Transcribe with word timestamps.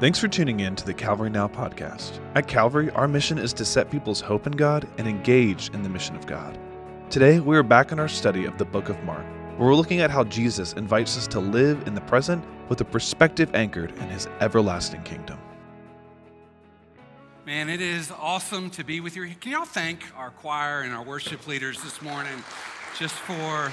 Thanks 0.00 0.18
for 0.18 0.28
tuning 0.28 0.60
in 0.60 0.76
to 0.76 0.86
the 0.86 0.94
Calvary 0.94 1.28
Now 1.28 1.46
podcast. 1.46 2.20
At 2.34 2.48
Calvary, 2.48 2.88
our 2.92 3.06
mission 3.06 3.36
is 3.36 3.52
to 3.52 3.66
set 3.66 3.90
people's 3.90 4.22
hope 4.22 4.46
in 4.46 4.54
God 4.54 4.88
and 4.96 5.06
engage 5.06 5.68
in 5.74 5.82
the 5.82 5.90
mission 5.90 6.16
of 6.16 6.26
God. 6.26 6.58
Today, 7.10 7.38
we 7.38 7.54
are 7.54 7.62
back 7.62 7.92
in 7.92 8.00
our 8.00 8.08
study 8.08 8.46
of 8.46 8.56
the 8.56 8.64
book 8.64 8.88
of 8.88 8.98
Mark, 9.04 9.26
where 9.58 9.68
we're 9.68 9.74
looking 9.74 10.00
at 10.00 10.10
how 10.10 10.24
Jesus 10.24 10.72
invites 10.72 11.18
us 11.18 11.26
to 11.26 11.38
live 11.38 11.86
in 11.86 11.94
the 11.94 12.00
present 12.00 12.42
with 12.70 12.80
a 12.80 12.84
perspective 12.86 13.54
anchored 13.54 13.90
in 13.98 14.08
his 14.08 14.26
everlasting 14.40 15.02
kingdom. 15.02 15.38
Man, 17.44 17.68
it 17.68 17.82
is 17.82 18.10
awesome 18.10 18.70
to 18.70 18.82
be 18.82 19.00
with 19.00 19.16
you. 19.16 19.26
Can 19.38 19.52
y'all 19.52 19.66
thank 19.66 20.02
our 20.16 20.30
choir 20.30 20.80
and 20.80 20.94
our 20.94 21.04
worship 21.04 21.46
leaders 21.46 21.82
this 21.82 22.00
morning 22.00 22.42
just 22.98 23.16
for 23.16 23.70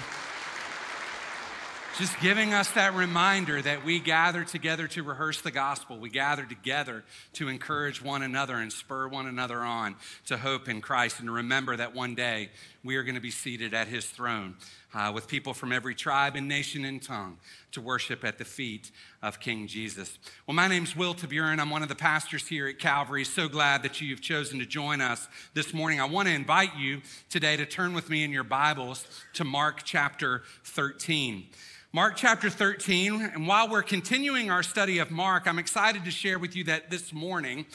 just 1.97 2.19
giving 2.19 2.53
us 2.53 2.69
that 2.73 2.93
reminder 2.93 3.59
that 3.59 3.83
we 3.83 3.99
gather 3.99 4.43
together 4.43 4.87
to 4.87 5.01
rehearse 5.01 5.41
the 5.41 5.49
gospel. 5.49 5.97
We 5.97 6.11
gather 6.11 6.45
together 6.45 7.03
to 7.33 7.47
encourage 7.47 8.03
one 8.03 8.21
another 8.21 8.57
and 8.57 8.71
spur 8.71 9.07
one 9.07 9.25
another 9.25 9.61
on 9.61 9.95
to 10.27 10.37
hope 10.37 10.69
in 10.69 10.79
Christ 10.79 11.17
and 11.19 11.27
to 11.27 11.31
remember 11.31 11.75
that 11.75 11.95
one 11.95 12.13
day 12.13 12.51
we 12.83 12.97
are 12.97 13.03
going 13.03 13.15
to 13.15 13.21
be 13.21 13.31
seated 13.31 13.73
at 13.73 13.87
his 13.87 14.05
throne 14.05 14.57
uh, 14.93 15.11
with 15.13 15.27
people 15.27 15.55
from 15.55 15.71
every 15.71 15.95
tribe 15.95 16.35
and 16.35 16.47
nation 16.47 16.85
and 16.85 17.01
tongue 17.01 17.37
to 17.71 17.81
worship 17.81 18.23
at 18.23 18.37
the 18.37 18.45
feet 18.45 18.91
of 19.23 19.39
King 19.39 19.65
Jesus. 19.65 20.19
Well, 20.45 20.53
my 20.53 20.67
name's 20.67 20.95
Will 20.95 21.15
Toburen. 21.15 21.59
I'm 21.59 21.71
one 21.71 21.81
of 21.81 21.89
the 21.89 21.95
pastors 21.95 22.47
here 22.47 22.67
at 22.67 22.77
Calvary. 22.77 23.23
So 23.23 23.47
glad 23.47 23.81
that 23.81 24.01
you've 24.01 24.21
chosen 24.21 24.59
to 24.59 24.67
join 24.67 25.01
us 25.01 25.27
this 25.55 25.73
morning. 25.73 25.99
I 25.99 26.05
want 26.05 26.27
to 26.27 26.33
invite 26.33 26.77
you 26.77 27.01
today 27.27 27.57
to 27.57 27.65
turn 27.65 27.95
with 27.95 28.07
me 28.07 28.23
in 28.23 28.31
your 28.31 28.43
Bibles 28.43 29.07
to 29.33 29.43
Mark 29.43 29.81
chapter 29.83 30.43
13. 30.63 31.47
Mark 31.93 32.17
chapter 32.17 32.49
13, 32.49 33.21
and 33.33 33.47
while 33.47 33.69
we're 33.69 33.81
continuing 33.81 34.51
our 34.51 34.61
study 34.61 34.99
of 34.99 35.09
Mark, 35.09 35.47
I'm 35.47 35.57
excited 35.57 36.03
to 36.03 36.11
share 36.11 36.37
with 36.37 36.53
you 36.53 36.65
that 36.65 36.89
this 36.89 37.13
morning 37.13 37.65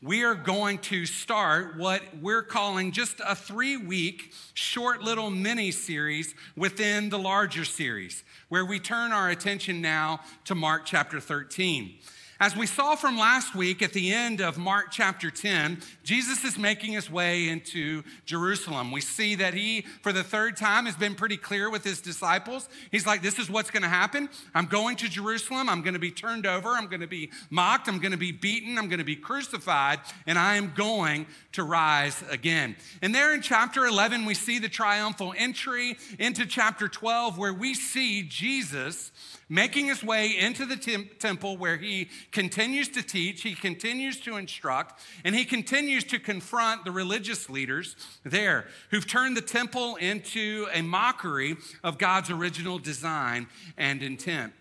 we 0.00 0.24
are 0.24 0.34
going 0.34 0.78
to 0.78 1.04
start 1.04 1.76
what 1.76 2.02
we're 2.22 2.42
calling 2.42 2.92
just 2.92 3.20
a 3.24 3.34
three 3.34 3.76
week 3.76 4.32
short 4.54 5.02
little 5.02 5.28
mini 5.28 5.70
series 5.70 6.34
within 6.56 7.10
the 7.10 7.18
larger 7.18 7.66
series, 7.66 8.24
where 8.48 8.64
we 8.64 8.80
turn 8.80 9.12
our 9.12 9.28
attention 9.28 9.82
now 9.82 10.20
to 10.46 10.54
Mark 10.54 10.86
chapter 10.86 11.20
13. 11.20 11.98
As 12.40 12.54
we 12.54 12.66
saw 12.66 12.94
from 12.94 13.18
last 13.18 13.56
week 13.56 13.82
at 13.82 13.92
the 13.92 14.12
end 14.12 14.40
of 14.40 14.58
Mark 14.58 14.92
chapter 14.92 15.28
10, 15.28 15.78
Jesus 16.04 16.44
is 16.44 16.56
making 16.56 16.92
his 16.92 17.10
way 17.10 17.48
into 17.48 18.04
Jerusalem. 18.26 18.92
We 18.92 19.00
see 19.00 19.34
that 19.34 19.54
he, 19.54 19.80
for 20.02 20.12
the 20.12 20.22
third 20.22 20.56
time, 20.56 20.86
has 20.86 20.94
been 20.94 21.16
pretty 21.16 21.36
clear 21.36 21.68
with 21.68 21.82
his 21.82 22.00
disciples. 22.00 22.68
He's 22.92 23.08
like, 23.08 23.22
This 23.22 23.40
is 23.40 23.50
what's 23.50 23.72
going 23.72 23.82
to 23.82 23.88
happen. 23.88 24.28
I'm 24.54 24.66
going 24.66 24.94
to 24.98 25.08
Jerusalem. 25.08 25.68
I'm 25.68 25.82
going 25.82 25.94
to 25.94 26.00
be 26.00 26.12
turned 26.12 26.46
over. 26.46 26.68
I'm 26.68 26.86
going 26.86 27.00
to 27.00 27.08
be 27.08 27.32
mocked. 27.50 27.88
I'm 27.88 27.98
going 27.98 28.12
to 28.12 28.16
be 28.16 28.30
beaten. 28.30 28.78
I'm 28.78 28.86
going 28.86 29.00
to 29.00 29.04
be 29.04 29.16
crucified. 29.16 29.98
And 30.24 30.38
I 30.38 30.54
am 30.54 30.72
going 30.76 31.26
to 31.54 31.64
rise 31.64 32.22
again. 32.30 32.76
And 33.02 33.12
there 33.12 33.34
in 33.34 33.42
chapter 33.42 33.84
11, 33.84 34.26
we 34.26 34.34
see 34.34 34.60
the 34.60 34.68
triumphal 34.68 35.34
entry 35.36 35.98
into 36.20 36.46
chapter 36.46 36.86
12, 36.86 37.36
where 37.36 37.52
we 37.52 37.74
see 37.74 38.22
Jesus 38.22 39.10
making 39.48 39.86
his 39.86 40.02
way 40.02 40.36
into 40.38 40.66
the 40.66 40.76
temple 41.18 41.56
where 41.56 41.76
he 41.76 42.08
continues 42.32 42.88
to 42.88 43.02
teach, 43.02 43.42
he 43.42 43.54
continues 43.54 44.20
to 44.20 44.36
instruct, 44.36 45.00
and 45.24 45.34
he 45.34 45.44
continues 45.44 46.04
to 46.04 46.18
confront 46.18 46.84
the 46.84 46.90
religious 46.90 47.48
leaders 47.48 47.96
there 48.24 48.66
who've 48.90 49.06
turned 49.06 49.36
the 49.36 49.42
temple 49.42 49.96
into 49.96 50.66
a 50.72 50.82
mockery 50.82 51.56
of 51.82 51.98
God's 51.98 52.30
original 52.30 52.78
design 52.78 53.46
and 53.76 54.02
intent. 54.02 54.52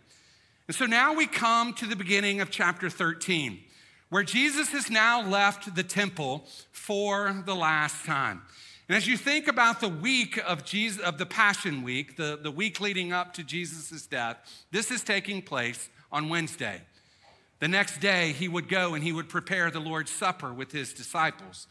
And 0.68 0.76
so 0.76 0.86
now 0.86 1.14
we 1.14 1.28
come 1.28 1.74
to 1.76 1.86
the 1.86 1.96
beginning 1.96 2.42
of 2.42 2.50
chapter 2.50 2.90
13, 2.90 3.60
where 4.10 4.24
Jesus 4.24 4.70
has 4.70 4.90
now 4.90 5.22
left 5.26 5.76
the 5.76 5.84
temple 5.84 6.46
for 6.72 7.44
the 7.46 7.56
last 7.56 8.06
time. 8.06 8.42
And 8.88 8.96
as 8.96 9.06
you 9.06 9.18
think 9.18 9.48
about 9.48 9.82
the 9.82 9.90
week 9.90 10.40
of 10.48 10.64
Jesus, 10.64 11.02
of 11.02 11.18
the 11.18 11.26
Passion 11.26 11.84
Week, 11.84 12.16
the, 12.16 12.40
the 12.42 12.52
week 12.52 12.80
leading 12.80 13.12
up 13.12 13.34
to 13.34 13.44
Jesus' 13.44 14.08
death, 14.08 14.38
this 14.72 14.92
is 14.92 15.04
taking 15.04 15.42
place 15.42 15.90
on 16.10 16.30
Wednesday. 16.30 16.82
The 17.60 17.68
next 17.68 18.00
day, 18.00 18.32
he 18.32 18.48
would 18.48 18.70
go 18.70 18.94
and 18.94 19.04
he 19.04 19.12
would 19.12 19.28
prepare 19.28 19.70
the 19.72 19.82
Lord's 19.82 20.12
Supper 20.12 20.54
with 20.54 20.72
his 20.72 20.94
disciples. 20.94 21.68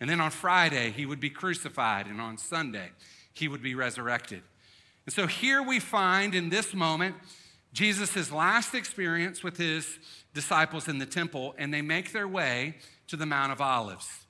And 0.00 0.08
then 0.08 0.20
on 0.20 0.30
Friday, 0.30 0.90
he 0.90 1.04
would 1.04 1.20
be 1.20 1.28
crucified. 1.28 2.06
And 2.06 2.18
on 2.18 2.38
Sunday, 2.38 2.90
he 3.34 3.46
would 3.46 3.62
be 3.62 3.74
resurrected. 3.74 4.42
And 5.04 5.14
so 5.14 5.26
here 5.26 5.62
we 5.62 5.80
find 5.80 6.34
in 6.34 6.48
this 6.48 6.72
moment 6.72 7.16
Jesus' 7.74 8.32
last 8.32 8.74
experience 8.74 9.42
with 9.42 9.58
his 9.58 9.98
disciples 10.32 10.88
in 10.88 10.98
the 10.98 11.06
temple, 11.06 11.54
and 11.58 11.74
they 11.74 11.82
make 11.82 12.12
their 12.12 12.28
way 12.28 12.76
to 13.08 13.16
the 13.16 13.26
Mount 13.26 13.52
of 13.52 13.60
Olives. 13.60 14.23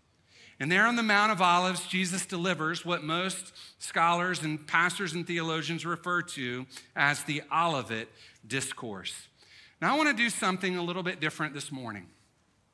And 0.61 0.71
there 0.71 0.87
on 0.87 0.97
the 0.97 1.03
Mount 1.03 1.33
of 1.33 1.43
Olives, 1.43 1.87
Jesus 1.87 2.27
delivers 2.27 2.85
what 2.85 3.03
most 3.03 3.53
scholars 3.79 4.43
and 4.43 4.65
pastors 4.67 5.13
and 5.13 5.27
theologians 5.27 5.85
refer 5.85 6.23
to 6.23 6.67
as 6.95 7.25
the 7.25 7.43
Olivet 7.53 8.09
Discourse. 8.47 9.29
Now, 9.81 9.95
I 9.95 9.97
want 9.97 10.17
to 10.17 10.23
do 10.23 10.31
something 10.31 10.77
a 10.77 10.83
little 10.83 11.03
bit 11.03 11.21
different 11.21 11.55
this 11.55 11.73
morning. 11.73 12.07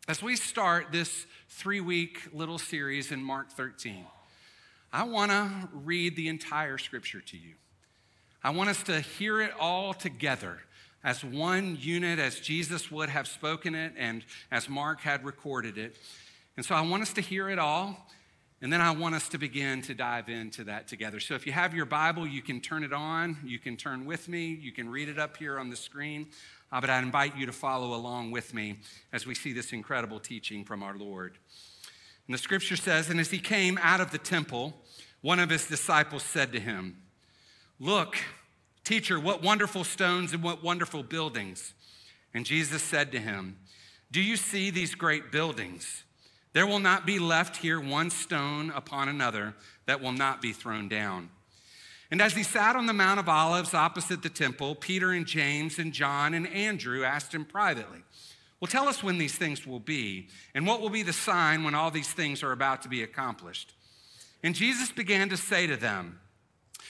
As 0.09 0.23
we 0.23 0.37
start 0.37 0.89
this 0.93 1.27
three 1.49 1.81
week 1.81 2.29
little 2.33 2.59
series 2.59 3.13
in 3.13 3.23
Mark 3.23 3.51
13, 3.51 4.05
I 4.93 5.05
want 5.05 5.31
to 5.31 5.69
read 5.73 6.17
the 6.17 6.29
entire 6.29 6.79
scripture 6.79 7.21
to 7.21 7.37
you. 7.37 7.55
I 8.43 8.51
want 8.51 8.71
us 8.71 8.83
to 8.85 9.01
hear 9.01 9.41
it 9.41 9.53
all 9.59 9.95
together 9.95 10.59
as 11.03 11.25
one 11.25 11.79
unit, 11.81 12.19
as 12.19 12.41
Jesus 12.41 12.91
would 12.91 13.09
have 13.09 13.27
spoken 13.27 13.75
it 13.75 13.93
and 13.97 14.25
as 14.51 14.69
Mark 14.69 15.01
had 15.01 15.25
recorded 15.25 15.79
it. 15.79 15.97
And 16.57 16.67
so 16.67 16.75
I 16.75 16.81
want 16.83 17.03
us 17.03 17.13
to 17.15 17.21
hear 17.21 17.49
it 17.49 17.59
all, 17.59 17.97
and 18.61 18.73
then 18.73 18.81
I 18.81 18.91
want 18.91 19.15
us 19.15 19.29
to 19.31 19.39
begin 19.39 19.81
to 19.83 19.95
dive 19.95 20.29
into 20.29 20.65
that 20.65 20.89
together. 20.89 21.21
So 21.21 21.35
if 21.35 21.47
you 21.47 21.53
have 21.53 21.75
your 21.75 21.87
Bible, 21.87 22.27
you 22.27 22.43
can 22.43 22.61
turn 22.61 22.85
it 22.85 22.93
on, 22.93 23.39
you 23.45 23.59
can 23.59 23.77
turn 23.77 24.05
with 24.05 24.29
me, 24.29 24.49
you 24.49 24.73
can 24.73 24.91
read 24.91 25.09
it 25.09 25.19
up 25.19 25.37
here 25.37 25.59
on 25.59 25.71
the 25.71 25.77
screen. 25.77 26.29
Uh, 26.73 26.81
but 26.81 26.91
I 26.91 26.99
invite 26.99 27.37
you 27.37 27.47
to 27.47 27.53
follow 27.53 27.95
along 27.95 28.31
with 28.31 28.55
me 28.55 28.79
as 29.13 29.27
we 29.27 29.35
see 29.35 29.53
this 29.53 29.73
incredible 29.73 30.21
teaching 30.21 30.65
from 30.65 30.83
our 30.83 30.97
Lord. 30.97 31.39
And 32.27 32.35
the 32.35 32.39
scripture 32.39 32.77
says, 32.77 33.11
And 33.11 33.19
as 33.19 33.31
he 33.31 33.39
came 33.39 33.79
out 33.83 34.01
of 34.01 34.13
the 34.13 34.19
temple, 34.19 34.75
one 35.21 35.41
of 35.41 35.51
his 35.51 35.67
disciples 35.67 36.23
said 36.23 36.53
to 36.53 36.61
him, 36.61 36.97
Look, 37.81 38.17
teacher, 38.85 39.19
what 39.19 39.43
wonderful 39.43 39.85
stones 39.85 40.33
and 40.33 40.43
what 40.43 40.63
wonderful 40.63 41.03
buildings. 41.03 41.75
And 42.35 42.47
Jesus 42.47 42.83
said 42.83 43.11
to 43.13 43.19
him, 43.19 43.59
Do 44.13 44.21
you 44.21 44.37
see 44.37 44.71
these 44.71 44.95
great 44.95 45.33
buildings? 45.33 46.05
There 46.53 46.67
will 46.67 46.81
not 46.81 47.07
be 47.07 47.19
left 47.19 47.59
here 47.59 47.81
one 47.81 48.11
stone 48.11 48.71
upon 48.71 49.09
another 49.09 49.55
that 49.87 50.01
will 50.01 50.13
not 50.13 50.43
be 50.43 50.53
thrown 50.53 50.89
down. 50.89 51.31
And 52.11 52.21
as 52.21 52.35
he 52.35 52.43
sat 52.43 52.75
on 52.75 52.87
the 52.87 52.93
Mount 52.93 53.21
of 53.21 53.29
Olives 53.29 53.73
opposite 53.73 54.23
the 54.23 54.29
temple, 54.29 54.75
Peter 54.75 55.13
and 55.13 55.27
James 55.27 55.79
and 55.79 55.93
John 55.93 56.35
and 56.35 56.47
Andrew 56.49 57.05
asked 57.05 57.33
him 57.33 57.45
privately, 57.45 58.01
Well, 58.59 58.69
tell 58.69 58.89
us 58.89 59.03
when 59.03 59.19
these 59.19 59.37
things 59.37 59.65
will 59.65 59.79
be, 59.79 60.29
and 60.55 60.67
what 60.67 60.81
will 60.81 60.91
be 60.91 61.05
the 61.05 61.13
sign 61.13 61.63
when 61.63 61.77
all 61.77 61.93
these 61.93 62.13
things 62.13 62.43
are 62.43 62.51
about 62.51 62.83
to 62.83 62.89
be 62.89 63.05
accomplished. 63.05 63.75
And 64.43 64.57
Jesus 64.57 64.91
began 64.91 65.29
to 65.29 65.37
say 65.37 65.69
to 65.69 65.77
them, 65.77 66.19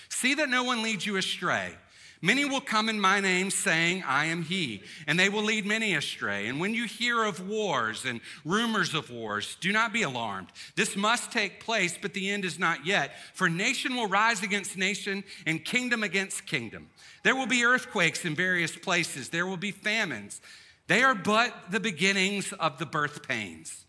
See 0.09 0.35
that 0.35 0.49
no 0.49 0.65
one 0.65 0.83
leads 0.83 1.05
you 1.05 1.17
astray. 1.17 1.75
Many 2.23 2.45
will 2.45 2.61
come 2.61 2.91
in 2.91 3.01
my 3.01 3.19
name 3.21 3.51
saying, 3.51 4.03
I 4.07 4.27
am 4.27 4.43
he, 4.43 4.83
and 5.07 5.19
they 5.19 5.31
will 5.31 5.43
lead 5.43 5.65
many 5.65 5.95
astray. 5.95 6.49
And 6.49 6.61
when 6.61 6.75
you 6.75 6.85
hear 6.85 7.25
of 7.25 7.49
wars 7.49 8.05
and 8.05 8.21
rumors 8.45 8.95
of 8.95 9.11
wars, 9.11 9.57
do 9.61 9.73
not 9.73 9.95
be 9.95 10.03
alarmed. 10.03 10.49
This 10.77 10.97
must 10.97 11.33
take 11.33 11.65
place, 11.65 11.97
but 12.01 12.13
the 12.13 12.29
end 12.31 12.45
is 12.45 12.59
not 12.59 12.85
yet. 12.85 13.13
For 13.33 13.49
nation 13.49 13.97
will 13.97 14.07
rise 14.07 14.43
against 14.43 14.77
nation 14.77 15.25
and 15.47 15.65
kingdom 15.65 16.03
against 16.03 16.45
kingdom. 16.45 16.91
There 17.23 17.35
will 17.35 17.47
be 17.47 17.65
earthquakes 17.65 18.27
in 18.27 18.35
various 18.35 18.77
places, 18.77 19.31
there 19.31 19.47
will 19.47 19.57
be 19.57 19.71
famines. 19.71 20.43
They 20.89 21.03
are 21.03 21.15
but 21.15 21.55
the 21.71 21.81
beginnings 21.81 22.53
of 22.53 22.79
the 22.79 22.87
birth 22.87 23.27
pains. 23.27 23.87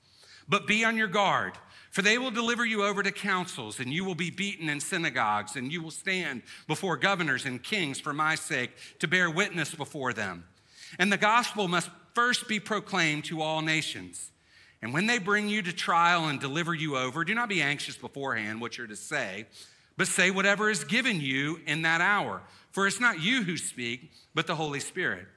But 0.48 0.68
be 0.68 0.86
on 0.86 0.96
your 0.96 1.08
guard. 1.08 1.54
For 1.92 2.02
they 2.02 2.18
will 2.18 2.32
deliver 2.32 2.66
you 2.66 2.84
over 2.84 3.04
to 3.04 3.12
councils, 3.12 3.82
and 3.82 3.92
you 3.92 4.06
will 4.06 4.16
be 4.16 4.32
beaten 4.32 4.70
in 4.70 4.80
synagogues, 4.80 5.58
and 5.58 5.72
you 5.72 5.82
will 5.82 5.92
stand 5.92 6.42
before 6.66 6.96
governors 6.96 7.46
and 7.46 7.62
kings 7.62 8.00
for 8.00 8.14
my 8.14 8.36
sake 8.36 8.72
to 9.00 9.10
bear 9.10 9.30
witness 9.30 9.76
before 9.76 10.14
them. 10.14 10.46
And 10.98 11.12
the 11.12 11.18
gospel 11.18 11.68
must 11.68 11.90
first 12.14 12.48
be 12.48 12.62
proclaimed 12.62 13.26
to 13.26 13.42
all 13.42 13.62
nations. 13.62 14.32
And 14.82 14.94
when 14.94 15.06
they 15.06 15.20
bring 15.20 15.50
you 15.50 15.62
to 15.62 15.74
trial 15.74 16.30
and 16.30 16.40
deliver 16.40 16.74
you 16.74 16.98
over, 16.98 17.26
do 17.26 17.36
not 17.36 17.50
be 17.50 17.62
anxious 17.62 17.98
beforehand 17.98 18.62
what 18.62 18.78
you're 18.78 18.88
to 18.88 18.96
say, 18.96 19.46
but 19.98 20.08
say 20.08 20.32
whatever 20.32 20.70
is 20.70 20.86
given 20.86 21.20
you 21.20 21.60
in 21.68 21.82
that 21.82 22.00
hour. 22.00 22.42
For 22.72 22.88
it's 22.88 23.02
not 23.02 23.22
you 23.22 23.44
who 23.44 23.58
speak, 23.58 24.12
but 24.34 24.48
the 24.48 24.56
Holy 24.56 24.80
Spirit. 24.80 25.28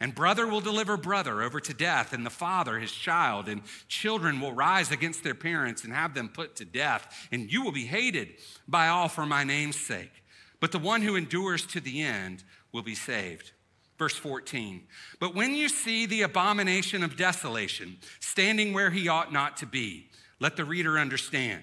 And 0.00 0.14
brother 0.14 0.46
will 0.46 0.62
deliver 0.62 0.96
brother 0.96 1.42
over 1.42 1.60
to 1.60 1.74
death, 1.74 2.14
and 2.14 2.24
the 2.24 2.30
father 2.30 2.78
his 2.78 2.92
child, 2.92 3.48
and 3.48 3.60
children 3.86 4.40
will 4.40 4.54
rise 4.54 4.90
against 4.90 5.22
their 5.22 5.34
parents 5.34 5.84
and 5.84 5.92
have 5.92 6.14
them 6.14 6.30
put 6.30 6.56
to 6.56 6.64
death, 6.64 7.28
and 7.30 7.52
you 7.52 7.62
will 7.62 7.72
be 7.72 7.84
hated 7.84 8.30
by 8.66 8.88
all 8.88 9.08
for 9.08 9.26
my 9.26 9.44
name's 9.44 9.78
sake. 9.78 10.22
But 10.58 10.72
the 10.72 10.78
one 10.78 11.02
who 11.02 11.16
endures 11.16 11.66
to 11.66 11.80
the 11.80 12.00
end 12.00 12.44
will 12.72 12.82
be 12.82 12.94
saved. 12.94 13.52
Verse 13.98 14.16
14. 14.16 14.82
But 15.18 15.34
when 15.34 15.54
you 15.54 15.68
see 15.68 16.06
the 16.06 16.22
abomination 16.22 17.02
of 17.02 17.18
desolation 17.18 17.98
standing 18.20 18.72
where 18.72 18.90
he 18.90 19.08
ought 19.08 19.30
not 19.30 19.58
to 19.58 19.66
be, 19.66 20.08
let 20.38 20.56
the 20.56 20.64
reader 20.64 20.98
understand. 20.98 21.62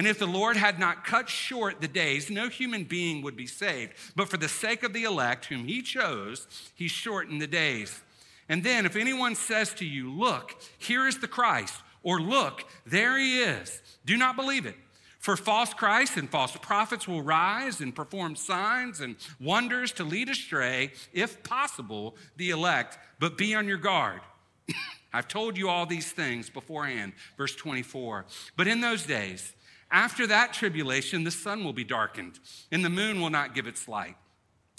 And 0.00 0.06
if 0.06 0.18
the 0.18 0.26
Lord 0.26 0.56
had 0.56 0.78
not 0.78 1.04
cut 1.04 1.28
short 1.28 1.82
the 1.82 1.86
days, 1.86 2.30
no 2.30 2.48
human 2.48 2.84
being 2.84 3.20
would 3.20 3.36
be 3.36 3.44
saved. 3.44 3.92
But 4.16 4.30
for 4.30 4.38
the 4.38 4.48
sake 4.48 4.82
of 4.82 4.94
the 4.94 5.04
elect, 5.04 5.44
whom 5.44 5.66
he 5.66 5.82
chose, 5.82 6.48
he 6.74 6.88
shortened 6.88 7.42
the 7.42 7.46
days. 7.46 8.00
And 8.48 8.64
then, 8.64 8.86
if 8.86 8.96
anyone 8.96 9.34
says 9.34 9.74
to 9.74 9.84
you, 9.84 10.10
Look, 10.10 10.58
here 10.78 11.06
is 11.06 11.18
the 11.18 11.28
Christ, 11.28 11.74
or 12.02 12.18
Look, 12.18 12.64
there 12.86 13.18
he 13.18 13.40
is, 13.40 13.82
do 14.06 14.16
not 14.16 14.36
believe 14.36 14.64
it. 14.64 14.76
For 15.18 15.36
false 15.36 15.74
Christs 15.74 16.16
and 16.16 16.30
false 16.30 16.56
prophets 16.56 17.06
will 17.06 17.20
rise 17.20 17.82
and 17.82 17.94
perform 17.94 18.36
signs 18.36 19.02
and 19.02 19.16
wonders 19.38 19.92
to 19.92 20.04
lead 20.04 20.30
astray, 20.30 20.92
if 21.12 21.42
possible, 21.42 22.16
the 22.38 22.48
elect. 22.48 22.96
But 23.18 23.36
be 23.36 23.54
on 23.54 23.68
your 23.68 23.76
guard. 23.76 24.22
I've 25.12 25.28
told 25.28 25.58
you 25.58 25.68
all 25.68 25.84
these 25.84 26.10
things 26.10 26.48
beforehand. 26.48 27.12
Verse 27.36 27.54
24. 27.54 28.24
But 28.56 28.66
in 28.66 28.80
those 28.80 29.04
days, 29.04 29.52
after 29.90 30.26
that 30.28 30.52
tribulation, 30.52 31.24
the 31.24 31.30
sun 31.30 31.64
will 31.64 31.72
be 31.72 31.84
darkened, 31.84 32.38
and 32.70 32.84
the 32.84 32.90
moon 32.90 33.20
will 33.20 33.30
not 33.30 33.54
give 33.54 33.66
its 33.66 33.88
light, 33.88 34.16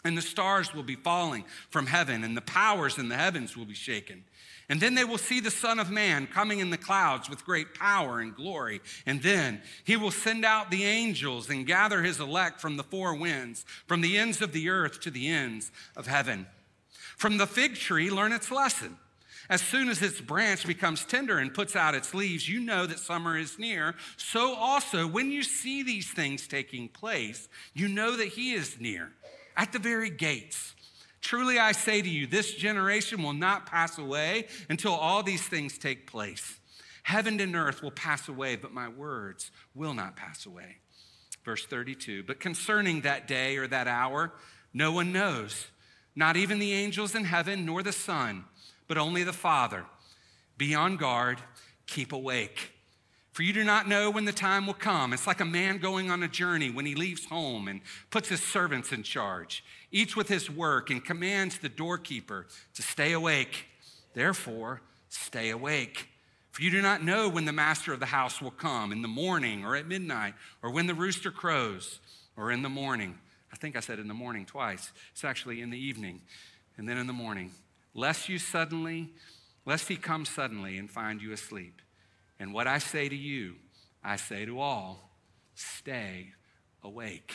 and 0.06 0.18
the 0.18 0.22
stars 0.22 0.74
will 0.74 0.84
be 0.84 0.96
falling 0.96 1.46
from 1.70 1.88
heaven, 1.88 2.24
and 2.24 2.36
the 2.36 2.42
powers 2.42 2.98
in 2.98 3.10
the 3.10 3.18
heavens 3.18 3.58
will 3.58 3.66
be 3.66 3.74
shaken. 3.74 4.24
And 4.72 4.80
then 4.80 4.96
they 4.96 5.04
will 5.04 5.18
see 5.18 5.42
the 5.42 5.52
Son 5.52 5.80
of 5.80 5.92
Man 5.92 6.28
coming 6.28 6.60
in 6.60 6.70
the 6.70 6.78
clouds 6.78 7.30
with 7.30 7.44
great 7.44 7.74
power 7.74 8.22
and 8.22 8.34
glory. 8.34 8.80
And 9.06 9.22
then 9.22 9.62
he 9.84 9.98
will 9.98 10.12
send 10.12 10.46
out 10.46 10.72
the 10.72 10.86
angels 10.86 11.50
and 11.50 11.68
gather 11.68 12.02
his 12.02 12.22
elect 12.22 12.62
from 12.62 12.78
the 12.78 12.84
four 12.84 13.14
winds, 13.14 13.66
from 13.86 14.00
the 14.00 14.18
ends 14.18 14.42
of 14.42 14.54
the 14.54 14.70
earth 14.70 15.02
to 15.02 15.12
the 15.12 15.28
ends 15.28 15.74
of 15.98 16.08
heaven. 16.08 16.48
From 17.18 17.38
the 17.38 17.48
fig 17.48 17.76
tree, 17.76 18.10
learn 18.10 18.32
its 18.32 18.50
lesson. 18.50 18.98
As 19.52 19.62
soon 19.62 19.90
as 19.90 20.02
its 20.02 20.22
branch 20.22 20.66
becomes 20.66 21.04
tender 21.04 21.38
and 21.38 21.54
puts 21.54 21.76
out 21.76 21.94
its 21.94 22.14
leaves, 22.14 22.48
you 22.48 22.62
know 22.62 22.86
that 22.86 23.00
summer 23.00 23.38
is 23.38 23.60
near. 23.60 23.96
So 24.16 24.56
also, 24.56 25.06
when 25.06 25.30
you 25.30 25.44
see 25.44 25.84
these 25.84 26.10
things 26.10 26.48
taking 26.48 26.88
place, 26.88 27.50
you 27.74 27.90
know 27.90 28.16
that 28.16 28.30
he 28.30 28.54
is 28.54 28.80
near, 28.80 29.12
at 29.58 29.74
the 29.74 29.80
very 29.80 30.10
gates. 30.10 30.74
Truly 31.20 31.60
I 31.60 31.74
say 31.74 32.02
to 32.02 32.10
you, 32.10 32.28
this 32.28 32.54
generation 32.54 33.22
will 33.22 33.34
not 33.34 33.66
pass 33.66 33.98
away 33.98 34.48
until 34.70 34.94
all 34.94 35.22
these 35.22 35.46
things 35.46 35.78
take 35.78 36.08
place. 36.08 36.58
Heaven 37.04 37.38
and 37.42 37.54
earth 37.54 37.84
will 37.84 37.92
pass 37.92 38.30
away, 38.30 38.56
but 38.56 38.74
my 38.74 38.88
words 38.88 39.52
will 39.76 39.94
not 39.94 40.16
pass 40.16 40.46
away. 40.46 40.78
Verse 41.44 41.66
32 41.66 42.24
But 42.24 42.40
concerning 42.40 43.02
that 43.02 43.28
day 43.28 43.58
or 43.58 43.68
that 43.68 43.90
hour, 43.90 44.32
no 44.74 44.94
one 44.94 45.12
knows, 45.12 45.68
not 46.16 46.38
even 46.38 46.58
the 46.58 46.72
angels 46.72 47.16
in 47.16 47.26
heaven, 47.26 47.66
nor 47.66 47.84
the 47.84 47.92
Son 47.92 48.46
but 48.92 48.98
only 48.98 49.24
the 49.24 49.32
Father. 49.32 49.86
Be 50.58 50.76
on 50.76 50.98
guard, 50.98 51.38
keep 51.88 52.12
awake. 52.12 52.74
For 53.32 53.42
you 53.42 53.54
do 53.54 53.64
not 53.64 53.88
know 53.88 54.10
when 54.10 54.26
the 54.26 54.34
time 54.34 54.68
will 54.68 54.74
come. 54.74 55.14
It's 55.14 55.28
like 55.28 55.40
a 55.40 55.46
man 55.46 55.78
going 55.78 56.12
on 56.12 56.24
a 56.24 56.28
journey 56.28 56.70
when 56.70 56.86
he 56.86 56.94
leaves 56.94 57.24
home 57.24 57.70
and 57.70 57.80
puts 58.10 58.28
his 58.28 58.44
servants 58.44 58.92
in 58.92 59.04
charge, 59.04 59.64
each 59.94 60.18
with 60.18 60.28
his 60.28 60.52
work, 60.52 60.90
and 60.90 61.06
commands 61.06 61.58
the 61.58 61.70
doorkeeper 61.70 62.48
to 62.74 62.82
stay 62.82 63.14
awake. 63.14 63.68
Therefore, 64.14 64.82
stay 65.08 65.52
awake. 65.52 66.10
For 66.52 66.62
you 66.62 66.70
do 66.70 66.82
not 66.82 67.02
know 67.02 67.30
when 67.30 67.46
the 67.46 67.54
master 67.54 67.94
of 67.94 68.02
the 68.02 68.08
house 68.08 68.42
will 68.42 68.52
come, 68.52 68.92
in 68.92 69.02
the 69.02 69.08
morning 69.08 69.64
or 69.64 69.78
at 69.78 69.88
midnight, 69.88 70.34
or 70.62 70.70
when 70.70 70.88
the 70.88 70.94
rooster 70.94 71.32
crows, 71.32 72.02
or 72.36 72.52
in 72.52 72.62
the 72.62 72.68
morning. 72.68 73.18
I 73.54 73.56
think 73.56 73.78
I 73.78 73.80
said 73.80 74.00
in 74.00 74.10
the 74.10 74.14
morning 74.14 74.46
twice. 74.46 74.92
It's 75.14 75.24
actually 75.24 75.62
in 75.62 75.70
the 75.70 75.80
evening 75.80 76.20
and 76.78 76.90
then 76.90 76.98
in 76.98 77.08
the 77.08 77.14
morning 77.14 77.52
lest 77.94 78.30
you 78.30 78.38
suddenly, 78.38 79.10
lest 79.66 79.88
he 79.88 79.96
come 79.96 80.26
suddenly 80.26 80.78
and 80.78 80.90
find 80.90 81.22
you 81.22 81.32
asleep. 81.32 81.82
And 82.40 82.54
what 82.54 82.68
I 82.68 82.80
say 82.80 83.10
to 83.10 83.16
you, 83.16 83.56
I 84.04 84.16
say 84.16 84.46
to 84.46 84.60
all, 84.60 85.12
stay 85.56 86.30
awake. 86.84 87.34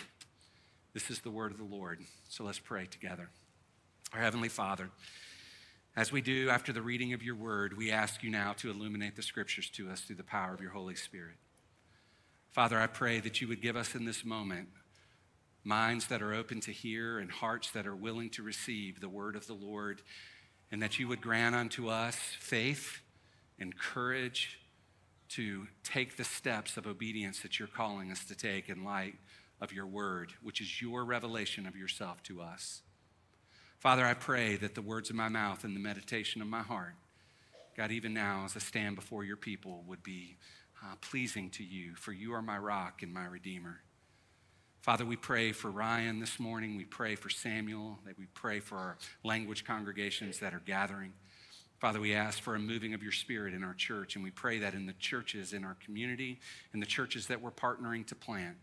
This 0.92 1.10
is 1.10 1.20
the 1.20 1.30
word 1.30 1.52
of 1.52 1.58
the 1.58 1.64
Lord. 1.64 2.00
So 2.28 2.44
let's 2.44 2.58
pray 2.58 2.86
together. 2.86 3.28
Our 4.12 4.20
Heavenly 4.20 4.48
Father, 4.48 4.90
as 5.96 6.10
we 6.10 6.20
do 6.20 6.48
after 6.50 6.72
the 6.72 6.82
reading 6.82 7.12
of 7.12 7.22
your 7.22 7.36
word, 7.36 7.76
we 7.76 7.90
ask 7.90 8.22
you 8.22 8.30
now 8.30 8.52
to 8.54 8.70
illuminate 8.70 9.16
the 9.16 9.22
scriptures 9.22 9.70
to 9.70 9.90
us 9.90 10.00
through 10.00 10.16
the 10.16 10.24
power 10.24 10.54
of 10.54 10.60
your 10.60 10.70
Holy 10.70 10.94
Spirit. 10.94 11.36
Father, 12.50 12.78
I 12.78 12.86
pray 12.86 13.20
that 13.20 13.40
you 13.40 13.48
would 13.48 13.60
give 13.60 13.76
us 13.76 13.94
in 13.94 14.06
this 14.06 14.24
moment 14.24 14.68
minds 15.62 16.06
that 16.06 16.22
are 16.22 16.32
open 16.32 16.60
to 16.60 16.70
hear 16.70 17.18
and 17.18 17.30
hearts 17.30 17.72
that 17.72 17.86
are 17.86 17.96
willing 17.96 18.30
to 18.30 18.42
receive 18.42 19.00
the 19.00 19.08
word 19.08 19.34
of 19.34 19.46
the 19.48 19.54
Lord 19.54 20.00
and 20.70 20.82
that 20.82 20.98
you 20.98 21.08
would 21.08 21.20
grant 21.20 21.54
unto 21.54 21.88
us 21.88 22.16
faith 22.38 23.00
and 23.58 23.78
courage 23.78 24.60
to 25.28 25.66
take 25.82 26.16
the 26.16 26.24
steps 26.24 26.76
of 26.76 26.86
obedience 26.86 27.40
that 27.40 27.58
you're 27.58 27.68
calling 27.68 28.10
us 28.10 28.24
to 28.24 28.34
take 28.34 28.68
in 28.68 28.84
light 28.84 29.14
of 29.60 29.72
your 29.72 29.86
word, 29.86 30.32
which 30.42 30.60
is 30.60 30.80
your 30.80 31.04
revelation 31.04 31.66
of 31.66 31.76
yourself 31.76 32.22
to 32.22 32.40
us. 32.40 32.82
Father, 33.78 34.04
I 34.04 34.14
pray 34.14 34.56
that 34.56 34.74
the 34.74 34.82
words 34.82 35.10
of 35.10 35.16
my 35.16 35.28
mouth 35.28 35.64
and 35.64 35.74
the 35.74 35.80
meditation 35.80 36.42
of 36.42 36.48
my 36.48 36.62
heart, 36.62 36.94
God, 37.76 37.90
even 37.90 38.14
now 38.14 38.44
as 38.44 38.56
I 38.56 38.60
stand 38.60 38.96
before 38.96 39.24
your 39.24 39.36
people, 39.36 39.82
would 39.86 40.02
be 40.02 40.36
uh, 40.82 40.94
pleasing 41.00 41.50
to 41.50 41.64
you, 41.64 41.94
for 41.94 42.12
you 42.12 42.32
are 42.34 42.42
my 42.42 42.58
rock 42.58 43.02
and 43.02 43.12
my 43.12 43.26
redeemer. 43.26 43.80
Father, 44.86 45.04
we 45.04 45.16
pray 45.16 45.50
for 45.50 45.68
Ryan 45.68 46.20
this 46.20 46.38
morning. 46.38 46.76
We 46.76 46.84
pray 46.84 47.16
for 47.16 47.28
Samuel. 47.28 47.98
That 48.06 48.16
we 48.16 48.26
pray 48.34 48.60
for 48.60 48.76
our 48.76 48.96
language 49.24 49.64
congregations 49.64 50.38
that 50.38 50.54
are 50.54 50.62
gathering. 50.64 51.12
Father, 51.80 51.98
we 51.98 52.14
ask 52.14 52.40
for 52.40 52.54
a 52.54 52.60
moving 52.60 52.94
of 52.94 53.02
your 53.02 53.10
spirit 53.10 53.52
in 53.52 53.64
our 53.64 53.74
church, 53.74 54.14
and 54.14 54.22
we 54.22 54.30
pray 54.30 54.60
that 54.60 54.74
in 54.74 54.86
the 54.86 54.92
churches 54.92 55.52
in 55.52 55.64
our 55.64 55.76
community 55.84 56.38
and 56.72 56.80
the 56.80 56.87
churches 56.87 57.26
that 57.26 57.42
we're 57.42 57.50
partnering 57.50 58.06
to 58.06 58.14
plant. 58.14 58.58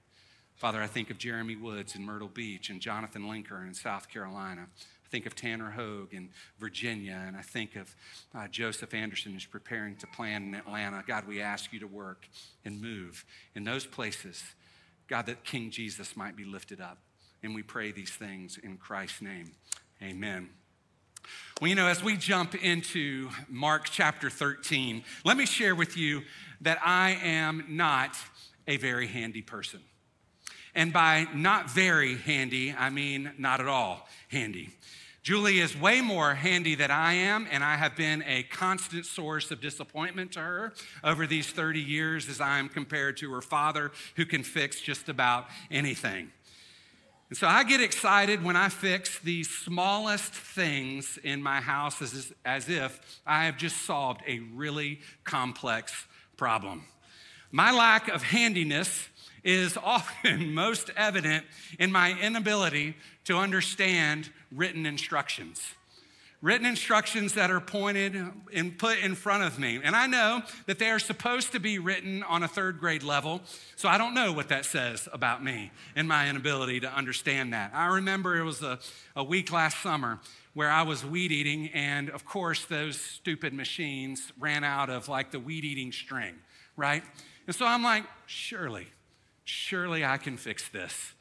Father, 0.56 0.82
I 0.82 0.88
think 0.88 1.10
of 1.10 1.18
Jeremy 1.18 1.58
Woods 1.58 1.94
in 1.94 2.06
Myrtle 2.06 2.30
Beach 2.30 2.70
and 2.70 2.80
Jonathan 2.80 3.24
Linker 3.24 3.68
in 3.68 3.74
South 3.74 4.08
Carolina. 4.08 4.68
I 5.06 5.10
think 5.10 5.26
of 5.26 5.36
Tanner 5.36 5.72
Hogue 5.72 6.14
in 6.14 6.30
Virginia, 6.58 7.22
and 7.28 7.36
I 7.36 7.42
think 7.42 7.76
of 7.76 7.94
uh, 8.34 8.48
Joseph 8.48 8.94
Anderson 8.94 9.34
who's 9.34 9.46
preparing 9.46 9.98
to 9.98 10.08
plant 10.08 10.46
in 10.46 10.56
Atlanta. 10.56 11.04
God, 11.06 11.28
we 11.28 11.42
ask 11.42 11.74
you 11.74 11.82
to 11.82 11.88
work 11.88 12.30
and 12.64 12.82
move 12.82 13.26
in 13.56 13.66
those 13.66 13.86
places 13.86 14.42
God, 15.08 15.26
that 15.28 15.44
King 15.44 15.70
Jesus 15.72 16.16
might 16.16 16.36
be 16.36 16.46
lifted 16.46 16.82
up. 16.82 16.98
And 17.42 17.54
we 17.54 17.62
pray 17.62 17.92
these 17.92 18.12
things 18.12 18.58
in 18.58 18.78
Christ's 18.78 19.22
name. 19.22 19.52
Amen. 20.02 20.50
Well, 21.62 21.70
you 21.70 21.76
know, 21.76 21.88
as 21.88 22.04
we 22.04 22.18
jump 22.18 22.56
into 22.56 23.30
Mark 23.50 23.86
chapter 23.86 24.30
13, 24.30 25.04
let 25.24 25.38
me 25.38 25.46
share 25.46 25.76
with 25.76 25.98
you 25.98 26.22
that 26.62 26.80
I 26.84 27.18
am 27.24 27.66
not 27.70 28.18
a 28.68 28.78
very 28.78 29.08
handy 29.08 29.42
person. 29.42 29.82
And 30.76 30.92
by 30.92 31.28
not 31.34 31.70
very 31.70 32.18
handy, 32.18 32.74
I 32.78 32.90
mean 32.90 33.32
not 33.38 33.60
at 33.60 33.68
all 33.68 34.08
handy. 34.30 34.70
Julie 35.24 35.60
is 35.60 35.80
way 35.80 36.02
more 36.02 36.36
handy 36.36 36.76
than 36.76 36.92
I 36.92 37.14
am, 37.14 37.48
and 37.50 37.64
I 37.64 37.78
have 37.78 37.96
been 37.96 38.26
a 38.28 38.44
constant 38.44 39.06
source 39.06 39.52
of 39.52 39.62
disappointment 39.62 40.34
to 40.34 40.42
her 40.42 40.74
over 41.02 41.26
these 41.26 41.48
30 41.48 41.80
years 41.80 42.28
as 42.28 42.42
I 42.42 42.60
am 42.60 42.68
compared 42.68 43.16
to 43.18 43.32
her 43.32 43.42
father, 43.42 43.94
who 44.18 44.26
can 44.26 44.44
fix 44.44 44.82
just 44.82 45.08
about 45.08 45.46
anything. 45.72 46.30
And 47.30 47.38
so 47.38 47.48
I 47.48 47.64
get 47.64 47.80
excited 47.80 48.44
when 48.44 48.58
I 48.58 48.68
fix 48.68 49.20
the 49.20 49.46
smallest 49.46 50.34
things 50.34 51.18
in 51.24 51.42
my 51.42 51.62
house 51.62 52.02
as, 52.02 52.34
as 52.44 52.68
if 52.68 53.22
I 53.26 53.46
have 53.46 53.58
just 53.58 53.84
solved 53.86 54.20
a 54.28 54.40
really 54.54 55.00
complex 55.24 56.06
problem. 56.36 56.84
My 57.50 57.72
lack 57.72 58.10
of 58.10 58.24
handiness 58.24 59.08
is 59.42 59.78
often 59.84 60.54
most 60.54 60.90
evident 60.98 61.46
in 61.80 61.94
my 61.94 62.20
inability 62.20 62.96
to 63.26 63.38
understand 63.38 64.30
written 64.52 64.86
instructions. 64.86 65.74
written 66.44 66.66
instructions 66.68 67.36
that 67.36 67.50
are 67.50 67.62
pointed 67.62 68.14
and 68.54 68.78
put 68.78 69.00
in 69.00 69.16
front 69.16 69.44
of 69.44 69.58
me. 69.58 69.80
And 69.82 69.96
I 69.96 70.08
know 70.08 70.44
that 70.66 70.78
they 70.78 70.90
are 70.90 71.00
supposed 71.00 71.54
to 71.54 71.60
be 71.60 71.80
written 71.80 72.22
on 72.24 72.44
a 72.44 72.50
third 72.50 72.80
grade 72.82 73.02
level, 73.02 73.42
so 73.78 73.88
I 73.88 73.98
don't 73.98 74.14
know 74.14 74.34
what 74.34 74.50
that 74.50 74.66
says 74.66 75.08
about 75.14 75.42
me 75.42 75.72
and 75.96 76.06
my 76.06 76.30
inability 76.30 76.82
to 76.82 76.94
understand 76.94 77.54
that. 77.54 77.72
I 77.74 77.88
remember 77.96 78.36
it 78.38 78.44
was 78.44 78.62
a, 78.62 78.78
a 79.16 79.24
week 79.24 79.54
last 79.54 79.82
summer 79.82 80.20
where 80.54 80.70
I 80.70 80.82
was 80.82 81.06
weed 81.06 81.32
eating, 81.32 81.70
and 81.70 82.10
of 82.10 82.26
course, 82.26 82.66
those 82.66 83.00
stupid 83.00 83.54
machines 83.54 84.34
ran 84.38 84.66
out 84.66 84.90
of 84.90 85.08
like 85.08 85.32
the 85.32 85.40
weed 85.40 85.64
eating 85.64 85.94
string, 85.94 86.36
right? 86.76 87.04
And 87.48 87.56
so 87.56 87.66
I'm 87.66 87.84
like, 87.84 88.04
surely, 88.26 88.88
surely 89.46 90.04
I 90.04 90.18
can 90.18 90.36
fix 90.36 90.68
this. 90.68 91.14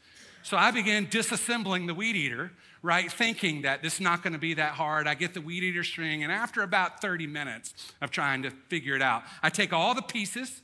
So 0.43 0.57
I 0.57 0.71
began 0.71 1.07
disassembling 1.07 1.87
the 1.87 1.95
weed 1.95 2.17
eater 2.17 2.53
right? 2.83 3.11
Thinking 3.11 3.63
that 3.63 3.83
this 3.83 3.95
is 3.95 4.01
not 4.01 4.23
going 4.23 4.33
to 4.33 4.39
be 4.39 4.55
that 4.55 4.73
hard. 4.73 5.07
I 5.07 5.15
get 5.15 5.35
the 5.35 5.41
weed 5.41 5.63
eater 5.63 5.85
string, 5.85 6.25
and 6.25 6.33
after 6.33 6.63
about 6.63 7.01
30 7.01 7.27
minutes 7.29 7.93
of 8.01 8.11
trying 8.11 8.43
to 8.43 8.51
figure 8.69 8.97
it 8.97 9.03
out, 9.03 9.23
I 9.43 9.51
take 9.51 9.73
all 9.73 9.95
the 9.95 10.03
pieces 10.03 10.61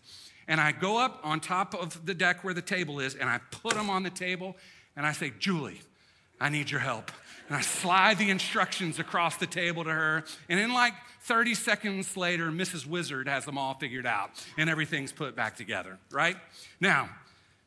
and 0.49 0.61
I 0.61 0.73
go 0.73 0.99
up 0.99 1.20
on 1.23 1.40
top 1.40 1.75
of 1.75 2.04
the 2.06 2.14
deck 2.14 2.42
where 2.42 2.54
the 2.54 2.62
table 2.62 3.00
is, 3.00 3.14
and 3.14 3.28
I 3.28 3.38
put 3.50 3.75
them 3.75 3.90
on 3.90 4.02
the 4.02 4.11
table, 4.11 4.56
and 4.97 5.04
I 5.04 5.12
say, 5.12 5.30
Julie, 5.38 5.82
I 6.40 6.49
need 6.49 6.70
your 6.70 6.80
help. 6.80 7.12
And 7.49 7.56
I 7.56 7.61
slide 7.61 8.16
the 8.16 8.30
instructions 8.30 8.99
across 8.99 9.37
the 9.37 9.47
table 9.47 9.85
to 9.85 9.90
her, 9.90 10.25
and 10.49 10.58
in 10.58 10.73
like 10.73 10.94
30 11.25 11.54
seconds 11.54 12.16
later, 12.16 12.50
Mrs. 12.50 12.87
Wizard 12.87 13.28
has 13.28 13.44
them 13.44 13.58
all 13.58 13.75
figured 13.75 14.06
out, 14.06 14.30
and 14.56 14.70
everything's 14.70 15.12
put 15.12 15.37
back 15.37 15.54
together, 15.54 15.99
right? 16.11 16.37
Now, 16.80 17.11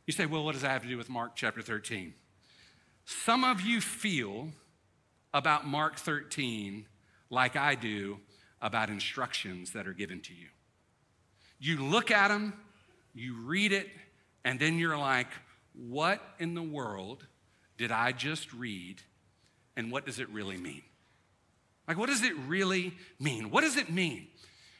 you 0.05 0.13
say, 0.13 0.25
well, 0.25 0.43
what 0.43 0.53
does 0.53 0.61
that 0.61 0.71
have 0.71 0.83
to 0.83 0.87
do 0.87 0.97
with 0.97 1.09
Mark 1.09 1.35
chapter 1.35 1.61
13? 1.61 2.13
Some 3.05 3.43
of 3.43 3.61
you 3.61 3.81
feel 3.81 4.49
about 5.33 5.65
Mark 5.65 5.97
13 5.97 6.85
like 7.29 7.55
I 7.55 7.75
do 7.75 8.19
about 8.61 8.89
instructions 8.89 9.71
that 9.71 9.87
are 9.87 9.93
given 9.93 10.21
to 10.21 10.33
you. 10.33 10.47
You 11.59 11.83
look 11.83 12.11
at 12.11 12.27
them, 12.27 12.53
you 13.13 13.35
read 13.41 13.71
it, 13.71 13.87
and 14.43 14.59
then 14.59 14.77
you're 14.77 14.97
like, 14.97 15.27
what 15.73 16.21
in 16.39 16.53
the 16.53 16.63
world 16.63 17.25
did 17.77 17.91
I 17.91 18.11
just 18.11 18.53
read? 18.53 19.01
And 19.75 19.91
what 19.91 20.05
does 20.05 20.19
it 20.19 20.29
really 20.29 20.57
mean? 20.57 20.83
Like, 21.87 21.97
what 21.97 22.09
does 22.09 22.23
it 22.23 22.33
really 22.47 22.93
mean? 23.19 23.49
What 23.49 23.61
does 23.61 23.77
it 23.77 23.89
mean 23.89 24.27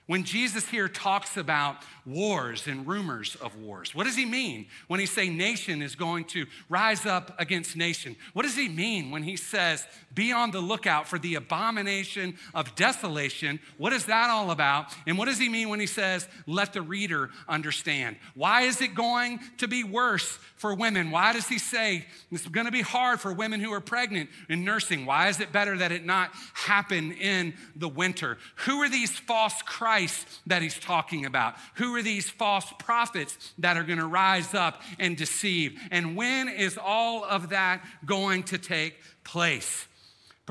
when 0.08 0.24
Jesus 0.24 0.68
here 0.68 0.90
talks 0.90 1.38
about 1.38 1.78
wars 2.06 2.68
and 2.68 2.88
rumors 2.88 3.36
of 3.36 3.56
wars, 3.56 3.94
what 3.94 4.06
does 4.06 4.16
he 4.16 4.26
mean 4.26 4.66
when 4.88 5.00
he 5.00 5.06
say 5.06 5.30
nation 5.30 5.82
is 5.82 5.96
going 5.96 6.26
to 6.26 6.48
rise 6.70 7.06
up 7.06 7.40
against 7.40 7.78
nation? 7.78 8.16
What 8.34 8.44
does 8.44 8.56
he 8.56 8.68
mean 8.68 9.12
when 9.12 9.22
he 9.22 9.38
says 9.38 9.86
be 10.14 10.32
on 10.32 10.52
the 10.52 10.60
lookout 10.60 11.08
for 11.08 11.20
the 11.20 11.36
abomination 11.36 12.36
of 12.56 12.76
desolation? 12.76 13.60
What 13.78 13.94
is 13.94 14.08
that 14.08 14.30
all 14.32 14.50
about? 14.50 14.88
And 15.06 15.18
what 15.18 15.26
does 15.26 15.38
he 15.38 15.48
mean 15.48 15.70
when 15.70 15.80
he 15.80 15.86
says 15.86 16.28
let 16.48 16.74
the 16.74 16.82
reader 16.82 17.30
understand? 17.48 18.18
Why 18.34 18.64
is 18.64 18.82
it 18.82 18.96
going 18.96 19.40
to 19.60 19.68
be 19.68 19.84
worse 19.84 20.40
for 20.58 20.74
women? 20.74 21.12
Why 21.12 21.32
does 21.32 21.48
he 21.48 21.60
say 21.60 22.06
it's 22.32 22.48
going 22.48 22.66
to 22.66 22.72
be 22.72 22.82
hard 22.82 23.20
for 23.20 23.32
women 23.32 23.60
who 23.60 23.72
are 23.72 23.80
pregnant 23.80 24.32
and 24.50 24.66
nursing? 24.66 25.06
Why 25.06 25.30
is 25.30 25.40
it 25.40 25.52
better 25.52 25.78
that 25.78 25.92
it 25.92 26.06
not 26.06 26.32
happen 26.54 27.12
in 27.14 27.54
the 27.76 27.88
winter? 27.88 28.40
Who 28.66 28.82
are 28.82 28.90
these 28.90 29.12
false 29.12 29.62
Christ 29.62 29.91
Christ 29.92 30.26
that 30.48 30.62
he's 30.62 30.80
talking 30.80 31.26
about? 31.26 31.56
Who 31.74 31.94
are 31.96 32.02
these 32.02 32.30
false 32.30 32.72
prophets 32.80 33.54
that 33.58 33.76
are 33.76 33.84
going 33.84 34.00
to 34.00 34.06
rise 34.06 34.54
up 34.54 34.82
and 35.00 35.18
deceive? 35.18 35.78
And 35.92 36.16
when 36.16 36.48
is 36.48 36.80
all 36.82 37.26
of 37.26 37.50
that 37.50 37.84
going 38.06 38.44
to 38.44 38.58
take 38.58 38.96
place? 39.26 39.88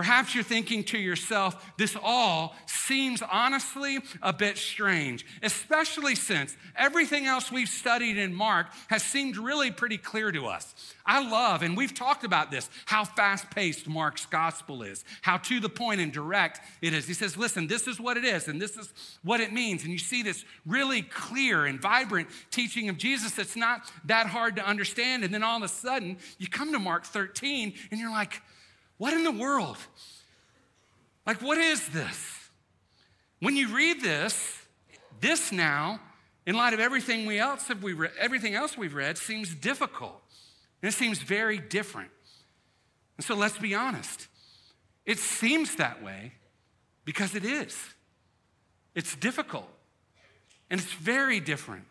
Perhaps 0.01 0.35
you're 0.35 0.43
thinking 0.43 0.83
to 0.85 0.99
yourself, 0.99 1.63
this 1.77 1.95
all 2.03 2.57
seems 2.65 3.21
honestly 3.31 3.99
a 4.23 4.33
bit 4.33 4.57
strange, 4.57 5.27
especially 5.43 6.15
since 6.15 6.57
everything 6.75 7.27
else 7.27 7.53
we've 7.53 7.69
studied 7.69 8.17
in 8.17 8.33
Mark 8.33 8.69
has 8.89 9.03
seemed 9.03 9.37
really 9.37 9.71
pretty 9.71 9.99
clear 9.99 10.33
to 10.33 10.47
us. 10.47 10.75
I 11.05 11.29
love, 11.29 11.61
and 11.61 11.77
we've 11.77 11.93
talked 11.93 12.25
about 12.25 12.51
this, 12.51 12.71
how 12.87 13.05
fast 13.05 13.51
paced 13.51 13.87
Mark's 13.89 14.25
gospel 14.25 14.83
is, 14.83 15.05
how 15.21 15.37
to 15.37 15.61
the 15.61 15.69
point 15.69 16.01
and 16.01 16.11
direct 16.11 16.61
it 16.81 16.95
is. 16.95 17.07
He 17.07 17.13
says, 17.13 17.37
listen, 17.37 17.67
this 17.67 17.87
is 17.87 18.01
what 18.01 18.17
it 18.17 18.25
is, 18.25 18.49
and 18.49 18.59
this 18.59 18.79
is 18.79 18.91
what 19.23 19.41
it 19.41 19.53
means. 19.53 19.83
And 19.83 19.93
you 19.93 19.99
see 19.99 20.23
this 20.23 20.47
really 20.65 21.03
clear 21.03 21.67
and 21.67 21.79
vibrant 21.79 22.29
teaching 22.51 22.89
of 22.89 22.97
Jesus 22.97 23.33
that's 23.33 23.55
not 23.55 23.83
that 24.07 24.29
hard 24.29 24.57
to 24.57 24.67
understand. 24.67 25.25
And 25.25 25.35
then 25.35 25.43
all 25.43 25.59
of 25.59 25.63
a 25.63 25.69
sudden, 25.69 26.17
you 26.39 26.49
come 26.49 26.73
to 26.73 26.79
Mark 26.79 27.05
13, 27.05 27.75
and 27.91 28.01
you're 28.01 28.11
like, 28.11 28.41
what 29.01 29.15
in 29.15 29.25
the 29.25 29.33
world? 29.33 29.79
Like, 31.27 31.41
what 31.41 31.57
is 31.57 31.89
this? 31.89 32.51
When 33.39 33.57
you 33.57 33.75
read 33.75 34.03
this, 34.03 34.61
this 35.23 35.51
now, 35.51 36.01
in 36.45 36.55
light 36.55 36.75
of 36.75 36.81
everything 36.81 37.25
we 37.25 37.39
else 37.39 37.67
have 37.69 37.83
we 37.83 37.95
read, 37.95 38.11
everything 38.19 38.55
else 38.55 38.77
we've 38.77 38.93
read, 38.93 39.17
seems 39.17 39.55
difficult. 39.55 40.21
And 40.83 40.91
it 40.91 40.93
seems 40.93 41.19
very 41.23 41.57
different. 41.57 42.11
And 43.17 43.25
so 43.25 43.35
let's 43.35 43.57
be 43.57 43.75
honest. 43.75 44.29
It 45.07 45.19
seems 45.19 45.77
that 45.77 46.03
way 46.03 46.35
because 47.07 47.35
it 47.35 47.47
is. 47.47 47.75
It's 48.95 49.17
difficult. 49.17 49.71
And 50.69 50.79
it's 50.79 50.93
very 50.93 51.41
different. 51.41 51.85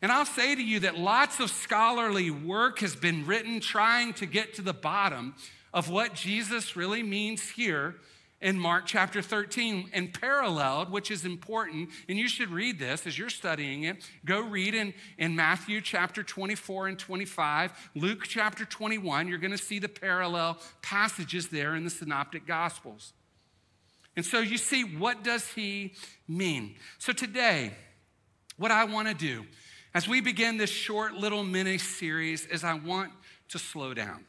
And 0.00 0.12
I'll 0.12 0.24
say 0.24 0.54
to 0.54 0.62
you 0.62 0.78
that 0.80 0.96
lots 0.96 1.40
of 1.40 1.50
scholarly 1.50 2.30
work 2.30 2.78
has 2.78 2.94
been 2.94 3.26
written 3.26 3.58
trying 3.58 4.12
to 4.14 4.26
get 4.26 4.54
to 4.54 4.62
the 4.62 4.72
bottom 4.72 5.34
of 5.72 5.90
what 5.90 6.14
Jesus 6.14 6.76
really 6.76 7.02
means 7.02 7.50
here 7.50 7.96
in 8.42 8.58
Mark 8.58 8.84
chapter 8.86 9.22
13 9.22 9.90
and 9.92 10.12
paralleled, 10.12 10.90
which 10.90 11.10
is 11.10 11.24
important. 11.24 11.88
And 12.08 12.18
you 12.18 12.28
should 12.28 12.50
read 12.50 12.78
this 12.78 13.06
as 13.06 13.16
you're 13.16 13.30
studying 13.30 13.84
it. 13.84 14.04
Go 14.24 14.40
read 14.40 14.74
in, 14.74 14.92
in 15.16 15.36
Matthew 15.36 15.80
chapter 15.80 16.22
24 16.22 16.88
and 16.88 16.98
25, 16.98 17.90
Luke 17.94 18.24
chapter 18.24 18.64
21. 18.64 19.28
You're 19.28 19.38
going 19.38 19.52
to 19.52 19.58
see 19.58 19.78
the 19.78 19.88
parallel 19.88 20.58
passages 20.82 21.48
there 21.48 21.76
in 21.76 21.84
the 21.84 21.90
Synoptic 21.90 22.46
Gospels. 22.46 23.12
And 24.16 24.26
so 24.26 24.40
you 24.40 24.58
see, 24.58 24.82
what 24.82 25.22
does 25.24 25.46
he 25.52 25.94
mean? 26.28 26.74
So 26.98 27.12
today, 27.12 27.72
what 28.58 28.70
I 28.70 28.84
want 28.84 29.08
to 29.08 29.14
do 29.14 29.46
as 29.94 30.08
we 30.08 30.20
begin 30.20 30.56
this 30.56 30.70
short 30.70 31.14
little 31.14 31.44
mini 31.44 31.78
series 31.78 32.44
is 32.46 32.64
I 32.64 32.74
want 32.74 33.12
to 33.50 33.58
slow 33.58 33.94
down. 33.94 34.24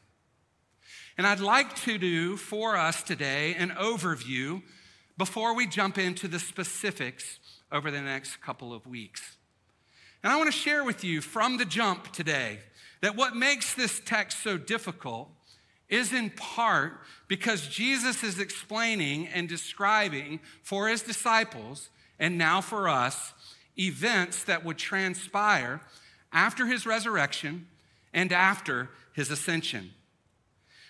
And 1.18 1.28
I'd 1.28 1.40
like 1.40 1.76
to 1.84 1.98
do 1.98 2.38
for 2.38 2.76
us 2.76 3.04
today 3.04 3.54
an 3.56 3.70
overview 3.72 4.64
before 5.18 5.56
we 5.56 5.68
jump 5.68 5.98
into 5.98 6.28
the 6.28 6.40
specifics 6.40 7.40
over 7.72 7.92
the 7.92 8.02
next 8.02 8.42
couple 8.42 8.74
of 8.74 8.88
weeks. 8.88 9.38
And 10.24 10.32
I 10.32 10.38
want 10.38 10.52
to 10.52 10.58
share 10.58 10.84
with 10.84 11.04
you 11.04 11.22
from 11.22 11.58
the 11.58 11.66
jump 11.66 12.12
today 12.14 12.60
that 13.02 13.16
what 13.16 13.36
makes 13.36 13.76
this 13.76 14.02
text 14.04 14.42
so 14.42 14.58
difficult 14.58 15.30
is 15.88 16.14
in 16.14 16.32
part 16.32 17.02
because 17.28 17.68
Jesus 17.68 18.24
is 18.24 18.40
explaining 18.40 19.28
and 19.28 19.48
describing 19.48 20.40
for 20.64 20.88
his 20.88 21.04
disciples 21.04 21.90
and 22.18 22.38
now 22.38 22.62
for 22.62 22.90
us 22.90 23.34
events 23.78 24.46
that 24.46 24.66
would 24.66 24.78
transpire 24.78 25.82
after 26.32 26.66
his 26.66 26.86
resurrection 26.86 27.68
and 28.14 28.32
after 28.32 28.90
his 29.14 29.30
ascension. 29.30 29.92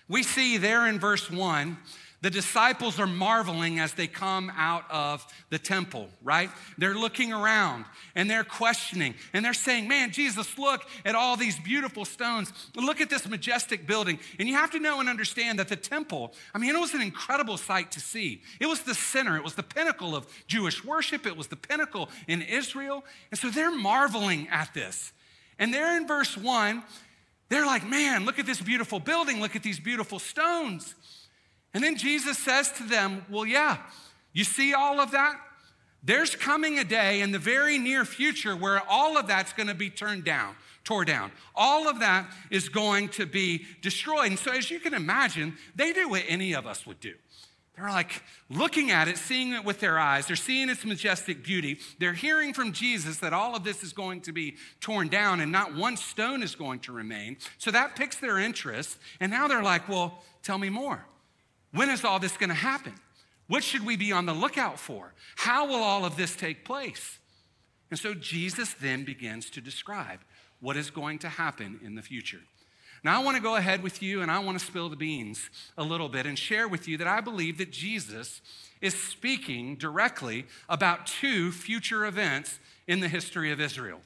We 0.08 0.22
see 0.22 0.58
there 0.58 0.86
in 0.86 0.98
verse 0.98 1.30
1 1.30 1.76
the 2.24 2.30
disciples 2.30 2.98
are 2.98 3.06
marveling 3.06 3.80
as 3.80 3.92
they 3.92 4.06
come 4.06 4.50
out 4.56 4.90
of 4.90 5.30
the 5.50 5.58
temple, 5.58 6.08
right? 6.22 6.48
They're 6.78 6.94
looking 6.94 7.34
around 7.34 7.84
and 8.14 8.30
they're 8.30 8.44
questioning 8.44 9.14
and 9.34 9.44
they're 9.44 9.52
saying, 9.52 9.88
Man, 9.88 10.10
Jesus, 10.10 10.56
look 10.56 10.86
at 11.04 11.14
all 11.14 11.36
these 11.36 11.58
beautiful 11.58 12.06
stones. 12.06 12.50
Look 12.74 13.02
at 13.02 13.10
this 13.10 13.28
majestic 13.28 13.86
building. 13.86 14.18
And 14.38 14.48
you 14.48 14.54
have 14.54 14.70
to 14.70 14.78
know 14.78 15.00
and 15.00 15.08
understand 15.10 15.58
that 15.58 15.68
the 15.68 15.76
temple, 15.76 16.32
I 16.54 16.58
mean, 16.58 16.74
it 16.74 16.80
was 16.80 16.94
an 16.94 17.02
incredible 17.02 17.58
sight 17.58 17.92
to 17.92 18.00
see. 18.00 18.40
It 18.58 18.68
was 18.68 18.80
the 18.80 18.94
center, 18.94 19.36
it 19.36 19.44
was 19.44 19.54
the 19.54 19.62
pinnacle 19.62 20.16
of 20.16 20.26
Jewish 20.46 20.82
worship, 20.82 21.26
it 21.26 21.36
was 21.36 21.48
the 21.48 21.56
pinnacle 21.56 22.08
in 22.26 22.40
Israel. 22.40 23.04
And 23.32 23.38
so 23.38 23.50
they're 23.50 23.70
marveling 23.70 24.48
at 24.48 24.72
this. 24.72 25.12
And 25.58 25.74
there 25.74 25.94
in 25.96 26.06
verse 26.06 26.38
1, 26.38 26.82
they're 27.48 27.66
like, 27.66 27.86
man, 27.86 28.24
look 28.24 28.38
at 28.38 28.46
this 28.46 28.60
beautiful 28.60 29.00
building, 29.00 29.40
look 29.40 29.54
at 29.54 29.62
these 29.62 29.78
beautiful 29.78 30.18
stones. 30.18 30.94
And 31.72 31.82
then 31.82 31.96
Jesus 31.96 32.38
says 32.38 32.70
to 32.72 32.84
them, 32.84 33.24
well, 33.28 33.44
yeah, 33.44 33.78
you 34.32 34.44
see 34.44 34.72
all 34.74 35.00
of 35.00 35.10
that? 35.10 35.36
There's 36.02 36.36
coming 36.36 36.78
a 36.78 36.84
day 36.84 37.20
in 37.22 37.32
the 37.32 37.38
very 37.38 37.78
near 37.78 38.04
future 38.04 38.54
where 38.54 38.82
all 38.88 39.16
of 39.16 39.26
that's 39.26 39.54
going 39.54 39.68
to 39.68 39.74
be 39.74 39.88
turned 39.88 40.24
down, 40.24 40.54
tore 40.84 41.04
down. 41.04 41.32
All 41.54 41.88
of 41.88 42.00
that 42.00 42.30
is 42.50 42.68
going 42.68 43.08
to 43.10 43.24
be 43.24 43.64
destroyed. 43.80 44.26
And 44.26 44.38
so, 44.38 44.52
as 44.52 44.70
you 44.70 44.78
can 44.80 44.92
imagine, 44.92 45.56
they 45.74 45.94
do 45.94 46.10
what 46.10 46.22
any 46.28 46.54
of 46.54 46.66
us 46.66 46.86
would 46.86 47.00
do. 47.00 47.14
They're 47.76 47.90
like 47.90 48.22
looking 48.48 48.92
at 48.92 49.08
it, 49.08 49.18
seeing 49.18 49.52
it 49.52 49.64
with 49.64 49.80
their 49.80 49.98
eyes. 49.98 50.26
They're 50.26 50.36
seeing 50.36 50.68
its 50.68 50.84
majestic 50.84 51.42
beauty. 51.42 51.80
They're 51.98 52.12
hearing 52.12 52.54
from 52.54 52.72
Jesus 52.72 53.18
that 53.18 53.32
all 53.32 53.56
of 53.56 53.64
this 53.64 53.82
is 53.82 53.92
going 53.92 54.20
to 54.22 54.32
be 54.32 54.56
torn 54.80 55.08
down 55.08 55.40
and 55.40 55.50
not 55.50 55.74
one 55.74 55.96
stone 55.96 56.42
is 56.42 56.54
going 56.54 56.80
to 56.80 56.92
remain. 56.92 57.36
So 57.58 57.72
that 57.72 57.96
picks 57.96 58.16
their 58.16 58.38
interest. 58.38 58.98
And 59.18 59.32
now 59.32 59.48
they're 59.48 59.62
like, 59.62 59.88
well, 59.88 60.22
tell 60.42 60.58
me 60.58 60.70
more. 60.70 61.04
When 61.72 61.90
is 61.90 62.04
all 62.04 62.20
this 62.20 62.36
going 62.36 62.50
to 62.50 62.54
happen? 62.54 62.94
What 63.48 63.64
should 63.64 63.84
we 63.84 63.96
be 63.96 64.12
on 64.12 64.26
the 64.26 64.32
lookout 64.32 64.78
for? 64.78 65.12
How 65.36 65.66
will 65.66 65.82
all 65.82 66.04
of 66.04 66.16
this 66.16 66.36
take 66.36 66.64
place? 66.64 67.18
And 67.90 67.98
so 67.98 68.14
Jesus 68.14 68.74
then 68.74 69.04
begins 69.04 69.50
to 69.50 69.60
describe 69.60 70.20
what 70.60 70.76
is 70.76 70.90
going 70.90 71.18
to 71.20 71.28
happen 71.28 71.80
in 71.84 71.96
the 71.96 72.02
future. 72.02 72.40
Now, 73.04 73.20
I 73.20 73.22
want 73.22 73.36
to 73.36 73.42
go 73.42 73.56
ahead 73.56 73.82
with 73.82 74.02
you 74.02 74.22
and 74.22 74.30
I 74.30 74.38
want 74.38 74.58
to 74.58 74.64
spill 74.64 74.88
the 74.88 74.96
beans 74.96 75.50
a 75.76 75.84
little 75.84 76.08
bit 76.08 76.24
and 76.24 76.38
share 76.38 76.66
with 76.66 76.88
you 76.88 76.96
that 76.96 77.06
I 77.06 77.20
believe 77.20 77.58
that 77.58 77.70
Jesus 77.70 78.40
is 78.80 78.94
speaking 78.94 79.76
directly 79.76 80.46
about 80.70 81.06
two 81.06 81.52
future 81.52 82.06
events 82.06 82.58
in 82.86 83.00
the 83.00 83.08
history 83.08 83.52
of 83.52 83.60
Israel. 83.60 84.00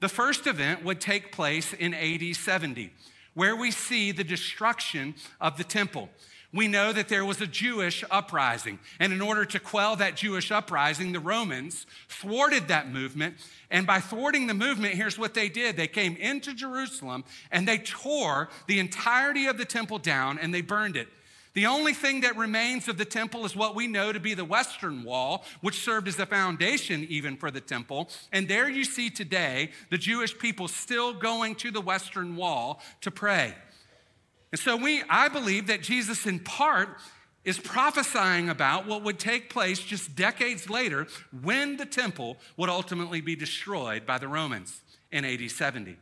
The 0.00 0.10
first 0.10 0.46
event 0.46 0.84
would 0.84 1.00
take 1.00 1.32
place 1.32 1.72
in 1.72 1.94
AD 1.94 2.36
70, 2.36 2.92
where 3.32 3.56
we 3.56 3.70
see 3.70 4.12
the 4.12 4.24
destruction 4.24 5.14
of 5.40 5.56
the 5.56 5.64
temple 5.64 6.10
we 6.52 6.66
know 6.66 6.92
that 6.92 7.08
there 7.08 7.24
was 7.24 7.40
a 7.40 7.46
Jewish 7.46 8.04
uprising. 8.10 8.78
And 8.98 9.12
in 9.12 9.20
order 9.20 9.44
to 9.44 9.60
quell 9.60 9.96
that 9.96 10.16
Jewish 10.16 10.50
uprising, 10.50 11.12
the 11.12 11.20
Romans 11.20 11.86
thwarted 12.08 12.68
that 12.68 12.90
movement. 12.90 13.36
And 13.70 13.86
by 13.86 14.00
thwarting 14.00 14.46
the 14.46 14.54
movement, 14.54 14.94
here's 14.94 15.18
what 15.18 15.34
they 15.34 15.50
did 15.50 15.76
they 15.76 15.88
came 15.88 16.16
into 16.16 16.54
Jerusalem 16.54 17.24
and 17.50 17.68
they 17.68 17.78
tore 17.78 18.48
the 18.66 18.78
entirety 18.78 19.46
of 19.46 19.58
the 19.58 19.66
temple 19.66 19.98
down 19.98 20.38
and 20.38 20.54
they 20.54 20.62
burned 20.62 20.96
it. 20.96 21.08
The 21.52 21.66
only 21.66 21.92
thing 21.92 22.20
that 22.20 22.36
remains 22.36 22.88
of 22.88 22.98
the 22.98 23.04
temple 23.04 23.44
is 23.44 23.56
what 23.56 23.74
we 23.74 23.86
know 23.86 24.12
to 24.12 24.20
be 24.20 24.32
the 24.34 24.44
western 24.44 25.02
wall, 25.02 25.44
which 25.60 25.82
served 25.82 26.06
as 26.06 26.16
the 26.16 26.24
foundation 26.24 27.04
even 27.08 27.36
for 27.36 27.50
the 27.50 27.60
temple. 27.60 28.08
And 28.32 28.46
there 28.46 28.68
you 28.70 28.84
see 28.84 29.10
today 29.10 29.70
the 29.90 29.98
Jewish 29.98 30.38
people 30.38 30.68
still 30.68 31.12
going 31.12 31.56
to 31.56 31.70
the 31.70 31.80
western 31.80 32.36
wall 32.36 32.80
to 33.00 33.10
pray. 33.10 33.54
And 34.52 34.58
so 34.58 34.76
we, 34.76 35.02
I 35.08 35.28
believe 35.28 35.66
that 35.66 35.82
Jesus, 35.82 36.26
in 36.26 36.40
part, 36.40 36.88
is 37.44 37.58
prophesying 37.58 38.48
about 38.48 38.86
what 38.86 39.02
would 39.02 39.18
take 39.18 39.50
place 39.50 39.78
just 39.78 40.14
decades 40.14 40.68
later 40.68 41.06
when 41.42 41.76
the 41.76 41.86
temple 41.86 42.36
would 42.56 42.68
ultimately 42.68 43.20
be 43.20 43.36
destroyed 43.36 44.04
by 44.04 44.18
the 44.18 44.28
Romans 44.28 44.80
in 45.10 45.24
AD 45.24 45.50
70. 45.50 45.96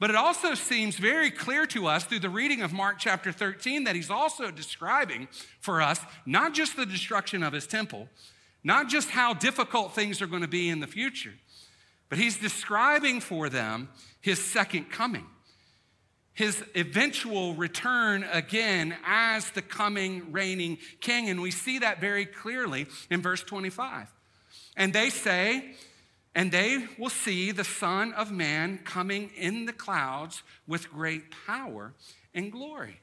But 0.00 0.10
it 0.10 0.16
also 0.16 0.54
seems 0.54 0.96
very 0.96 1.30
clear 1.30 1.66
to 1.66 1.86
us 1.86 2.04
through 2.04 2.20
the 2.20 2.28
reading 2.28 2.62
of 2.62 2.72
Mark 2.72 2.96
chapter 2.98 3.30
13 3.30 3.84
that 3.84 3.94
he's 3.94 4.10
also 4.10 4.50
describing 4.50 5.28
for 5.60 5.80
us 5.80 6.00
not 6.26 6.54
just 6.54 6.76
the 6.76 6.86
destruction 6.86 7.42
of 7.42 7.52
his 7.52 7.66
temple, 7.66 8.08
not 8.64 8.88
just 8.88 9.10
how 9.10 9.34
difficult 9.34 9.94
things 9.94 10.20
are 10.20 10.26
going 10.26 10.42
to 10.42 10.48
be 10.48 10.68
in 10.68 10.80
the 10.80 10.86
future, 10.86 11.34
but 12.08 12.18
he's 12.18 12.36
describing 12.36 13.20
for 13.20 13.48
them 13.48 13.88
his 14.20 14.42
second 14.42 14.90
coming 14.90 15.26
his 16.34 16.62
eventual 16.74 17.54
return 17.54 18.24
again 18.32 18.96
as 19.04 19.50
the 19.50 19.62
coming 19.62 20.32
reigning 20.32 20.78
king. 21.00 21.30
And 21.30 21.40
we 21.40 21.50
see 21.50 21.78
that 21.78 22.00
very 22.00 22.26
clearly 22.26 22.86
in 23.10 23.22
verse 23.22 23.42
25. 23.42 24.08
And 24.76 24.92
they 24.92 25.10
say, 25.10 25.74
and 26.34 26.50
they 26.50 26.84
will 26.98 27.10
see 27.10 27.52
the 27.52 27.64
Son 27.64 28.12
of 28.12 28.32
Man 28.32 28.78
coming 28.78 29.30
in 29.36 29.66
the 29.66 29.72
clouds 29.72 30.42
with 30.66 30.90
great 30.90 31.32
power 31.46 31.92
and 32.34 32.50
glory. 32.50 33.00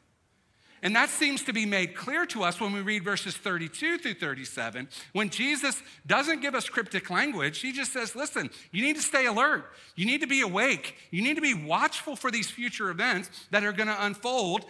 And 0.84 0.96
that 0.96 1.10
seems 1.10 1.44
to 1.44 1.54
be 1.54 1.66
made 1.68 1.96
clear 1.96 2.26
to 2.28 2.44
us 2.44 2.60
when 2.60 2.74
we 2.74 2.82
read 2.82 3.04
verses 3.04 3.38
32 3.38 4.00
through 4.00 4.16
37. 4.16 4.90
When 5.14 5.30
Jesus 5.30 5.82
doesn't 6.08 6.42
give 6.42 6.56
us 6.56 6.68
cryptic 6.70 7.12
language, 7.12 7.60
he 7.60 7.72
just 7.72 7.94
says, 7.94 8.16
listen, 8.16 8.50
you 8.72 8.84
need 8.84 8.96
to 8.96 9.02
stay 9.02 9.28
alert. 9.28 9.66
You 9.96 10.08
need 10.08 10.22
to 10.22 10.28
be 10.28 10.42
awake. 10.42 10.96
You 11.12 11.22
need 11.22 11.36
to 11.36 11.42
be 11.42 11.54
watchful 11.54 12.16
for 12.16 12.32
these 12.32 12.50
future 12.50 12.90
events 12.90 13.30
that 13.52 13.64
are 13.64 13.74
going 13.74 13.90
to 13.90 14.06
unfold. 14.06 14.66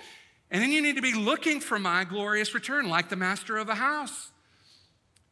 And 0.50 0.62
then 0.62 0.74
you 0.74 0.82
need 0.82 0.98
to 0.98 1.02
be 1.02 1.14
looking 1.14 1.62
for 1.62 1.80
my 1.80 2.04
glorious 2.04 2.54
return, 2.54 2.90
like 2.90 3.08
the 3.08 3.16
master 3.16 3.58
of 3.58 3.70
a 3.70 3.76
house 3.76 4.32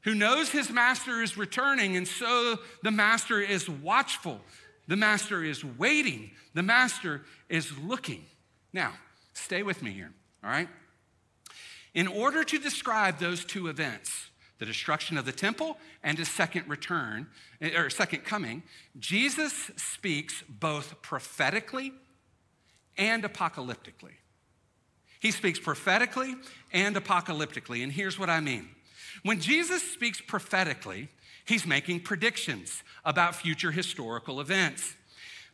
who 0.04 0.16
knows 0.16 0.50
his 0.50 0.72
master 0.72 1.22
is 1.22 1.38
returning. 1.38 1.98
And 1.98 2.08
so 2.08 2.58
the 2.84 2.92
master 2.92 3.42
is 3.42 3.70
watchful, 3.70 4.40
the 4.88 4.96
master 4.96 5.44
is 5.44 5.64
waiting, 5.64 6.32
the 6.54 6.64
master 6.64 7.24
is 7.50 7.78
looking. 7.80 8.26
Now, 8.72 8.94
stay 9.34 9.62
with 9.62 9.84
me 9.84 9.92
here 9.92 10.14
all 10.44 10.50
right? 10.50 10.70
In 11.94 12.08
order 12.08 12.44
to 12.44 12.60
describe 12.60 13.20
those 13.20 13.44
two 13.44 13.68
events, 13.68 14.30
the 14.60 14.66
destruction 14.66 15.18
of 15.18 15.26
the 15.26 15.32
temple 15.32 15.78
and 16.04 16.18
his 16.18 16.30
second 16.30 16.68
return, 16.68 17.28
eh, 17.62 17.76
or 17.78 17.90
second 17.90 18.26
coming, 18.26 18.64
Jesus 19.00 19.72
speaks 19.78 20.44
both 20.48 21.02
prophetically 21.02 21.94
and 22.98 23.24
apocalyptically. 23.24 24.18
He 25.20 25.32
speaks 25.32 25.60
prophetically 25.60 26.36
and 26.72 26.96
apocalyptically, 26.96 27.84
and 27.84 27.92
here's 27.92 28.20
what 28.20 28.30
I 28.30 28.40
mean. 28.40 28.70
When 29.24 29.40
Jesus 29.40 29.82
speaks 29.92 30.22
prophetically, 30.22 31.10
he's 31.46 31.66
making 31.66 32.02
predictions 32.02 32.84
about 33.04 33.36
future 33.36 33.72
historical 33.72 34.40
events. 34.40 34.96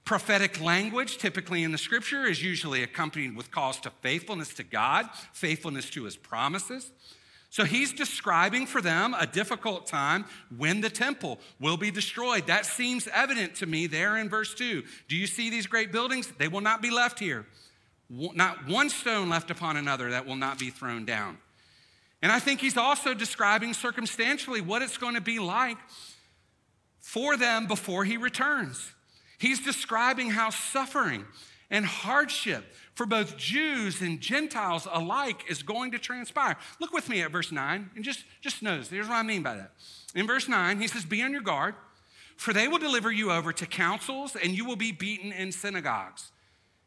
Prophetic 0.06 0.62
language, 0.62 1.18
typically 1.18 1.63
in 1.63 1.72
the 1.72 1.80
scripture, 1.80 2.26
is 2.26 2.41
usually 2.41 2.84
accompanied 2.84 3.36
with 3.36 3.50
calls 3.50 3.80
to 3.80 3.89
faithfulness 4.02 4.54
to 4.54 4.63
God, 4.63 5.10
faithfulness 5.34 5.89
to 5.89 6.04
his 6.04 6.15
promises. 6.15 6.91
So 7.50 7.63
he's 7.63 7.91
describing 7.91 8.68
for 8.68 8.82
them 8.82 9.15
a 9.18 9.26
difficult 9.26 9.88
time 9.88 10.26
when 10.56 10.82
the 10.82 10.89
temple 10.89 11.39
will 11.60 11.78
be 11.78 11.89
destroyed. 11.89 12.48
That 12.48 12.65
seems 12.65 13.08
evident 13.13 13.56
to 13.56 13.65
me 13.65 13.88
there 13.88 14.18
in 14.18 14.30
verse 14.30 14.54
2. 14.54 14.84
Do 15.08 15.15
you 15.15 15.26
see 15.26 15.50
these 15.50 15.65
great 15.65 15.91
buildings? 15.91 16.32
They 16.38 16.50
will 16.50 16.62
not 16.62 16.82
be 16.82 16.91
left 16.91 17.18
here. 17.18 17.48
Not 18.10 18.68
one 18.68 18.89
stone 18.89 19.30
left 19.30 19.50
upon 19.50 19.78
another 19.78 20.12
that 20.12 20.28
will 20.28 20.36
not 20.36 20.60
be 20.60 20.70
thrown 20.70 21.06
down. 21.06 21.38
And 22.22 22.32
I 22.32 22.39
think 22.39 22.60
he's 22.60 22.78
also 22.78 23.13
describing 23.13 23.74
circumstantially 23.74 24.62
what 24.62 24.82
it's 24.82 24.98
going 24.98 25.15
to 25.15 25.22
be 25.22 25.39
like 25.39 25.78
for 27.00 27.38
them 27.38 27.68
before 27.68 28.04
he 28.04 28.18
returns. 28.18 28.94
He's 29.38 29.60
describing 29.60 30.30
how 30.30 30.50
suffering 30.50 31.26
and 31.69 31.86
hardship 31.86 32.63
for 32.93 33.06
both 33.06 33.38
Jews 33.38 34.02
and 34.02 34.21
Gentiles 34.21 34.88
alike 34.91 35.43
is 35.50 35.63
going 35.63 35.91
to 35.91 36.00
transpire. 36.00 36.56
Look 36.80 36.93
with 36.93 37.10
me 37.10 37.21
at 37.21 37.32
verse 37.32 37.52
9 37.52 37.91
and 37.95 38.04
just, 38.04 38.24
just 38.41 38.62
notice. 38.62 38.89
Here's 38.89 39.08
what 39.08 39.15
I 39.15 39.24
mean 39.24 39.43
by 39.43 39.56
that. 39.56 39.71
In 40.13 40.28
verse 40.28 40.48
9, 40.48 40.80
he 40.80 40.88
says, 40.88 41.06
Be 41.06 41.21
on 41.21 41.32
your 41.32 41.41
guard, 41.41 41.76
for 42.38 42.54
they 42.54 42.67
will 42.67 42.78
deliver 42.78 43.12
you 43.12 43.32
over 43.32 43.52
to 43.54 43.65
councils 43.65 44.36
and 44.36 44.56
you 44.56 44.65
will 44.65 44.76
be 44.76 44.91
beaten 44.91 45.32
in 45.32 45.52
synagogues. 45.52 46.32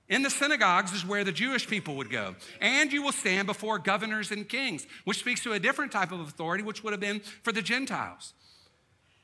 In 0.08 0.22
the 0.22 0.30
synagogues 0.30 0.94
is 0.94 1.04
where 1.04 1.22
the 1.22 1.32
Jewish 1.32 1.66
people 1.66 1.96
would 1.96 2.10
go. 2.10 2.34
And 2.62 2.90
you 2.90 3.02
will 3.02 3.12
stand 3.12 3.46
before 3.46 3.78
governors 3.78 4.30
and 4.30 4.48
kings, 4.48 4.86
which 5.04 5.18
speaks 5.18 5.42
to 5.42 5.52
a 5.52 5.58
different 5.58 5.92
type 5.92 6.12
of 6.12 6.20
authority, 6.20 6.64
which 6.64 6.82
would 6.82 6.94
have 6.94 7.00
been 7.00 7.20
for 7.42 7.52
the 7.52 7.60
Gentiles 7.60 8.32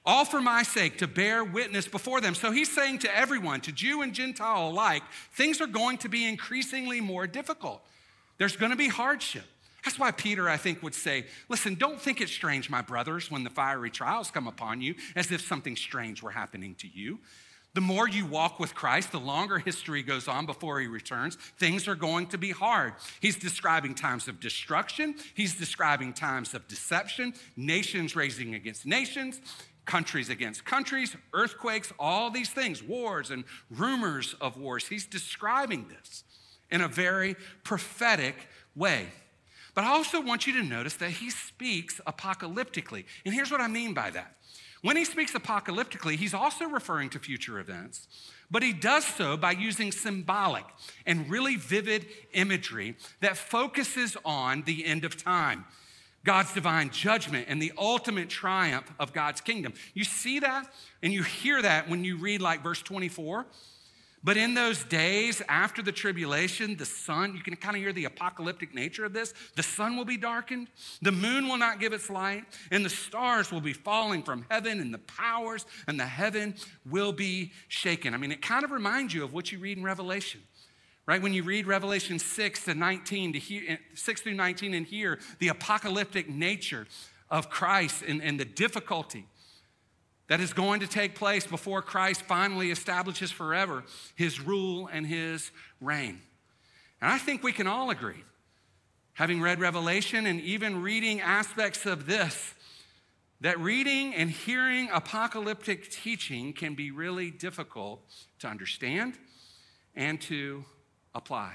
all 0.07 0.25
for 0.25 0.41
my 0.41 0.63
sake 0.63 0.99
to 0.99 1.07
bear 1.07 1.43
witness 1.43 1.89
before 1.89 2.21
them. 2.21 2.35
So 2.35 2.51
he's 2.51 2.71
saying 2.71 2.99
to 3.01 3.17
everyone, 3.17 3.61
to 3.63 3.73
Jew 3.73 4.03
and 4.03 4.13
Gentile 4.13 4.69
alike, 4.69 5.03
things 5.33 5.61
are 5.61 5.67
going 5.67 5.99
to 5.99 6.09
be 6.09 6.29
increasingly 6.29 7.01
more 7.01 7.27
difficult. 7.27 7.83
There's 8.39 8.57
going 8.57 8.73
to 8.73 8.77
be 8.77 8.89
hardship. 8.89 9.45
That's 9.85 9.99
why 9.99 10.11
Peter, 10.11 10.49
I 10.49 10.57
think, 10.57 10.83
would 10.83 10.95
say, 10.95 11.27
Listen, 11.49 11.75
don't 11.75 12.01
think 12.01 12.21
it's 12.21 12.33
strange, 12.33 12.71
my 12.71 12.83
brothers, 12.83 13.31
when 13.31 13.45
the 13.45 13.51
fiery 13.51 13.91
trials 13.91 14.31
come 14.31 14.47
upon 14.47 14.81
you, 14.81 14.95
as 15.15 15.31
if 15.31 15.43
something 15.43 15.77
strange 15.77 16.23
were 16.23 16.31
happening 16.31 16.75
to 16.77 16.89
you. 16.89 17.19
The 17.75 17.81
more 17.81 18.09
you 18.09 18.25
walk 18.25 18.61
with 18.61 18.75
Christ, 18.75 19.11
the 19.11 19.19
longer 19.19 19.59
history 19.59 20.03
goes 20.03 20.29
on 20.29 20.47
before 20.47 20.81
he 20.81 20.87
returns, 20.87 21.35
things 21.59 21.89
are 21.89 21.97
going 21.97 22.29
to 22.29 22.39
be 22.39 22.51
hard. 22.51 22.95
He's 23.21 23.37
describing 23.37 23.97
times 23.97 24.29
of 24.29 24.39
destruction, 24.39 25.17
he's 25.35 25.55
describing 25.55 26.13
times 26.13 26.55
of 26.55 26.69
deception, 26.69 27.35
nations 27.57 28.15
raising 28.15 28.55
against 28.55 28.87
nations 28.87 29.41
countries 29.87 30.29
against 30.29 30.65
countries, 30.65 31.17
earthquakes, 31.33 31.93
all 31.99 32.31
these 32.31 32.51
things, 32.51 32.83
wars 32.83 33.31
and 33.31 33.45
rumors 33.71 34.35
of 34.41 34.57
wars. 34.57 34.89
He's 34.89 35.07
describing 35.07 35.89
this 35.89 36.25
in 36.71 36.81
a 36.81 36.89
very 36.89 37.37
prophetic 37.63 38.49
way. 38.75 39.07
But 39.75 39.85
I 39.85 39.89
also 39.89 40.21
want 40.21 40.47
you 40.47 40.53
to 40.55 40.63
notice 40.63 40.95
that 40.95 41.11
he 41.11 41.31
speaks 41.31 42.01
apocalyptically. 42.07 43.05
And 43.25 43.35
here's 43.35 43.51
what 43.51 43.61
I 43.61 43.67
mean 43.67 43.93
by 43.93 44.11
that. 44.11 44.37
When 44.83 44.97
he 44.97 45.05
speaks 45.05 45.33
apocalyptically, 45.33 46.17
he's 46.17 46.35
also 46.35 46.67
referring 46.67 47.09
to 47.11 47.19
future 47.19 47.59
events, 47.59 48.07
but 48.51 48.63
he 48.63 48.75
does 48.75 49.05
so 49.05 49.37
by 49.37 49.53
using 49.53 49.91
symbolic 49.91 50.65
and 51.07 51.31
really 51.31 51.57
vivid 51.57 52.07
imagery 52.35 52.97
that 53.21 53.39
focuses 53.39 54.15
on 54.27 54.63
the 54.65 54.85
end 54.85 55.05
of 55.05 55.17
time. 55.17 55.65
God's 56.25 56.53
divine 56.53 56.91
judgment 56.91 57.47
and 57.49 57.61
the 57.61 57.73
ultimate 57.77 58.31
triumph 58.31 58.91
of 58.99 59.13
God's 59.13 59.41
kingdom. 59.41 59.75
You 59.93 60.05
see 60.05 60.41
that 60.41 60.67
and 61.03 61.13
you 61.13 61.23
hear 61.23 61.61
that 61.63 61.89
when 61.89 62.03
you 62.03 62.17
read 62.17 62.41
like 62.41 62.63
verse 62.63 62.83
24. 62.83 63.47
But 64.25 64.39
in 64.39 64.55
those 64.55 64.83
days 64.85 65.43
after 65.51 65.83
the 65.83 65.93
tribulation, 65.93 66.77
the 66.77 66.87
sun, 66.87 67.35
you 67.37 67.43
can 67.43 67.55
kind 67.57 67.77
of 67.77 67.83
hear 67.83 67.93
the 67.93 68.07
apocalyptic 68.07 68.75
nature 68.75 69.05
of 69.05 69.13
this. 69.13 69.35
The 69.55 69.63
sun 69.63 69.99
will 69.99 70.07
be 70.07 70.17
darkened, 70.17 70.69
the 71.03 71.13
moon 71.13 71.47
will 71.47 71.59
not 71.59 71.79
give 71.79 71.93
its 71.93 72.09
light, 72.09 72.45
and 72.71 72.83
the 72.83 72.91
stars 72.91 73.53
will 73.53 73.61
be 73.61 73.75
falling 73.75 74.23
from 74.23 74.47
heaven, 74.49 74.81
and 74.81 74.95
the 74.95 74.99
powers 74.99 75.67
and 75.87 76.01
the 76.01 76.07
heaven 76.07 76.55
will 76.89 77.13
be 77.13 77.53
shaken. 77.69 78.15
I 78.15 78.17
mean, 78.17 78.33
it 78.33 78.41
kind 78.41 78.65
of 78.65 78.71
reminds 78.71 79.13
you 79.13 79.25
of 79.25 79.35
what 79.35 79.53
you 79.53 79.59
read 79.59 79.77
in 79.77 79.85
Revelation 79.85 80.41
right? 81.07 81.21
When 81.21 81.35
you 81.35 81.43
read 81.43 81.67
Revelation 81.67 82.19
6 82.19 82.65
to 82.65 82.75
19, 82.75 83.35
to 83.35 83.39
hear, 83.39 83.63
eh, 83.69 83.77
6 83.95 84.21
through 84.23 84.35
19 84.35 84.75
and 84.75 84.87
hear 84.87 85.19
the 85.39 85.49
apocalyptic 85.49 86.29
nature 86.29 86.87
of 87.31 87.51
Christ 87.51 88.03
and, 88.07 88.23
and 88.23 88.39
the 88.39 88.45
difficulty 88.45 89.27
that 90.29 90.41
is 90.41 90.53
going 90.53 90.81
to 90.81 90.87
take 90.87 91.15
place 91.15 91.47
before 91.47 91.83
Christ 91.83 92.23
finally 92.23 92.71
establishes 92.71 93.31
forever 93.31 93.85
his 94.15 94.41
rule 94.41 94.89
and 94.91 95.07
his 95.07 95.51
reign. 95.81 96.21
And 97.03 97.11
I 97.11 97.19
think 97.19 97.43
we 97.43 97.53
can 97.53 97.67
all 97.67 97.91
agree, 97.91 98.25
having 99.13 99.43
read 99.43 99.61
Revelation 99.61 100.25
and 100.25 100.41
even 100.41 100.81
reading 100.81 101.21
aspects 101.21 101.85
of 101.85 102.07
this, 102.07 102.55
that 103.43 103.59
reading 103.61 104.15
and 104.15 104.31
hearing 104.31 104.89
apocalyptic 104.91 105.91
teaching 105.91 106.55
can 106.55 106.75
be 106.75 106.91
really 106.91 107.31
difficult 107.31 108.01
to 108.39 108.47
understand 108.47 109.19
and 109.95 110.19
to 110.23 110.65
apply. 111.15 111.55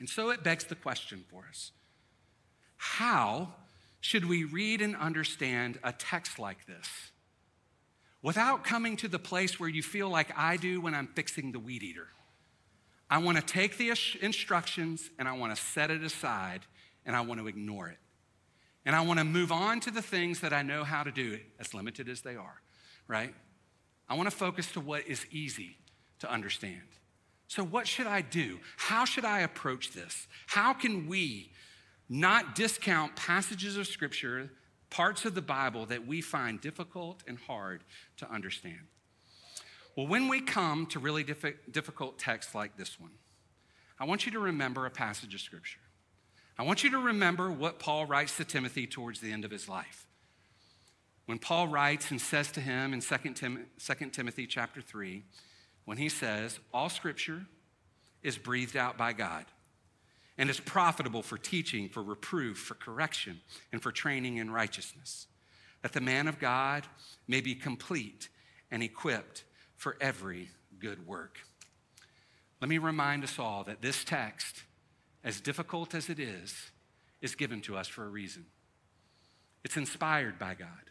And 0.00 0.08
so 0.08 0.30
it 0.30 0.42
begs 0.42 0.64
the 0.64 0.74
question 0.74 1.24
for 1.30 1.46
us 1.48 1.72
how 2.76 3.54
should 4.00 4.24
we 4.24 4.44
read 4.44 4.80
and 4.80 4.96
understand 4.96 5.78
a 5.82 5.92
text 5.92 6.38
like 6.38 6.66
this 6.66 6.88
without 8.22 8.64
coming 8.64 8.96
to 8.96 9.08
the 9.08 9.18
place 9.18 9.58
where 9.58 9.68
you 9.68 9.82
feel 9.82 10.08
like 10.08 10.36
I 10.36 10.56
do 10.56 10.80
when 10.80 10.94
I'm 10.94 11.08
fixing 11.08 11.52
the 11.52 11.58
weed 11.58 11.82
eater? 11.82 12.08
I 13.10 13.18
want 13.18 13.38
to 13.38 13.42
take 13.42 13.78
the 13.78 13.92
instructions 14.20 15.10
and 15.18 15.26
I 15.26 15.32
want 15.32 15.54
to 15.54 15.60
set 15.60 15.90
it 15.90 16.04
aside 16.04 16.60
and 17.04 17.16
I 17.16 17.22
want 17.22 17.40
to 17.40 17.48
ignore 17.48 17.88
it. 17.88 17.98
And 18.84 18.94
I 18.94 19.00
want 19.00 19.18
to 19.18 19.24
move 19.24 19.50
on 19.50 19.80
to 19.80 19.90
the 19.90 20.02
things 20.02 20.40
that 20.40 20.52
I 20.52 20.62
know 20.62 20.84
how 20.84 21.02
to 21.02 21.10
do, 21.10 21.38
as 21.58 21.74
limited 21.74 22.08
as 22.08 22.20
they 22.20 22.36
are, 22.36 22.60
right? 23.06 23.34
I 24.08 24.14
want 24.14 24.30
to 24.30 24.36
focus 24.36 24.70
to 24.72 24.80
what 24.80 25.06
is 25.06 25.26
easy 25.30 25.76
to 26.20 26.30
understand. 26.30 26.80
So, 27.48 27.64
what 27.64 27.88
should 27.88 28.06
I 28.06 28.20
do? 28.20 28.60
How 28.76 29.06
should 29.06 29.24
I 29.24 29.40
approach 29.40 29.92
this? 29.92 30.26
How 30.46 30.74
can 30.74 31.08
we 31.08 31.50
not 32.08 32.54
discount 32.54 33.16
passages 33.16 33.76
of 33.78 33.86
Scripture, 33.86 34.50
parts 34.90 35.24
of 35.24 35.34
the 35.34 35.42
Bible 35.42 35.86
that 35.86 36.06
we 36.06 36.20
find 36.20 36.60
difficult 36.60 37.22
and 37.26 37.38
hard 37.38 37.82
to 38.18 38.30
understand? 38.30 38.80
Well, 39.96 40.06
when 40.06 40.28
we 40.28 40.42
come 40.42 40.86
to 40.86 40.98
really 40.98 41.24
difficult 41.24 42.18
texts 42.18 42.54
like 42.54 42.76
this 42.76 43.00
one, 43.00 43.12
I 43.98 44.04
want 44.04 44.26
you 44.26 44.32
to 44.32 44.38
remember 44.38 44.84
a 44.84 44.90
passage 44.90 45.34
of 45.34 45.40
Scripture. 45.40 45.80
I 46.58 46.64
want 46.64 46.84
you 46.84 46.90
to 46.90 46.98
remember 46.98 47.50
what 47.50 47.78
Paul 47.78 48.04
writes 48.04 48.36
to 48.36 48.44
Timothy 48.44 48.86
towards 48.86 49.20
the 49.20 49.32
end 49.32 49.46
of 49.46 49.50
his 49.50 49.68
life. 49.68 50.06
When 51.24 51.38
Paul 51.38 51.68
writes 51.68 52.10
and 52.10 52.20
says 52.20 52.52
to 52.52 52.60
him 52.60 52.92
in 52.92 53.00
2, 53.00 53.32
Tim- 53.34 53.66
2 53.78 53.94
Timothy 54.10 54.46
chapter 54.46 54.80
3, 54.80 55.24
when 55.88 55.96
he 55.96 56.10
says, 56.10 56.60
All 56.74 56.90
scripture 56.90 57.46
is 58.22 58.36
breathed 58.36 58.76
out 58.76 58.98
by 58.98 59.14
God 59.14 59.46
and 60.36 60.50
is 60.50 60.60
profitable 60.60 61.22
for 61.22 61.38
teaching, 61.38 61.88
for 61.88 62.02
reproof, 62.02 62.58
for 62.58 62.74
correction, 62.74 63.40
and 63.72 63.82
for 63.82 63.90
training 63.90 64.36
in 64.36 64.50
righteousness, 64.50 65.28
that 65.80 65.94
the 65.94 66.00
man 66.02 66.28
of 66.28 66.38
God 66.38 66.86
may 67.26 67.40
be 67.40 67.54
complete 67.54 68.28
and 68.70 68.82
equipped 68.82 69.44
for 69.76 69.96
every 69.98 70.50
good 70.78 71.06
work. 71.06 71.38
Let 72.60 72.68
me 72.68 72.76
remind 72.76 73.24
us 73.24 73.38
all 73.38 73.64
that 73.64 73.80
this 73.80 74.04
text, 74.04 74.64
as 75.24 75.40
difficult 75.40 75.94
as 75.94 76.10
it 76.10 76.20
is, 76.20 76.70
is 77.22 77.34
given 77.34 77.62
to 77.62 77.78
us 77.78 77.88
for 77.88 78.04
a 78.04 78.08
reason. 78.10 78.44
It's 79.64 79.78
inspired 79.78 80.38
by 80.38 80.52
God. 80.52 80.87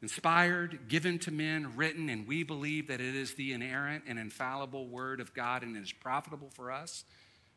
Inspired, 0.00 0.88
given 0.88 1.18
to 1.20 1.30
men, 1.30 1.74
written, 1.76 2.08
and 2.08 2.26
we 2.26 2.44
believe 2.44 2.86
that 2.86 3.00
it 3.00 3.16
is 3.16 3.34
the 3.34 3.52
inerrant 3.52 4.04
and 4.06 4.18
infallible 4.18 4.86
word 4.86 5.20
of 5.20 5.34
God 5.34 5.62
and 5.62 5.76
is 5.76 5.92
profitable 5.92 6.50
for 6.54 6.70
us 6.70 7.04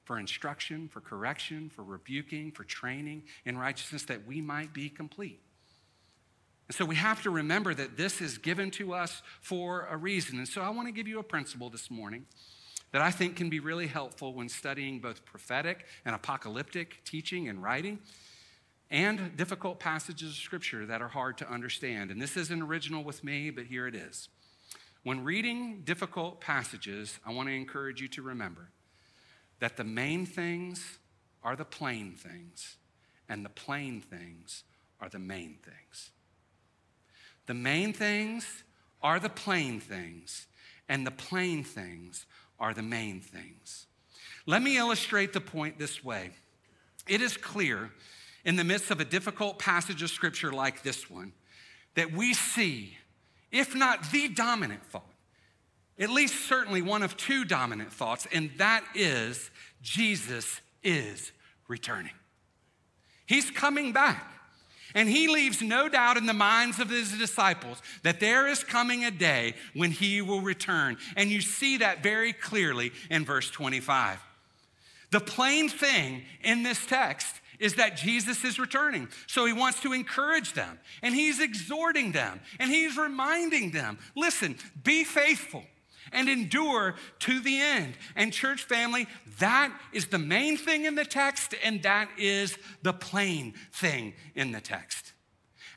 for 0.04 0.20
instruction, 0.20 0.88
for 0.88 1.00
correction, 1.00 1.70
for 1.70 1.84
rebuking, 1.84 2.52
for 2.52 2.64
training 2.64 3.24
in 3.46 3.58
righteousness, 3.58 4.04
that 4.04 4.26
we 4.26 4.42
might 4.42 4.74
be 4.74 4.90
complete. 4.90 5.40
And 6.68 6.76
so 6.76 6.86
we 6.86 6.96
have 6.96 7.22
to 7.24 7.30
remember 7.30 7.74
that 7.74 7.98
this 7.98 8.22
is 8.22 8.38
given 8.38 8.72
to 8.72 8.94
us 8.94 9.22
for 9.42 9.88
a 9.90 9.98
reason. 9.98 10.38
And 10.38 10.48
so 10.48 10.62
I 10.62 10.70
want 10.70 10.88
to 10.88 10.92
give 10.92 11.08
you 11.08 11.20
a 11.20 11.24
principle 11.24 11.70
this 11.70 11.92
morning 11.92 12.26
that 12.92 13.02
I 13.02 13.12
think 13.12 13.36
can 13.36 13.50
be 13.50 13.60
really 13.60 13.88
helpful 13.88 14.34
when 14.34 14.50
studying 14.50 15.00
both 15.00 15.24
prophetic 15.26 15.86
and 16.04 16.16
apocalyptic 16.16 17.04
teaching 17.06 17.48
and 17.48 17.62
writing 17.62 18.00
and 18.92 19.38
difficult 19.38 19.80
passages 19.80 20.32
of 20.32 20.36
scripture 20.36 20.86
that 20.86 21.02
are 21.02 21.08
hard 21.08 21.38
to 21.38 21.50
understand. 21.50 22.12
And 22.12 22.22
this 22.22 22.36
isn't 22.36 22.62
original 22.62 23.04
with 23.04 23.24
me, 23.24 23.50
but 23.50 23.66
here 23.66 23.88
it 23.88 23.96
is. 23.96 24.28
When 25.04 25.24
reading 25.24 25.82
difficult 25.86 26.42
passages, 26.42 27.18
I 27.26 27.32
want 27.32 27.48
to 27.48 27.56
encourage 27.56 28.02
you 28.02 28.10
to 28.10 28.22
remember 28.22 28.70
that 29.60 29.78
the 29.78 29.86
main 29.86 30.26
things 30.26 31.00
are 31.42 31.56
the 31.56 31.66
plain 31.66 32.16
things, 32.16 32.76
and 33.30 33.46
the 33.46 33.50
plain 33.50 34.02
things 34.02 34.64
are 35.00 35.10
the 35.10 35.20
main 35.20 35.58
things. 35.64 36.12
The 37.48 37.54
main 37.54 37.94
things 37.94 38.64
are 39.02 39.20
the 39.20 39.30
plain 39.30 39.80
things, 39.80 40.48
and 40.90 41.08
the 41.08 41.12
plain 41.12 41.64
things 41.64 42.26
are 42.60 42.74
the 42.74 42.84
main 42.84 43.22
things. 43.22 43.88
Let 44.46 44.62
me 44.62 44.78
illustrate 44.78 45.34
the 45.34 45.42
point 45.42 45.80
this 45.80 46.04
way. 46.04 46.32
It 47.08 47.22
is 47.22 47.38
clear 47.38 47.92
in 48.46 48.56
the 48.56 48.64
midst 48.64 48.92
of 48.92 49.00
a 49.00 49.06
difficult 49.06 49.60
passage 49.60 50.02
of 50.02 50.10
scripture 50.10 50.52
like 50.52 50.84
this 50.84 51.10
one 51.10 51.34
that 51.96 52.12
we 52.12 52.34
see, 52.34 52.98
if 53.52 53.76
not 53.76 54.12
the 54.12 54.30
dominant 54.30 54.84
thought, 54.86 55.06
at 56.00 56.10
least 56.10 56.48
certainly 56.48 56.82
one 56.82 57.04
of 57.04 57.18
two 57.18 57.46
dominant 57.46 57.92
thoughts, 57.92 58.28
and 58.32 58.50
that 58.58 58.84
is 58.96 59.52
Jesus 59.82 60.62
is 60.84 61.32
returning. 61.68 62.14
He's 63.26 63.52
coming 63.52 63.94
back. 63.94 64.28
And 64.94 65.08
he 65.08 65.30
leaves 65.30 65.62
no 65.62 65.88
doubt 65.88 66.18
in 66.18 66.26
the 66.26 66.34
minds 66.34 66.80
of 66.80 66.90
his 66.90 67.18
disciples 67.18 67.82
that 68.04 68.20
there 68.20 68.48
is 68.48 68.62
coming 68.64 69.06
a 69.06 69.12
day 69.12 69.54
when 69.74 69.92
he 69.92 70.22
will 70.22 70.42
return. 70.42 70.98
And 71.16 71.30
you 71.30 71.40
see 71.40 71.78
that 71.78 72.04
very 72.04 72.34
clearly 72.34 72.92
in 73.10 73.24
verse 73.24 73.50
25. 73.50 74.20
The 75.12 75.22
plain 75.22 75.70
thing 75.70 76.24
in 76.44 76.64
this 76.64 76.86
text 76.86 77.41
is 77.62 77.76
that 77.76 77.96
Jesus 77.96 78.44
is 78.44 78.60
returning. 78.60 79.08
So 79.28 79.46
he 79.46 79.54
wants 79.54 79.80
to 79.82 79.94
encourage 79.94 80.54
them 80.54 80.78
and 81.02 81.16
he's 81.16 81.40
exhorting 81.40 82.12
them 82.12 82.42
and 82.60 82.70
he's 82.70 82.98
reminding 82.98 83.72
them 83.72 84.00
listen, 84.16 84.58
be 84.84 85.06
faithful 85.06 85.64
and 86.12 86.28
endure 86.28 86.96
to 87.20 87.40
the 87.40 87.62
end. 87.62 87.94
And, 88.16 88.34
church 88.34 88.64
family, 88.64 89.08
that 89.40 89.72
is 89.94 90.08
the 90.08 90.20
main 90.20 90.58
thing 90.58 90.86
in 90.86 90.96
the 90.96 91.06
text, 91.06 91.56
and 91.64 91.82
that 91.84 92.10
is 92.18 92.58
the 92.82 92.92
plain 92.92 93.54
thing 93.72 94.14
in 94.36 94.52
the 94.52 94.60
text. 94.60 95.11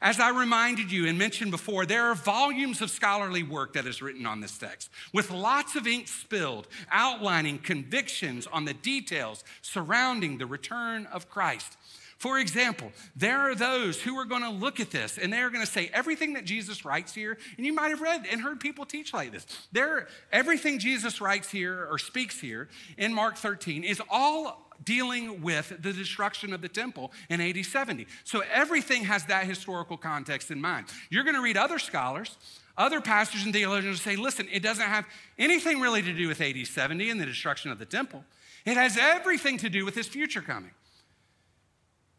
As 0.04 0.20
I 0.20 0.28
reminded 0.28 0.92
you 0.92 1.06
and 1.08 1.16
mentioned 1.18 1.50
before, 1.50 1.86
there 1.86 2.10
are 2.10 2.14
volumes 2.14 2.82
of 2.82 2.90
scholarly 2.90 3.42
work 3.42 3.72
that 3.72 3.86
is 3.86 4.02
written 4.02 4.26
on 4.26 4.40
this 4.40 4.58
text, 4.58 4.90
with 5.14 5.30
lots 5.30 5.76
of 5.76 5.86
ink 5.86 6.08
spilled, 6.08 6.68
outlining 6.90 7.58
convictions 7.58 8.46
on 8.46 8.66
the 8.66 8.74
details 8.74 9.44
surrounding 9.62 10.36
the 10.36 10.44
return 10.44 11.06
of 11.06 11.30
Christ. 11.30 11.78
For 12.24 12.38
example, 12.38 12.90
there 13.14 13.38
are 13.40 13.54
those 13.54 14.00
who 14.00 14.16
are 14.16 14.24
going 14.24 14.40
to 14.40 14.48
look 14.48 14.80
at 14.80 14.90
this 14.90 15.18
and 15.18 15.30
they're 15.30 15.50
going 15.50 15.62
to 15.62 15.70
say 15.70 15.90
everything 15.92 16.32
that 16.32 16.46
Jesus 16.46 16.82
writes 16.82 17.12
here, 17.12 17.36
and 17.58 17.66
you 17.66 17.74
might 17.74 17.90
have 17.90 18.00
read 18.00 18.24
and 18.32 18.40
heard 18.40 18.60
people 18.60 18.86
teach 18.86 19.12
like 19.12 19.30
this. 19.30 19.44
There, 19.72 20.08
everything 20.32 20.78
Jesus 20.78 21.20
writes 21.20 21.50
here 21.50 21.86
or 21.90 21.98
speaks 21.98 22.40
here 22.40 22.70
in 22.96 23.12
Mark 23.12 23.36
13 23.36 23.84
is 23.84 24.00
all 24.08 24.70
dealing 24.82 25.42
with 25.42 25.68
the 25.82 25.92
destruction 25.92 26.54
of 26.54 26.62
the 26.62 26.68
temple 26.70 27.12
in 27.28 27.42
AD 27.42 27.62
70. 27.62 28.06
So 28.24 28.42
everything 28.50 29.04
has 29.04 29.26
that 29.26 29.44
historical 29.44 29.98
context 29.98 30.50
in 30.50 30.58
mind. 30.58 30.86
You're 31.10 31.24
going 31.24 31.36
to 31.36 31.42
read 31.42 31.58
other 31.58 31.78
scholars, 31.78 32.38
other 32.78 33.02
pastors 33.02 33.44
and 33.44 33.52
theologians 33.52 34.00
say, 34.00 34.16
listen, 34.16 34.48
it 34.50 34.62
doesn't 34.62 34.88
have 34.88 35.04
anything 35.38 35.78
really 35.78 36.00
to 36.00 36.14
do 36.14 36.28
with 36.28 36.40
AD 36.40 36.66
70 36.66 37.10
and 37.10 37.20
the 37.20 37.26
destruction 37.26 37.70
of 37.70 37.78
the 37.78 37.84
temple. 37.84 38.24
It 38.64 38.78
has 38.78 38.96
everything 38.96 39.58
to 39.58 39.68
do 39.68 39.84
with 39.84 39.94
his 39.94 40.06
future 40.08 40.40
coming. 40.40 40.70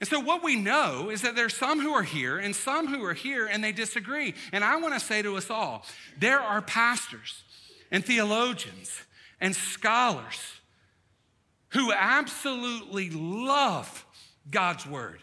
And 0.01 0.09
so, 0.09 0.19
what 0.19 0.43
we 0.43 0.55
know 0.55 1.09
is 1.09 1.21
that 1.21 1.35
there's 1.35 1.55
some 1.55 1.79
who 1.79 1.93
are 1.93 2.03
here 2.03 2.37
and 2.37 2.55
some 2.55 2.87
who 2.87 3.03
are 3.05 3.13
here 3.13 3.45
and 3.45 3.63
they 3.63 3.71
disagree. 3.71 4.33
And 4.51 4.63
I 4.63 4.75
want 4.77 4.93
to 4.93 4.99
say 4.99 5.21
to 5.21 5.37
us 5.37 5.49
all 5.49 5.85
there 6.19 6.39
are 6.39 6.61
pastors 6.61 7.43
and 7.91 8.03
theologians 8.03 8.91
and 9.39 9.55
scholars 9.55 10.39
who 11.69 11.91
absolutely 11.93 13.09
love 13.09 14.05
God's 14.49 14.85
word, 14.85 15.19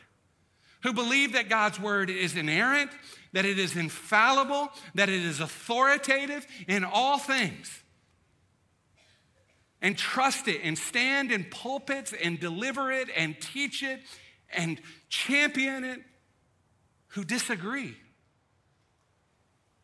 who 0.82 0.92
believe 0.92 1.34
that 1.34 1.48
God's 1.48 1.78
word 1.78 2.08
is 2.08 2.36
inerrant, 2.36 2.90
that 3.32 3.44
it 3.44 3.58
is 3.58 3.76
infallible, 3.76 4.70
that 4.94 5.08
it 5.08 5.22
is 5.22 5.40
authoritative 5.40 6.46
in 6.66 6.84
all 6.84 7.18
things. 7.18 7.82
And 9.80 9.98
trust 9.98 10.46
it 10.46 10.60
and 10.62 10.78
stand 10.78 11.32
in 11.32 11.44
pulpits 11.44 12.12
and 12.12 12.38
deliver 12.38 12.92
it 12.92 13.08
and 13.16 13.38
teach 13.40 13.82
it 13.82 14.00
and 14.52 14.80
champion 15.08 15.84
it 15.84 16.00
who 17.08 17.24
disagree 17.24 17.96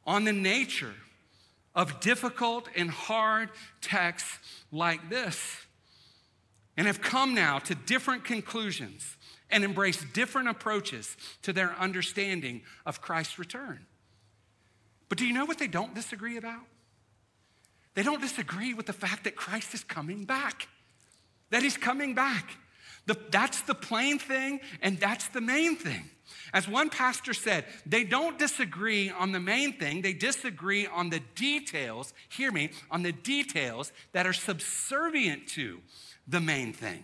on 0.07 0.24
the 0.24 0.33
nature 0.33 0.94
of 1.74 2.00
difficult 2.00 2.68
and 2.74 2.90
hard 2.90 3.50
texts 3.81 4.38
like 4.72 5.11
this 5.11 5.38
and 6.76 6.87
have 6.87 7.00
come 7.00 7.35
now 7.35 7.59
to 7.59 7.74
different 7.74 8.24
conclusions 8.24 9.16
and 9.50 9.64
embrace 9.64 10.04
different 10.12 10.48
approaches 10.48 11.16
to 11.42 11.52
their 11.52 11.74
understanding 11.78 12.62
of 12.87 13.00
Christ's 13.00 13.38
return. 13.38 13.87
But 15.09 15.18
do 15.18 15.26
you 15.26 15.33
know 15.33 15.44
what 15.44 15.59
they 15.59 15.66
don't 15.66 15.94
disagree 15.94 16.37
about? 16.37 16.62
They 17.94 18.02
don't 18.02 18.20
disagree 18.20 18.74
with 18.74 18.87
the 18.87 18.92
fact 18.92 19.24
that 19.24 19.37
Christ 19.37 19.74
is 19.74 19.83
coming 19.83 20.24
back, 20.24 20.68
that 21.50 21.62
he's 21.62 21.76
coming 21.76 22.14
back. 22.14 22.57
The, 23.09 23.16
that's 23.31 23.62
the 23.62 23.75
plain 23.75 24.18
thing, 24.18 24.61
and 24.83 25.01
that's 25.01 25.29
the 25.29 25.40
main 25.40 25.77
thing. 25.77 26.11
As 26.53 26.68
one 26.68 26.90
pastor 26.90 27.33
said, 27.33 27.64
they 27.87 28.05
don't 28.05 28.38
disagree 28.38 29.09
on 29.09 29.33
the 29.33 29.40
main 29.40 29.73
thing, 29.79 30.03
they 30.03 30.12
disagree 30.12 30.87
on 30.87 31.09
the 31.09 31.21
details, 31.35 32.12
hear 32.29 32.53
me, 32.53 32.71
on 32.90 33.03
the 33.03 33.12
details 33.12 33.92
that 34.12 34.27
are 34.27 34.35
subservient 34.35 35.49
to 35.49 35.81
the 36.27 36.38
main 36.38 36.75
thing. 36.75 37.03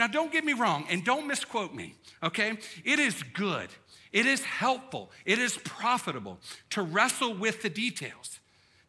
Now, 0.00 0.08
don't 0.08 0.32
get 0.32 0.44
me 0.44 0.52
wrong 0.52 0.84
and 0.90 1.04
don't 1.04 1.28
misquote 1.28 1.72
me, 1.72 1.94
okay? 2.20 2.58
It 2.84 2.98
is 2.98 3.22
good, 3.22 3.68
it 4.10 4.26
is 4.26 4.42
helpful, 4.42 5.12
it 5.24 5.38
is 5.38 5.58
profitable 5.58 6.40
to 6.70 6.82
wrestle 6.82 7.34
with 7.34 7.62
the 7.62 7.70
details, 7.70 8.40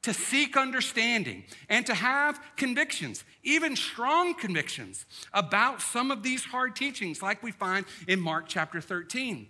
to 0.06 0.14
seek 0.14 0.56
understanding, 0.56 1.44
and 1.68 1.84
to 1.88 1.94
have 1.96 2.40
convictions, 2.58 3.24
even 3.44 3.76
strong 3.76 4.36
convictions, 4.36 5.06
about 5.34 5.82
some 5.82 6.12
of 6.12 6.22
these 6.22 6.46
hard 6.46 6.76
teachings, 6.76 7.24
like 7.24 7.42
we 7.42 7.52
find 7.52 7.86
in 8.08 8.20
Mark 8.20 8.46
chapter 8.48 8.80
13. 8.80 9.48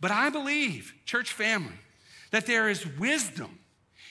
But 0.00 0.10
I 0.10 0.30
believe, 0.30 0.94
church 1.04 1.32
family, 1.32 1.78
that 2.30 2.46
there 2.46 2.70
is 2.70 2.86
wisdom 2.98 3.58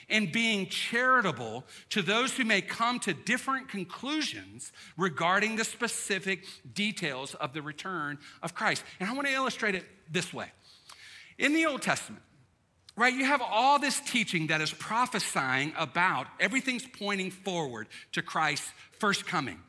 in 0.08 0.32
being 0.32 0.68
charitable 0.68 1.66
to 1.90 2.04
those 2.04 2.38
who 2.38 2.46
may 2.46 2.62
come 2.62 3.00
to 3.00 3.14
different 3.14 3.70
conclusions 3.70 4.72
regarding 4.98 5.56
the 5.56 5.64
specific 5.64 6.46
details 6.76 7.34
of 7.36 7.54
the 7.54 7.62
return 7.64 8.20
of 8.44 8.54
Christ. 8.54 8.84
And 9.00 9.10
I 9.10 9.14
want 9.14 9.28
to 9.28 9.34
illustrate 9.34 9.74
it 9.74 9.86
this 10.12 10.32
way. 10.32 10.52
In 11.40 11.54
the 11.54 11.66
Old 11.66 11.82
Testament, 11.82 12.22
right, 13.00 13.14
you 13.14 13.26
have 13.26 13.42
all 13.42 13.80
this 13.80 14.00
teaching 14.00 14.48
that 14.48 14.62
is 14.62 14.72
prophesying 14.72 15.74
about 15.78 16.28
everything's 16.40 16.86
pointing 16.86 17.32
forward 17.32 17.88
to 18.12 18.22
Christ's 18.22 18.72
first 19.00 19.26
coming 19.26 19.60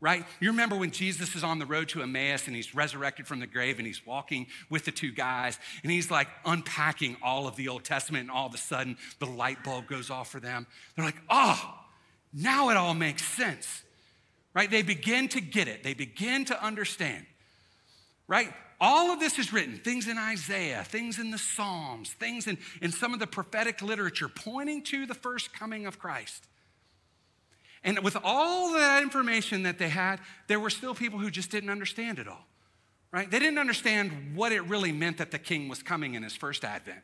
right? 0.00 0.24
You 0.40 0.50
remember 0.50 0.76
when 0.76 0.90
Jesus 0.90 1.36
is 1.36 1.44
on 1.44 1.58
the 1.58 1.66
road 1.66 1.90
to 1.90 2.02
Emmaus 2.02 2.46
and 2.46 2.56
he's 2.56 2.74
resurrected 2.74 3.26
from 3.26 3.40
the 3.40 3.46
grave 3.46 3.78
and 3.78 3.86
he's 3.86 4.04
walking 4.06 4.46
with 4.70 4.84
the 4.84 4.90
two 4.90 5.12
guys 5.12 5.58
and 5.82 5.92
he's 5.92 6.10
like 6.10 6.28
unpacking 6.44 7.16
all 7.22 7.46
of 7.46 7.56
the 7.56 7.68
Old 7.68 7.84
Testament 7.84 8.22
and 8.22 8.30
all 8.30 8.46
of 8.46 8.54
a 8.54 8.58
sudden 8.58 8.96
the 9.18 9.26
light 9.26 9.62
bulb 9.62 9.86
goes 9.86 10.10
off 10.10 10.30
for 10.30 10.40
them. 10.40 10.66
They're 10.96 11.04
like, 11.04 11.20
oh, 11.28 11.78
now 12.32 12.70
it 12.70 12.76
all 12.76 12.94
makes 12.94 13.24
sense, 13.24 13.82
right? 14.54 14.70
They 14.70 14.82
begin 14.82 15.28
to 15.28 15.40
get 15.40 15.68
it, 15.68 15.84
they 15.84 15.94
begin 15.94 16.46
to 16.46 16.64
understand, 16.64 17.26
right? 18.26 18.52
All 18.80 19.10
of 19.10 19.20
this 19.20 19.38
is 19.38 19.52
written, 19.52 19.76
things 19.76 20.08
in 20.08 20.16
Isaiah, 20.16 20.82
things 20.84 21.18
in 21.18 21.30
the 21.30 21.38
Psalms, 21.38 22.12
things 22.14 22.46
in, 22.46 22.56
in 22.80 22.90
some 22.90 23.12
of 23.12 23.20
the 23.20 23.26
prophetic 23.26 23.82
literature 23.82 24.28
pointing 24.28 24.82
to 24.84 25.04
the 25.04 25.14
first 25.14 25.52
coming 25.52 25.84
of 25.84 25.98
Christ. 25.98 26.48
And 27.84 27.98
with 28.00 28.16
all 28.24 28.72
that 28.74 29.02
information 29.02 29.64
that 29.64 29.78
they 29.78 29.90
had, 29.90 30.20
there 30.48 30.60
were 30.60 30.70
still 30.70 30.94
people 30.94 31.18
who 31.18 31.30
just 31.30 31.50
didn't 31.50 31.70
understand 31.70 32.18
it 32.18 32.26
all, 32.26 32.46
right? 33.12 33.30
They 33.30 33.38
didn't 33.38 33.58
understand 33.58 34.34
what 34.34 34.52
it 34.52 34.62
really 34.62 34.92
meant 34.92 35.18
that 35.18 35.30
the 35.30 35.38
king 35.38 35.68
was 35.68 35.82
coming 35.82 36.14
in 36.14 36.22
his 36.22 36.34
first 36.34 36.64
advent. 36.64 37.00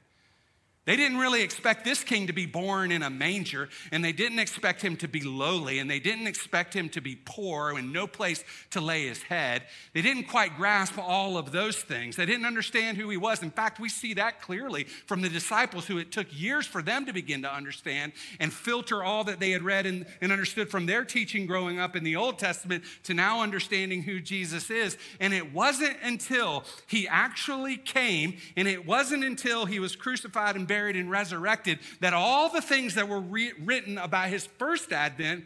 They 0.87 0.95
didn't 0.95 1.19
really 1.19 1.43
expect 1.43 1.85
this 1.85 2.05
king 2.05 2.29
to 2.29 2.33
be 2.33 2.47
born 2.47 2.93
in 2.93 3.03
a 3.03 3.11
manger, 3.11 3.69
and 3.91 4.05
they 4.05 4.13
didn't 4.13 4.39
expect 4.39 4.81
him 4.81 4.97
to 4.99 5.09
be 5.09 5.21
lowly, 5.21 5.81
and 5.81 5.91
they 5.91 5.99
didn't 5.99 6.29
expect 6.29 6.73
him 6.75 6.89
to 6.91 7.01
be 7.01 7.19
poor 7.25 7.77
and 7.77 7.93
no 7.93 8.07
place 8.07 8.45
to 8.71 8.81
lay 8.81 9.09
his 9.09 9.21
head. 9.25 9.65
They 9.95 10.03
didn't 10.03 10.29
quite 10.29 10.57
grasp 10.57 10.97
all 10.97 11.39
of 11.39 11.51
those 11.51 11.77
things. 11.77 12.15
They 12.15 12.25
didn't 12.25 12.47
understand 12.47 12.99
who 12.99 13.11
he 13.11 13.17
was. 13.17 13.43
In 13.43 13.51
fact, 13.51 13.81
we 13.81 13.89
see 13.89 14.15
that 14.15 14.41
clearly 14.41 14.85
from 14.85 15.23
the 15.23 15.29
disciples, 15.29 15.87
who 15.87 15.99
it 15.99 16.13
took 16.13 16.29
years 16.31 16.67
for 16.67 16.83
them 16.83 17.05
to 17.07 17.13
begin 17.13 17.43
to 17.43 17.53
understand 17.53 18.13
and 18.39 18.53
filter 18.53 19.03
all 19.03 19.25
that 19.25 19.41
they 19.41 19.51
had 19.51 19.65
read 19.65 19.87
and, 19.87 20.07
and 20.21 20.31
understood 20.31 20.71
from 20.71 20.87
their 20.87 21.05
teaching 21.05 21.47
growing 21.47 21.81
up 21.81 21.97
in 21.97 22.05
the 22.05 22.15
Old 22.15 22.39
Testament 22.39 22.85
to 23.03 23.13
now 23.13 23.43
understanding 23.43 24.03
who 24.03 24.21
Jesus 24.21 24.71
is. 24.71 24.97
And 25.19 25.35
it 25.35 25.53
wasn't 25.53 25.97
until 26.05 26.63
he 26.87 27.09
actually 27.09 27.77
came, 27.77 28.37
and 28.57 28.69
it 28.69 28.87
wasn't 28.87 29.25
until 29.25 29.67
he 29.67 29.81
was 29.81 29.97
crucified 29.97 30.55
and 30.55 30.69
buried 30.69 30.76
buried, 30.77 30.97
and 30.97 31.11
resurrected, 31.11 31.79
that 32.01 32.13
all 32.13 32.51
the 32.51 32.61
things 32.61 32.97
that 32.97 33.09
were 33.09 33.21
re- 33.21 33.55
written 33.65 33.97
about 33.97 34.29
his 34.29 34.45
first 34.59 34.93
advent 34.93 35.45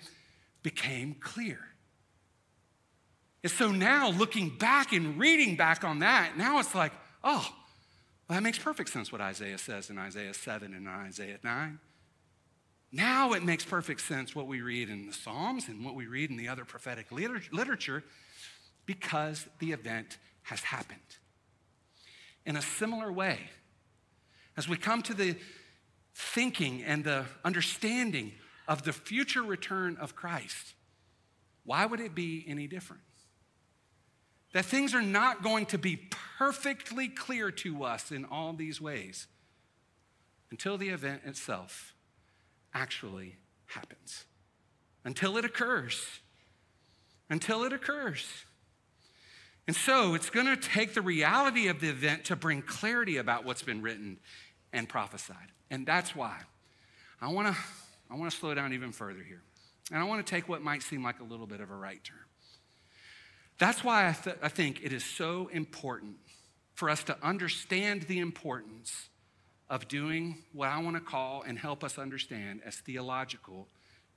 became 0.65 1.15
clear. 1.15 1.61
And 3.45 3.53
so 3.53 3.71
now, 3.71 4.11
looking 4.11 4.51
back 4.59 4.93
and 4.93 5.17
reading 5.21 5.55
back 5.55 5.85
on 5.85 6.01
that, 6.01 6.37
now 6.37 6.59
it's 6.59 6.75
like, 6.75 6.93
oh, 7.23 7.49
well, 8.29 8.37
that 8.37 8.43
makes 8.43 8.59
perfect 8.59 8.91
sense 8.91 9.13
what 9.13 9.21
Isaiah 9.21 9.57
says 9.57 9.89
in 9.89 9.99
Isaiah 9.99 10.35
7 10.35 10.75
and 10.75 10.89
Isaiah 10.89 11.39
9. 11.45 11.79
Now 12.91 13.33
it 13.35 13.45
makes 13.45 13.65
perfect 13.65 14.01
sense 14.01 14.35
what 14.35 14.49
we 14.49 14.63
read 14.63 14.91
in 14.91 15.07
the 15.07 15.13
Psalms 15.13 15.69
and 15.69 15.85
what 15.85 15.95
we 15.95 16.09
read 16.09 16.31
in 16.31 16.37
the 16.37 16.49
other 16.49 16.65
prophetic 16.65 17.07
literature 17.13 18.03
because 18.85 19.47
the 19.61 19.71
event 19.71 20.19
has 20.43 20.61
happened. 20.63 20.99
In 22.45 22.57
a 22.57 22.63
similar 22.63 23.13
way, 23.13 23.39
as 24.57 24.69
we 24.69 24.77
come 24.77 25.03
to 25.03 25.15
the 25.15 25.37
thinking 26.15 26.83
and 26.83 27.05
the 27.05 27.25
understanding 27.45 28.33
of 28.69 28.83
the 28.83 28.93
future 28.93 29.43
return 29.43 29.97
of 30.01 30.15
Christ, 30.15 30.75
why 31.65 31.87
would 31.87 32.01
it 32.01 32.15
be 32.15 32.45
any 32.47 32.67
different? 32.67 33.03
That 34.53 34.65
things 34.65 34.95
are 34.95 35.03
not 35.03 35.43
going 35.43 35.67
to 35.67 35.79
be 35.79 36.09
perfectly 36.39 37.09
clear 37.09 37.51
to 37.53 37.85
us 37.85 38.11
in 38.11 38.25
all 38.25 38.53
these 38.53 38.81
ways 38.81 39.29
until 40.51 40.77
the 40.77 40.89
event 40.89 41.23
itself 41.25 41.95
actually 42.75 43.37
happens, 43.67 44.25
until 45.05 45.37
it 45.37 45.45
occurs. 45.45 46.21
Until 47.29 47.63
it 47.63 47.73
occurs. 47.73 48.27
And 49.71 49.77
so 49.77 50.15
it's 50.15 50.31
going 50.31 50.47
to 50.47 50.57
take 50.57 50.95
the 50.95 51.01
reality 51.01 51.69
of 51.69 51.79
the 51.79 51.89
event 51.89 52.25
to 52.25 52.35
bring 52.35 52.61
clarity 52.61 53.19
about 53.19 53.45
what's 53.45 53.63
been 53.63 53.83
written 53.83 54.19
and 54.73 54.89
prophesied. 54.89 55.53
And 55.71 55.87
that's 55.87 56.17
why 56.17 56.37
I 57.21 57.29
want 57.29 57.47
to 57.47 57.57
I 58.11 58.17
want 58.17 58.33
to 58.33 58.37
slow 58.37 58.53
down 58.53 58.73
even 58.73 58.91
further 58.91 59.23
here. 59.23 59.43
And 59.93 60.01
I 60.01 60.05
want 60.07 60.27
to 60.27 60.29
take 60.29 60.49
what 60.49 60.61
might 60.61 60.83
seem 60.83 61.05
like 61.05 61.21
a 61.21 61.23
little 61.23 61.47
bit 61.47 61.61
of 61.61 61.71
a 61.71 61.77
right 61.77 62.03
turn. 62.03 62.19
That's 63.61 63.85
why 63.85 64.09
I, 64.09 64.13
th- 64.13 64.39
I 64.43 64.49
think 64.49 64.81
it 64.83 64.93
is 64.93 65.05
so 65.05 65.49
important 65.53 66.17
for 66.75 66.91
us 66.91 67.05
to 67.05 67.17
understand 67.23 68.03
the 68.09 68.19
importance 68.19 69.09
of 69.69 69.87
doing 69.87 70.39
what 70.53 70.69
I 70.69 70.83
want 70.83 70.97
to 70.97 71.01
call 71.01 71.45
and 71.47 71.57
help 71.57 71.85
us 71.85 71.97
understand 71.97 72.63
as 72.67 72.75
theological 72.75 73.69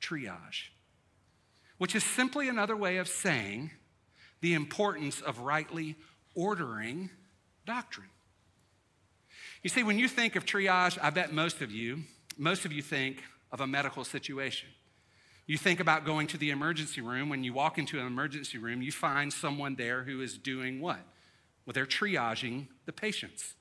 triage, 0.02 0.70
which 1.78 1.94
is 1.94 2.04
simply 2.04 2.50
another 2.50 2.76
way 2.76 2.98
of 2.98 3.08
saying 3.08 3.70
the 4.44 4.54
importance 4.56 5.22
of 5.22 5.40
rightly 5.40 5.96
ordering 6.36 7.10
doctrine. 7.66 8.10
You 9.64 9.70
see, 9.70 9.84
when 9.84 9.98
you 9.98 10.10
think 10.10 10.36
of 10.36 10.46
triage, 10.46 11.00
I 11.02 11.12
bet 11.12 11.32
most 11.32 11.62
of 11.62 11.72
you, 11.72 12.00
most 12.38 12.66
of 12.66 12.74
you 12.74 12.82
think 12.82 13.24
of 13.54 13.62
a 13.62 13.68
medical 13.68 14.04
situation. 14.04 14.68
You 15.48 15.58
think 15.58 15.80
about 15.80 16.06
going 16.06 16.28
to 16.28 16.38
the 16.38 16.50
emergency 16.50 17.00
room. 17.00 17.30
When 17.30 17.46
you 17.46 17.54
walk 17.54 17.78
into 17.78 18.02
an 18.02 18.06
emergency 18.06 18.58
room, 18.58 18.82
you 18.82 18.92
find 18.92 19.32
someone 19.32 19.76
there 19.76 20.04
who 20.04 20.20
is 20.20 20.38
doing 20.38 20.82
what? 20.82 21.00
Well, 21.66 21.72
they're 21.74 21.86
triaging 21.86 22.68
the 22.86 22.92
patients. 22.92 23.54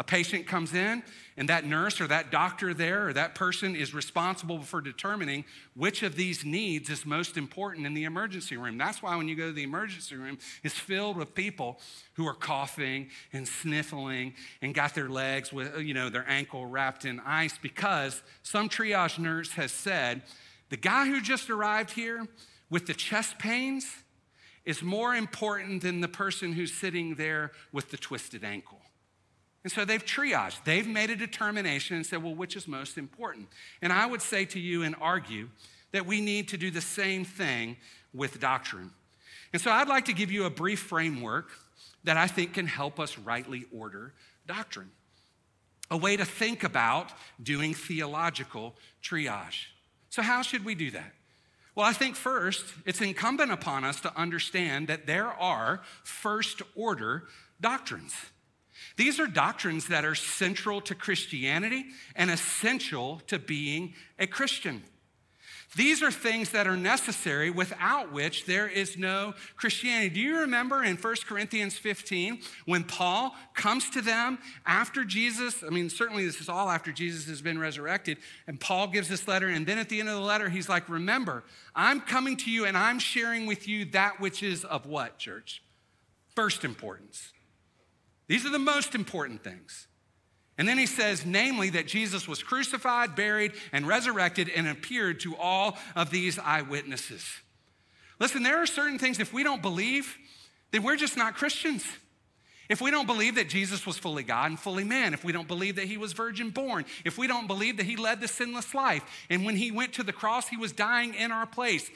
A 0.00 0.04
patient 0.04 0.46
comes 0.46 0.74
in, 0.74 1.02
and 1.36 1.48
that 1.48 1.64
nurse 1.64 2.00
or 2.00 2.06
that 2.06 2.30
doctor 2.30 2.72
there 2.72 3.08
or 3.08 3.12
that 3.14 3.34
person 3.34 3.74
is 3.74 3.92
responsible 3.92 4.62
for 4.62 4.80
determining 4.80 5.44
which 5.74 6.04
of 6.04 6.14
these 6.14 6.44
needs 6.44 6.88
is 6.88 7.04
most 7.04 7.36
important 7.36 7.84
in 7.84 7.94
the 7.94 8.04
emergency 8.04 8.56
room. 8.56 8.78
That's 8.78 9.02
why 9.02 9.16
when 9.16 9.26
you 9.26 9.34
go 9.34 9.48
to 9.48 9.52
the 9.52 9.64
emergency 9.64 10.14
room, 10.14 10.38
it's 10.62 10.78
filled 10.78 11.16
with 11.16 11.34
people 11.34 11.80
who 12.14 12.28
are 12.28 12.34
coughing 12.34 13.08
and 13.32 13.46
sniffling 13.46 14.34
and 14.62 14.72
got 14.72 14.94
their 14.94 15.08
legs 15.08 15.52
with, 15.52 15.76
you 15.80 15.94
know, 15.94 16.10
their 16.10 16.28
ankle 16.28 16.66
wrapped 16.66 17.04
in 17.04 17.18
ice 17.20 17.58
because 17.60 18.22
some 18.44 18.68
triage 18.68 19.18
nurse 19.18 19.50
has 19.52 19.72
said, 19.72 20.22
the 20.70 20.76
guy 20.76 21.06
who 21.06 21.20
just 21.20 21.50
arrived 21.50 21.90
here 21.90 22.24
with 22.70 22.86
the 22.86 22.94
chest 22.94 23.40
pains 23.40 23.84
is 24.64 24.80
more 24.80 25.16
important 25.16 25.82
than 25.82 26.02
the 26.02 26.08
person 26.08 26.52
who's 26.52 26.72
sitting 26.72 27.16
there 27.16 27.50
with 27.72 27.90
the 27.90 27.96
twisted 27.96 28.44
ankle. 28.44 28.78
And 29.64 29.72
so 29.72 29.84
they've 29.84 30.04
triaged, 30.04 30.64
they've 30.64 30.86
made 30.86 31.10
a 31.10 31.16
determination 31.16 31.96
and 31.96 32.06
said, 32.06 32.22
well, 32.22 32.34
which 32.34 32.56
is 32.56 32.68
most 32.68 32.96
important? 32.96 33.48
And 33.82 33.92
I 33.92 34.06
would 34.06 34.22
say 34.22 34.44
to 34.46 34.60
you 34.60 34.82
and 34.82 34.94
argue 35.00 35.48
that 35.92 36.06
we 36.06 36.20
need 36.20 36.48
to 36.48 36.56
do 36.56 36.70
the 36.70 36.80
same 36.80 37.24
thing 37.24 37.76
with 38.14 38.40
doctrine. 38.40 38.90
And 39.52 39.60
so 39.60 39.70
I'd 39.70 39.88
like 39.88 40.04
to 40.06 40.12
give 40.12 40.30
you 40.30 40.44
a 40.44 40.50
brief 40.50 40.80
framework 40.80 41.50
that 42.04 42.16
I 42.16 42.26
think 42.26 42.54
can 42.54 42.66
help 42.66 43.00
us 43.00 43.18
rightly 43.18 43.66
order 43.74 44.12
doctrine. 44.46 44.90
A 45.90 45.96
way 45.96 46.16
to 46.16 46.24
think 46.24 46.64
about 46.64 47.12
doing 47.42 47.74
theological 47.74 48.74
triage. 49.02 49.66
So, 50.10 50.22
how 50.22 50.42
should 50.42 50.64
we 50.64 50.74
do 50.74 50.90
that? 50.90 51.14
Well, 51.74 51.86
I 51.86 51.92
think 51.92 52.16
first, 52.16 52.64
it's 52.84 53.00
incumbent 53.00 53.52
upon 53.52 53.84
us 53.84 54.00
to 54.00 54.14
understand 54.18 54.88
that 54.88 55.06
there 55.06 55.28
are 55.28 55.80
first 56.02 56.60
order 56.74 57.24
doctrines. 57.60 58.14
These 58.96 59.20
are 59.20 59.26
doctrines 59.26 59.88
that 59.88 60.04
are 60.04 60.14
central 60.14 60.80
to 60.82 60.94
Christianity 60.94 61.86
and 62.16 62.30
essential 62.30 63.20
to 63.26 63.38
being 63.38 63.94
a 64.18 64.26
Christian. 64.26 64.82
These 65.76 66.02
are 66.02 66.10
things 66.10 66.50
that 66.52 66.66
are 66.66 66.78
necessary 66.78 67.50
without 67.50 68.10
which 68.10 68.46
there 68.46 68.66
is 68.66 68.96
no 68.96 69.34
Christianity. 69.56 70.08
Do 70.08 70.20
you 70.20 70.40
remember 70.40 70.82
in 70.82 70.96
1 70.96 71.14
Corinthians 71.26 71.76
15 71.76 72.40
when 72.64 72.84
Paul 72.84 73.36
comes 73.54 73.90
to 73.90 74.00
them 74.00 74.38
after 74.64 75.04
Jesus? 75.04 75.62
I 75.62 75.68
mean, 75.68 75.90
certainly 75.90 76.24
this 76.24 76.40
is 76.40 76.48
all 76.48 76.70
after 76.70 76.90
Jesus 76.90 77.26
has 77.26 77.42
been 77.42 77.58
resurrected. 77.58 78.16
And 78.46 78.58
Paul 78.58 78.86
gives 78.86 79.08
this 79.08 79.28
letter. 79.28 79.48
And 79.48 79.66
then 79.66 79.78
at 79.78 79.90
the 79.90 80.00
end 80.00 80.08
of 80.08 80.14
the 80.14 80.22
letter, 80.22 80.48
he's 80.48 80.70
like, 80.70 80.88
Remember, 80.88 81.44
I'm 81.74 82.00
coming 82.00 82.38
to 82.38 82.50
you 82.50 82.64
and 82.64 82.76
I'm 82.76 82.98
sharing 82.98 83.44
with 83.44 83.68
you 83.68 83.84
that 83.86 84.20
which 84.20 84.42
is 84.42 84.64
of 84.64 84.86
what, 84.86 85.18
church? 85.18 85.62
First 86.34 86.64
importance. 86.64 87.32
These 88.28 88.46
are 88.46 88.50
the 88.50 88.58
most 88.58 88.94
important 88.94 89.42
things. 89.42 89.86
And 90.58 90.68
then 90.68 90.76
he 90.76 90.86
says, 90.86 91.24
namely, 91.24 91.70
that 91.70 91.86
Jesus 91.86 92.26
was 92.26 92.42
crucified, 92.42 93.14
buried, 93.14 93.52
and 93.72 93.86
resurrected 93.86 94.48
and 94.48 94.66
appeared 94.68 95.20
to 95.20 95.36
all 95.36 95.78
of 95.94 96.10
these 96.10 96.38
eyewitnesses. 96.38 97.24
Listen, 98.18 98.42
there 98.42 98.60
are 98.60 98.66
certain 98.66 98.98
things, 98.98 99.20
if 99.20 99.32
we 99.32 99.44
don't 99.44 99.62
believe, 99.62 100.16
then 100.72 100.82
we're 100.82 100.96
just 100.96 101.16
not 101.16 101.36
Christians. 101.36 101.84
If 102.68 102.82
we 102.82 102.90
don't 102.90 103.06
believe 103.06 103.36
that 103.36 103.48
Jesus 103.48 103.86
was 103.86 103.96
fully 103.96 104.24
God 104.24 104.50
and 104.50 104.60
fully 104.60 104.84
man, 104.84 105.14
if 105.14 105.24
we 105.24 105.32
don't 105.32 105.48
believe 105.48 105.76
that 105.76 105.86
he 105.86 105.96
was 105.96 106.12
virgin 106.12 106.50
born, 106.50 106.84
if 107.04 107.16
we 107.16 107.26
don't 107.26 107.46
believe 107.46 107.78
that 107.78 107.86
he 107.86 107.96
led 107.96 108.20
the 108.20 108.28
sinless 108.28 108.74
life, 108.74 109.02
and 109.30 109.46
when 109.46 109.56
he 109.56 109.70
went 109.70 109.94
to 109.94 110.02
the 110.02 110.12
cross, 110.12 110.48
he 110.48 110.56
was 110.56 110.72
dying 110.72 111.14
in 111.14 111.32
our 111.32 111.46
place, 111.46 111.88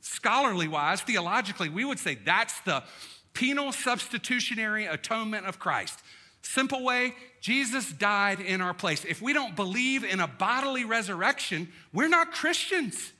scholarly 0.00 0.68
wise, 0.68 1.02
theologically, 1.02 1.68
we 1.68 1.84
would 1.84 1.98
say 1.98 2.14
that's 2.14 2.58
the 2.60 2.82
penal 3.34 3.72
substitutionary 3.72 4.86
atonement 4.86 5.46
of 5.46 5.58
Christ. 5.58 6.00
Simple 6.42 6.84
way, 6.84 7.14
Jesus 7.40 7.90
died 7.92 8.40
in 8.40 8.60
our 8.60 8.74
place. 8.74 9.04
If 9.04 9.20
we 9.20 9.32
don't 9.32 9.56
believe 9.56 10.04
in 10.04 10.20
a 10.20 10.26
bodily 10.26 10.84
resurrection, 10.84 11.68
we're 11.92 12.08
not 12.08 12.32
Christians. 12.32 13.12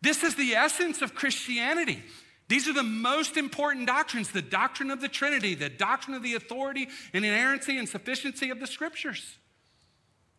This 0.00 0.24
is 0.24 0.34
the 0.34 0.54
essence 0.54 1.00
of 1.00 1.14
Christianity. 1.14 2.02
These 2.48 2.68
are 2.68 2.72
the 2.72 2.82
most 2.82 3.36
important 3.36 3.86
doctrines 3.86 4.30
the 4.30 4.42
doctrine 4.42 4.90
of 4.90 5.00
the 5.00 5.08
Trinity, 5.08 5.54
the 5.54 5.68
doctrine 5.68 6.16
of 6.16 6.22
the 6.22 6.34
authority 6.34 6.88
and 7.14 7.24
inerrancy 7.24 7.78
and 7.78 7.88
sufficiency 7.88 8.50
of 8.50 8.58
the 8.58 8.66
scriptures. 8.66 9.38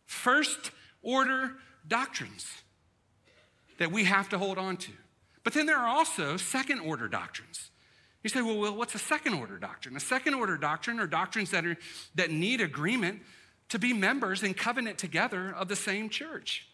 First 0.06 0.72
order 1.02 1.54
doctrines 1.88 2.46
that 3.78 3.92
we 3.92 4.04
have 4.04 4.30
to 4.30 4.38
hold 4.38 4.58
on 4.58 4.78
to. 4.78 4.92
But 5.44 5.54
then 5.54 5.66
there 5.66 5.78
are 5.78 5.88
also 5.88 6.38
second 6.38 6.80
order 6.80 7.08
doctrines. 7.08 7.70
You 8.24 8.30
say, 8.30 8.42
well, 8.42 8.58
well, 8.58 8.76
what's 8.76 8.96
a 8.96 9.00
second 9.00 9.34
order 9.34 9.58
doctrine? 9.58 9.98
A 9.98 10.00
second 10.00 10.34
order 10.34 10.58
doctrine 10.58 11.00
are 11.00 11.08
doctrines 11.08 11.52
that, 11.52 11.66
are, 11.66 11.78
that 12.16 12.32
need 12.32 12.62
agreement 12.62 13.22
to 13.70 13.80
be 13.80 13.92
members 13.92 14.44
in 14.44 14.54
covenant 14.54 14.98
together 14.98 15.54
of 15.54 15.68
the 15.68 15.76
same 15.76 16.10
church. 16.10 16.68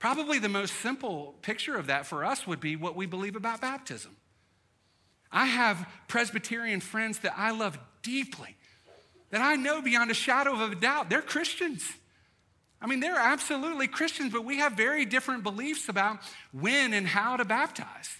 Probably 0.00 0.38
the 0.38 0.48
most 0.48 0.74
simple 0.80 1.36
picture 1.42 1.76
of 1.76 1.86
that 1.86 2.06
for 2.06 2.24
us 2.24 2.46
would 2.46 2.60
be 2.60 2.76
what 2.76 2.96
we 2.96 3.06
believe 3.06 3.36
about 3.36 3.60
baptism. 3.60 4.16
I 5.30 5.46
have 5.46 5.88
Presbyterian 6.08 6.80
friends 6.80 7.20
that 7.20 7.34
I 7.36 7.52
love 7.52 7.78
deeply, 8.02 8.56
that 9.30 9.40
I 9.40 9.56
know 9.56 9.80
beyond 9.80 10.10
a 10.10 10.14
shadow 10.14 10.52
of 10.54 10.72
a 10.72 10.74
doubt 10.74 11.08
they're 11.08 11.22
Christians. 11.22 11.90
I 12.80 12.86
mean, 12.86 13.00
they're 13.00 13.16
absolutely 13.16 13.88
Christians, 13.88 14.32
but 14.32 14.44
we 14.44 14.58
have 14.58 14.74
very 14.74 15.04
different 15.04 15.42
beliefs 15.42 15.88
about 15.88 16.18
when 16.52 16.92
and 16.92 17.06
how 17.06 17.36
to 17.36 17.44
baptize. 17.44 18.10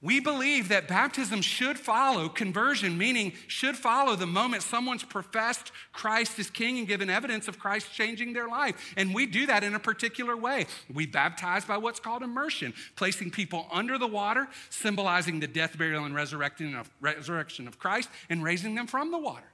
We 0.00 0.20
believe 0.20 0.68
that 0.68 0.86
baptism 0.86 1.42
should 1.42 1.76
follow 1.76 2.28
conversion, 2.28 2.96
meaning 2.96 3.32
should 3.48 3.76
follow 3.76 4.14
the 4.14 4.28
moment 4.28 4.62
someone's 4.62 5.02
professed 5.02 5.72
Christ 5.92 6.38
as 6.38 6.50
king 6.50 6.78
and 6.78 6.86
given 6.86 7.10
evidence 7.10 7.48
of 7.48 7.58
Christ 7.58 7.92
changing 7.92 8.32
their 8.32 8.46
life. 8.46 8.94
And 8.96 9.12
we 9.12 9.26
do 9.26 9.46
that 9.46 9.64
in 9.64 9.74
a 9.74 9.80
particular 9.80 10.36
way. 10.36 10.66
We 10.94 11.06
baptize 11.06 11.64
by 11.64 11.78
what's 11.78 11.98
called 11.98 12.22
immersion, 12.22 12.74
placing 12.94 13.32
people 13.32 13.66
under 13.72 13.98
the 13.98 14.06
water, 14.06 14.46
symbolizing 14.70 15.40
the 15.40 15.48
death, 15.48 15.76
burial, 15.76 16.04
and 16.04 16.14
resurrection 16.14 16.76
of, 16.76 17.78
Christ, 17.80 18.08
and 18.30 18.44
raising 18.44 18.76
them 18.76 18.86
from 18.86 19.10
the 19.10 19.18
water. 19.18 19.50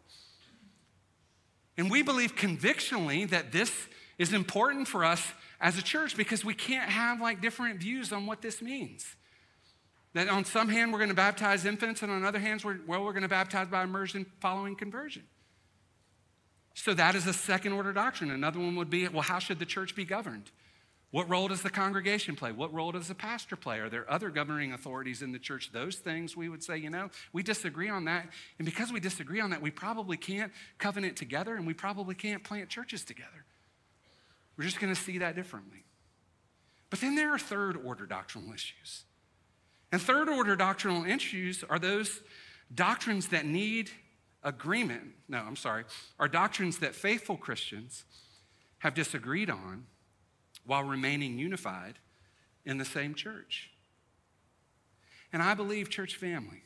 And 1.77 1.91
we 1.91 2.03
believe 2.03 2.37
convictionally 2.37 3.25
that 3.27 3.53
this 3.53 3.73
is 4.19 4.33
important 4.33 4.87
for 4.87 5.05
us 5.05 5.33
as 5.61 5.77
a 5.79 5.83
church 5.83 6.17
because 6.17 6.45
we 6.45 6.55
can't 6.55 6.91
have 6.91 7.21
like 7.21 7.41
different 7.41 7.81
views 7.81 8.13
on 8.13 8.27
what 8.27 8.43
this 8.43 8.63
means. 8.63 9.17
That 10.13 10.29
on 10.29 10.45
some 10.45 10.69
hand, 10.69 10.93
we're 10.93 11.01
going 11.01 11.11
to 11.11 11.15
baptize 11.15 11.65
infants, 11.65 12.03
and 12.03 12.13
on 12.13 12.25
other 12.25 12.39
hands, 12.39 12.65
we're, 12.65 12.79
well, 12.87 13.03
we're 13.03 13.13
going 13.13 13.23
to 13.23 13.29
baptize 13.29 13.67
by 13.67 13.83
immersion 13.83 14.27
following 14.41 14.77
conversion. 14.77 15.25
So 16.75 16.95
that 16.95 17.17
is 17.17 17.27
a 17.27 17.33
second 17.33 17.73
order 17.73 17.93
doctrine. 17.93 18.31
Another 18.31 18.61
one 18.61 18.77
would 18.77 18.91
be 18.91 19.09
well, 19.09 19.23
how 19.23 19.41
should 19.41 19.59
the 19.59 19.67
church 19.67 19.97
be 19.97 20.05
governed? 20.05 20.51
What 21.15 21.31
role 21.31 21.47
does 21.47 21.63
the 21.63 21.71
congregation 21.71 22.35
play? 22.35 22.51
What 22.51 22.75
role 22.75 22.91
does 22.91 23.07
the 23.07 23.15
pastor 23.15 23.55
play? 23.55 23.79
Are 23.79 23.89
there 23.89 24.05
other 24.11 24.31
governing 24.31 24.73
authorities 24.73 25.23
in 25.23 25.31
the 25.31 25.39
church? 25.39 25.71
Those 25.71 25.95
things 25.95 26.37
we 26.37 26.49
would 26.49 26.65
say, 26.65 26.77
you 26.77 26.91
know, 26.91 27.09
we 27.33 27.45
disagree 27.45 27.89
on 27.89 28.07
that. 28.07 28.31
And 28.59 28.67
because 28.67 28.93
we 28.93 28.99
disagree 28.99 29.39
on 29.39 29.51
that, 29.51 29.63
we 29.63 29.71
probably 29.71 30.17
can't 30.17 30.51
covenant 30.79 31.17
together 31.17 31.55
and 31.55 31.69
we 31.69 31.73
probably 31.73 32.17
can't 32.17 32.43
plant 32.43 32.69
churches 32.69 33.05
together. 33.05 33.45
We're 34.57 34.65
just 34.65 34.81
going 34.81 34.93
to 34.93 35.01
see 35.01 35.19
that 35.19 35.37
differently. 35.37 35.85
But 36.91 37.01
then 37.01 37.15
there 37.15 37.33
are 37.33 37.39
third 37.39 37.77
order 37.77 38.07
doctrinal 38.07 38.53
issues. 38.53 39.05
And 39.93 40.03
third 40.03 40.29
order 40.29 40.57
doctrinal 40.57 41.05
issues 41.05 41.63
are 41.71 41.79
those 41.79 42.23
doctrines 42.75 43.29
that 43.29 43.47
need 43.47 43.89
agreement. 44.43 45.13
No, 45.29 45.39
I'm 45.39 45.55
sorry, 45.55 45.85
are 46.19 46.27
doctrines 46.27 46.81
that 46.81 46.93
faithful 46.93 47.37
Christians 47.37 48.05
have 48.81 48.95
disagreed 48.95 49.49
on 49.49 49.87
while 50.67 50.83
remaining 50.83 51.39
unified 51.39 51.99
in 52.65 52.79
the 52.79 52.85
same 52.85 53.15
church. 53.15 53.71
And 55.33 55.43
I 55.43 55.55
believe, 55.55 55.91
church 55.91 56.17
family, 56.17 56.63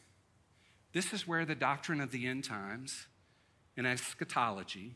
this 0.92 1.12
is 1.12 1.26
where 1.26 1.44
the 1.44 1.54
doctrine 1.54 2.00
of 2.00 2.10
the 2.10 2.26
end 2.26 2.44
times 2.44 3.06
and 3.76 3.86
eschatology 3.86 4.94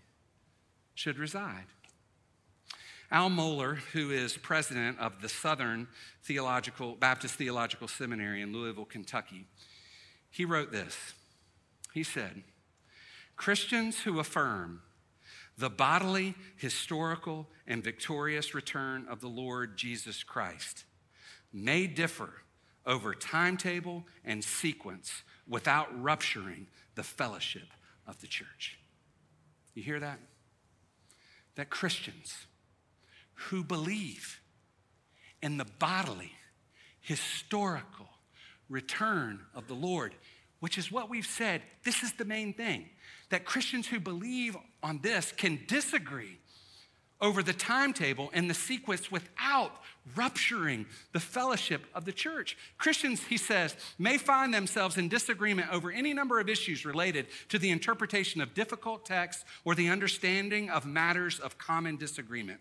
should 0.95 1.19
reside. 1.19 1.67
Al 3.11 3.31
Mohler, 3.31 3.77
who 3.93 4.11
is 4.11 4.37
president 4.37 4.99
of 4.99 5.21
the 5.21 5.29
Southern 5.29 5.87
Theological, 6.25 6.97
Baptist 6.97 7.35
Theological 7.35 7.87
Seminary 7.87 8.41
in 8.41 8.53
Louisville, 8.53 8.87
Kentucky, 8.87 9.47
he 10.31 10.45
wrote 10.47 10.73
this. 10.73 11.13
He 11.93 12.03
said, 12.03 12.43
Christians 13.37 14.01
who 14.01 14.19
affirm 14.19 14.81
the 15.59 15.71
bodily, 15.71 16.35
historical, 16.57 17.49
and 17.67 17.85
victorious 17.85 18.55
return 18.55 19.07
of 19.09 19.21
the 19.21 19.29
Lord 19.29 19.77
Jesus 19.77 20.23
Christ 20.23 20.85
may 21.53 21.87
differ 21.87 22.33
over 22.87 23.15
timetable 23.15 24.05
and 24.25 24.43
sequence 24.43 25.23
without 25.47 25.89
rupturing 26.03 26.67
the 26.95 27.03
fellowship 27.03 27.69
of 28.07 28.21
the 28.21 28.27
church. 28.27 28.79
You 29.75 29.83
hear 29.83 30.01
that? 30.01 30.19
That 31.55 31.71
Christians 31.71 32.47
who 33.35 33.63
believe 33.63 34.41
in 35.43 35.59
the 35.59 35.67
bodily, 35.79 36.33
historical 37.01 38.09
return 38.69 39.41
of 39.55 39.67
the 39.67 39.75
Lord, 39.75 40.15
which 40.61 40.79
is 40.79 40.93
what 40.93 41.11
we've 41.11 41.27
said. 41.27 41.63
This 41.85 42.03
is 42.03 42.13
the 42.13 42.25
main 42.25 42.55
thing 42.55 42.89
that 43.31 43.45
Christians 43.45 43.87
who 43.87 43.99
believe 43.99 44.57
on 44.83 45.01
this 45.03 45.33
can 45.33 45.61
disagree 45.67 46.39
over 47.21 47.43
the 47.43 47.53
timetable 47.53 48.31
and 48.35 48.51
the 48.51 48.55
sequence 48.55 49.11
without 49.11 49.77
rupturing 50.17 50.85
the 51.13 51.21
fellowship 51.21 51.83
of 51.95 52.05
the 52.05 52.13
church. 52.13 52.57
Christians, 52.79 53.23
he 53.23 53.37
says, 53.37 53.77
may 53.97 54.19
find 54.19 54.53
themselves 54.53 54.99
in 54.99 55.09
disagreement 55.09 55.73
over 55.73 55.93
any 55.93 56.13
number 56.13 56.41
of 56.41 56.49
issues 56.49 56.85
related 56.85 57.27
to 57.49 57.59
the 57.59 57.71
interpretation 57.71 58.41
of 58.41 58.55
difficult 58.55 59.07
texts 59.07 59.45
or 59.65 59.77
the 59.77 59.89
understanding 59.89 60.69
of 60.69 60.85
matters 60.85 61.39
of 61.39 61.59
common 61.59 61.97
disagreement. 61.97 62.61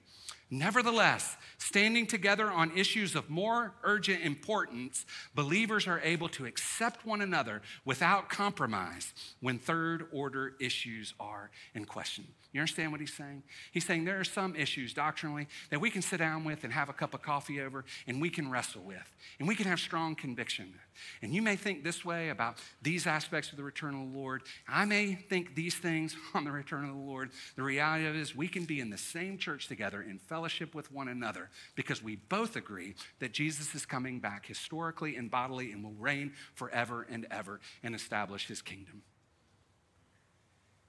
Nevertheless, 0.54 1.38
standing 1.58 2.06
together 2.06 2.52
on 2.52 2.78
issues 2.78 3.16
of 3.16 3.30
more 3.30 3.74
urgent 3.84 4.22
importance, 4.22 5.06
believers 5.34 5.88
are 5.88 6.02
able 6.02 6.28
to 6.28 6.46
accept 6.46 7.06
one 7.06 7.22
another 7.22 7.62
without 7.86 8.28
compromise 8.30 9.14
when 9.40 9.58
third 9.58 10.08
order 10.12 10.56
issues 10.60 11.14
are 11.22 11.52
in 11.74 11.86
question. 11.86 12.28
You 12.54 12.60
understand 12.60 12.92
what 12.92 13.00
he's 13.00 13.14
saying? 13.14 13.44
He's 13.72 13.86
saying 13.86 14.04
there 14.04 14.20
are 14.20 14.26
some 14.26 14.58
issues 14.58 14.94
doctrinally 14.94 15.48
that 15.70 15.80
we 15.80 15.90
can 15.90 16.02
sit 16.02 16.18
down 16.18 16.44
with 16.44 16.66
and 16.66 16.74
have 16.74 16.90
a 16.90 16.94
cup 16.94 17.14
of 17.14 17.22
coffee 17.22 17.62
over 17.62 17.86
and 18.08 18.22
we 18.22 18.30
can 18.30 18.52
wrestle 18.52 18.82
with 18.82 19.10
and 19.40 19.48
we 19.48 19.56
can 19.56 19.68
have 19.68 19.80
strong 19.80 20.16
conviction. 20.16 20.74
And 21.22 21.34
you 21.34 21.42
may 21.42 21.56
think 21.56 21.84
this 21.84 22.04
way 22.04 22.28
about 22.28 22.58
these 22.82 23.08
aspects 23.08 23.52
of 23.52 23.58
the 23.58 23.64
return 23.64 23.94
of 23.94 24.12
the 24.12 24.18
Lord. 24.18 24.44
I 24.68 24.84
may 24.84 25.16
think 25.16 25.56
these 25.56 25.76
things 25.76 26.14
on 26.34 26.44
the 26.44 26.52
return 26.52 26.84
of 26.84 26.94
the 26.94 27.02
Lord. 27.02 27.30
The 27.56 27.64
reality 27.64 28.06
of 28.06 28.16
it 28.16 28.20
is 28.20 28.36
we 28.36 28.50
can 28.50 28.66
be 28.66 28.82
in 28.82 28.90
the 28.90 28.98
same 28.98 29.38
church 29.38 29.70
together 29.70 30.02
in 30.02 30.20
fellowship 30.20 30.76
with 30.76 30.92
one 30.92 31.08
another 31.08 31.50
because 31.76 32.04
we 32.04 32.18
both 32.18 32.58
agree 32.58 32.96
that 33.20 33.32
Jesus 33.32 33.74
is 33.76 33.86
coming 33.86 34.20
back 34.20 34.46
historically 34.46 35.16
and 35.16 35.32
bodily 35.32 35.72
and 35.72 35.86
will 35.86 35.96
reign 35.98 36.34
forever 36.56 37.08
and 37.10 37.26
ever 37.32 37.62
and 37.82 37.96
establish 37.96 38.48
his 38.48 38.62
kingdom. 38.62 39.04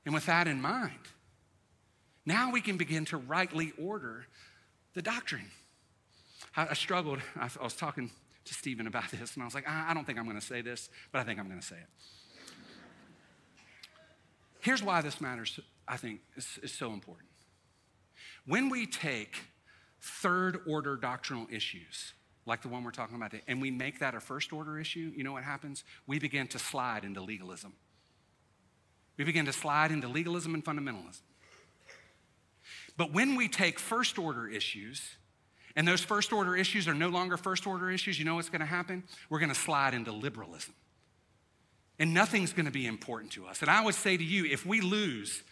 And 0.04 0.12
with 0.12 0.26
that 0.26 0.48
in 0.48 0.60
mind, 0.60 0.98
now 2.24 2.52
we 2.52 2.60
can 2.60 2.76
begin 2.76 3.04
to 3.06 3.16
rightly 3.16 3.72
order 3.78 4.26
the 4.94 5.02
doctrine. 5.02 5.50
I, 6.56 6.74
struggled. 6.74 7.20
I, 7.36 7.48
I, 7.60 7.64
was 7.64 7.74
talking 7.74 8.10
to 8.44 8.54
Stephen 8.54 8.86
about 8.86 9.10
this, 9.10 9.34
and 9.34 9.42
I 9.42 9.46
was 9.46 9.54
like, 9.54 9.68
I, 9.68 9.90
I 9.90 9.94
don't 9.94 10.04
think 10.04 10.18
I'm 10.18 10.24
going 10.24 10.38
to 10.38 10.44
say 10.46 10.60
this, 10.60 10.90
but 11.10 11.20
I 11.20 11.24
think 11.24 11.40
I'm 11.40 11.48
going 11.48 11.60
to 11.60 11.66
say 11.66 11.76
it. 11.76 11.88
Here's 14.60 14.82
why 14.82 15.00
this 15.00 15.20
matters, 15.20 15.58
I 15.88 15.96
think, 15.96 16.20
is, 16.36 16.58
is 16.62 16.72
so 16.72 16.92
important. 16.92 17.28
When 18.46 18.68
we 18.68 18.86
take 18.86 19.36
third 20.00 20.60
order 20.66 20.96
doctrinal 20.96 21.46
issues, 21.50 22.12
like 22.46 22.62
the 22.62 22.68
one 22.68 22.84
we're 22.84 22.90
talking 22.90 23.16
about 23.16 23.30
today, 23.30 23.44
and 23.48 23.60
we 23.60 23.70
make 23.70 24.00
that 24.00 24.14
a 24.14 24.20
first 24.20 24.52
order 24.52 24.78
issue, 24.78 25.12
you 25.16 25.24
know 25.24 25.32
what 25.32 25.44
happens? 25.44 25.84
We 26.06 26.18
begin 26.18 26.48
to 26.48 26.58
slide 26.58 27.04
into 27.04 27.20
legalism. 27.20 27.72
We 29.16 29.24
begin 29.24 29.46
to 29.46 29.52
slide 29.52 29.90
into 29.90 30.08
legalism 30.08 30.54
and 30.54 30.64
fundamentalism. 30.64 31.22
But 32.96 33.12
when 33.12 33.36
we 33.36 33.48
take 33.48 33.78
first 33.78 34.18
order 34.18 34.48
issues, 34.48 35.02
and 35.76 35.88
those 35.88 36.02
first 36.02 36.32
order 36.32 36.56
issues 36.56 36.86
are 36.86 36.94
no 36.94 37.08
longer 37.08 37.36
first 37.36 37.66
order 37.66 37.90
issues, 37.90 38.18
you 38.18 38.24
know 38.24 38.34
what's 38.34 38.50
to 38.60 38.66
happen? 38.66 39.04
We're 39.30 39.38
to 39.48 39.54
slide 39.54 39.94
into 39.94 40.12
liberalism. 40.12 40.74
And 41.98 42.12
nothing's 42.12 42.52
to 42.66 42.72
be 42.72 42.86
important 42.86 43.32
to 43.32 43.46
us. 43.46 43.60
And 43.60 43.70
I 43.70 43.84
would 43.84 43.94
say 43.94 44.16
to 44.16 44.24
you, 44.24 44.44
if 44.44 44.66
we 44.66 44.80
lose 44.80 45.42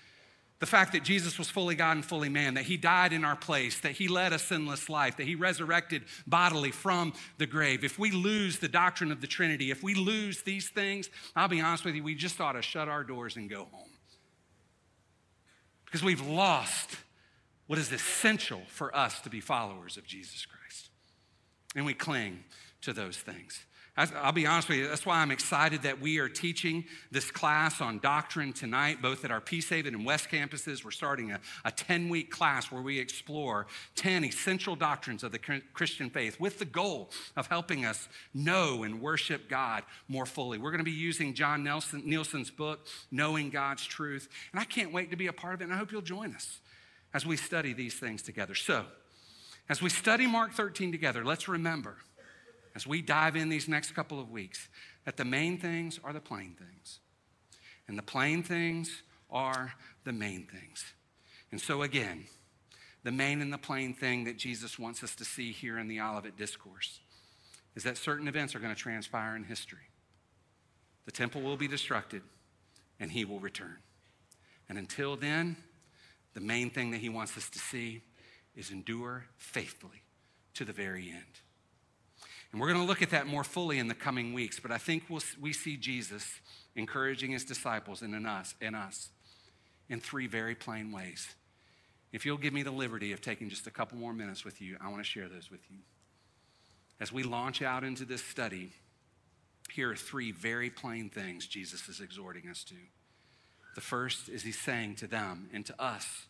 the 0.58 0.66
fact 0.66 0.92
that 0.92 1.02
Jesus 1.02 1.38
was 1.38 1.48
fully 1.48 1.74
God 1.74 1.92
and 1.92 2.04
fully 2.04 2.28
man, 2.28 2.54
that 2.54 2.64
he 2.64 2.76
died 2.76 3.14
in 3.14 3.24
our 3.24 3.36
place, 3.36 3.80
that 3.80 3.92
he 3.92 4.08
led 4.08 4.34
a 4.34 4.38
sinless 4.38 4.90
life, 4.90 5.16
that 5.16 5.26
he 5.26 5.34
resurrected 5.34 6.02
bodily 6.26 6.70
from 6.70 7.14
the 7.38 7.46
grave, 7.46 7.82
if 7.82 7.98
we 7.98 8.10
lose 8.10 8.58
the 8.58 8.68
doctrine 8.68 9.10
of 9.10 9.22
the 9.22 9.26
Trinity, 9.26 9.70
if 9.70 9.82
we 9.82 9.94
lose 9.94 10.42
these 10.42 10.68
things, 10.68 11.08
I'll 11.34 11.48
be 11.48 11.62
honest 11.62 11.86
with 11.86 11.94
you, 11.94 12.02
we 12.02 12.14
just 12.14 12.40
ought 12.42 12.52
to 12.52 12.62
shut 12.62 12.88
our 12.88 13.04
doors 13.04 13.36
and 13.36 13.48
go 13.48 13.68
home. 13.72 13.88
Because 15.86 16.04
we've 16.04 16.26
lost 16.26 16.96
what 17.70 17.78
is 17.78 17.92
essential 17.92 18.60
for 18.66 18.92
us 18.96 19.20
to 19.20 19.30
be 19.30 19.38
followers 19.38 19.96
of 19.96 20.04
Jesus 20.04 20.44
Christ. 20.44 20.90
And 21.76 21.86
we 21.86 21.94
cling 21.94 22.42
to 22.80 22.92
those 22.92 23.16
things. 23.16 23.64
I'll 23.96 24.32
be 24.32 24.44
honest 24.44 24.68
with 24.68 24.78
you, 24.78 24.88
that's 24.88 25.06
why 25.06 25.20
I'm 25.20 25.30
excited 25.30 25.82
that 25.82 26.00
we 26.00 26.18
are 26.18 26.28
teaching 26.28 26.84
this 27.12 27.30
class 27.30 27.80
on 27.80 28.00
doctrine 28.00 28.52
tonight, 28.52 29.00
both 29.00 29.24
at 29.24 29.30
our 29.30 29.40
Peacehaven 29.40 29.94
and 29.94 30.04
West 30.04 30.30
campuses. 30.30 30.84
We're 30.84 30.90
starting 30.90 31.30
a, 31.30 31.38
a 31.64 31.70
10 31.70 32.08
week 32.08 32.32
class 32.32 32.72
where 32.72 32.82
we 32.82 32.98
explore 32.98 33.68
10 33.94 34.24
essential 34.24 34.74
doctrines 34.74 35.22
of 35.22 35.30
the 35.30 35.38
Christian 35.72 36.10
faith 36.10 36.40
with 36.40 36.58
the 36.58 36.64
goal 36.64 37.10
of 37.36 37.46
helping 37.46 37.84
us 37.84 38.08
know 38.34 38.82
and 38.82 39.00
worship 39.00 39.48
God 39.48 39.84
more 40.08 40.26
fully. 40.26 40.58
We're 40.58 40.72
going 40.72 40.78
to 40.78 40.84
be 40.84 40.90
using 40.90 41.34
John 41.34 41.62
Nelson, 41.62 42.02
Nielson's 42.02 42.50
book, 42.50 42.88
Knowing 43.12 43.48
God's 43.48 43.86
Truth. 43.86 44.28
And 44.50 44.60
I 44.60 44.64
can't 44.64 44.92
wait 44.92 45.12
to 45.12 45.16
be 45.16 45.28
a 45.28 45.32
part 45.32 45.54
of 45.54 45.60
it, 45.60 45.64
and 45.64 45.72
I 45.72 45.76
hope 45.76 45.92
you'll 45.92 46.02
join 46.02 46.34
us 46.34 46.58
as 47.12 47.26
we 47.26 47.36
study 47.36 47.72
these 47.72 47.94
things 47.94 48.22
together. 48.22 48.54
So, 48.54 48.86
as 49.68 49.80
we 49.80 49.88
study 49.88 50.26
Mark 50.26 50.52
13 50.52 50.90
together, 50.90 51.24
let's 51.24 51.46
remember, 51.48 51.96
as 52.74 52.86
we 52.86 53.02
dive 53.02 53.36
in 53.36 53.48
these 53.48 53.68
next 53.68 53.92
couple 53.92 54.20
of 54.20 54.30
weeks, 54.30 54.68
that 55.04 55.16
the 55.16 55.24
main 55.24 55.58
things 55.58 56.00
are 56.02 56.12
the 56.12 56.20
plain 56.20 56.56
things. 56.58 57.00
And 57.86 57.96
the 57.96 58.02
plain 58.02 58.42
things 58.42 59.02
are 59.30 59.74
the 60.04 60.12
main 60.12 60.46
things. 60.46 60.84
And 61.52 61.60
so, 61.60 61.82
again, 61.82 62.26
the 63.02 63.12
main 63.12 63.40
and 63.40 63.52
the 63.52 63.58
plain 63.58 63.94
thing 63.94 64.24
that 64.24 64.36
Jesus 64.36 64.78
wants 64.78 65.02
us 65.02 65.14
to 65.16 65.24
see 65.24 65.52
here 65.52 65.78
in 65.78 65.88
the 65.88 66.00
Olivet 66.00 66.36
Discourse 66.36 67.00
is 67.74 67.84
that 67.84 67.96
certain 67.96 68.28
events 68.28 68.54
are 68.54 68.60
going 68.60 68.74
to 68.74 68.80
transpire 68.80 69.36
in 69.36 69.44
history. 69.44 69.88
The 71.06 71.12
temple 71.12 71.40
will 71.40 71.56
be 71.56 71.68
destructed, 71.68 72.22
and 72.98 73.10
he 73.10 73.24
will 73.24 73.40
return. 73.40 73.78
And 74.68 74.78
until 74.78 75.16
then, 75.16 75.56
the 76.34 76.40
main 76.40 76.70
thing 76.70 76.90
that 76.92 76.98
he 76.98 77.08
wants 77.08 77.36
us 77.36 77.48
to 77.50 77.58
see 77.58 78.02
is 78.54 78.70
endure 78.70 79.24
faithfully 79.36 80.02
to 80.54 80.64
the 80.64 80.72
very 80.72 81.10
end. 81.10 81.40
And 82.52 82.60
we're 82.60 82.68
going 82.68 82.80
to 82.80 82.86
look 82.86 83.02
at 83.02 83.10
that 83.10 83.26
more 83.26 83.44
fully 83.44 83.78
in 83.78 83.88
the 83.88 83.94
coming 83.94 84.32
weeks, 84.32 84.58
but 84.58 84.70
I 84.70 84.78
think 84.78 85.04
we'll, 85.08 85.22
we 85.40 85.52
see 85.52 85.76
Jesus 85.76 86.26
encouraging 86.74 87.30
his 87.30 87.44
disciples 87.44 88.02
and 88.02 88.14
in 88.14 88.26
us, 88.26 88.54
in 88.60 88.74
us 88.74 89.10
in 89.88 90.00
three 90.00 90.26
very 90.26 90.54
plain 90.54 90.92
ways. 90.92 91.28
If 92.12 92.26
you'll 92.26 92.38
give 92.38 92.52
me 92.52 92.62
the 92.62 92.70
liberty 92.70 93.12
of 93.12 93.20
taking 93.20 93.48
just 93.48 93.66
a 93.66 93.70
couple 93.70 93.98
more 93.98 94.12
minutes 94.12 94.44
with 94.44 94.60
you, 94.60 94.76
I 94.80 94.88
want 94.88 94.98
to 94.98 95.08
share 95.08 95.28
those 95.28 95.50
with 95.50 95.60
you. 95.70 95.78
As 96.98 97.12
we 97.12 97.22
launch 97.22 97.62
out 97.62 97.84
into 97.84 98.04
this 98.04 98.22
study, 98.22 98.72
here 99.70 99.90
are 99.90 99.96
three 99.96 100.32
very 100.32 100.70
plain 100.70 101.08
things 101.08 101.46
Jesus 101.46 101.88
is 101.88 102.00
exhorting 102.00 102.48
us 102.48 102.64
to. 102.64 102.74
The 103.80 103.86
first 103.86 104.28
is 104.28 104.42
he's 104.42 104.58
saying 104.58 104.96
to 104.96 105.06
them 105.06 105.48
and 105.54 105.64
to 105.64 105.82
us, 105.82 106.26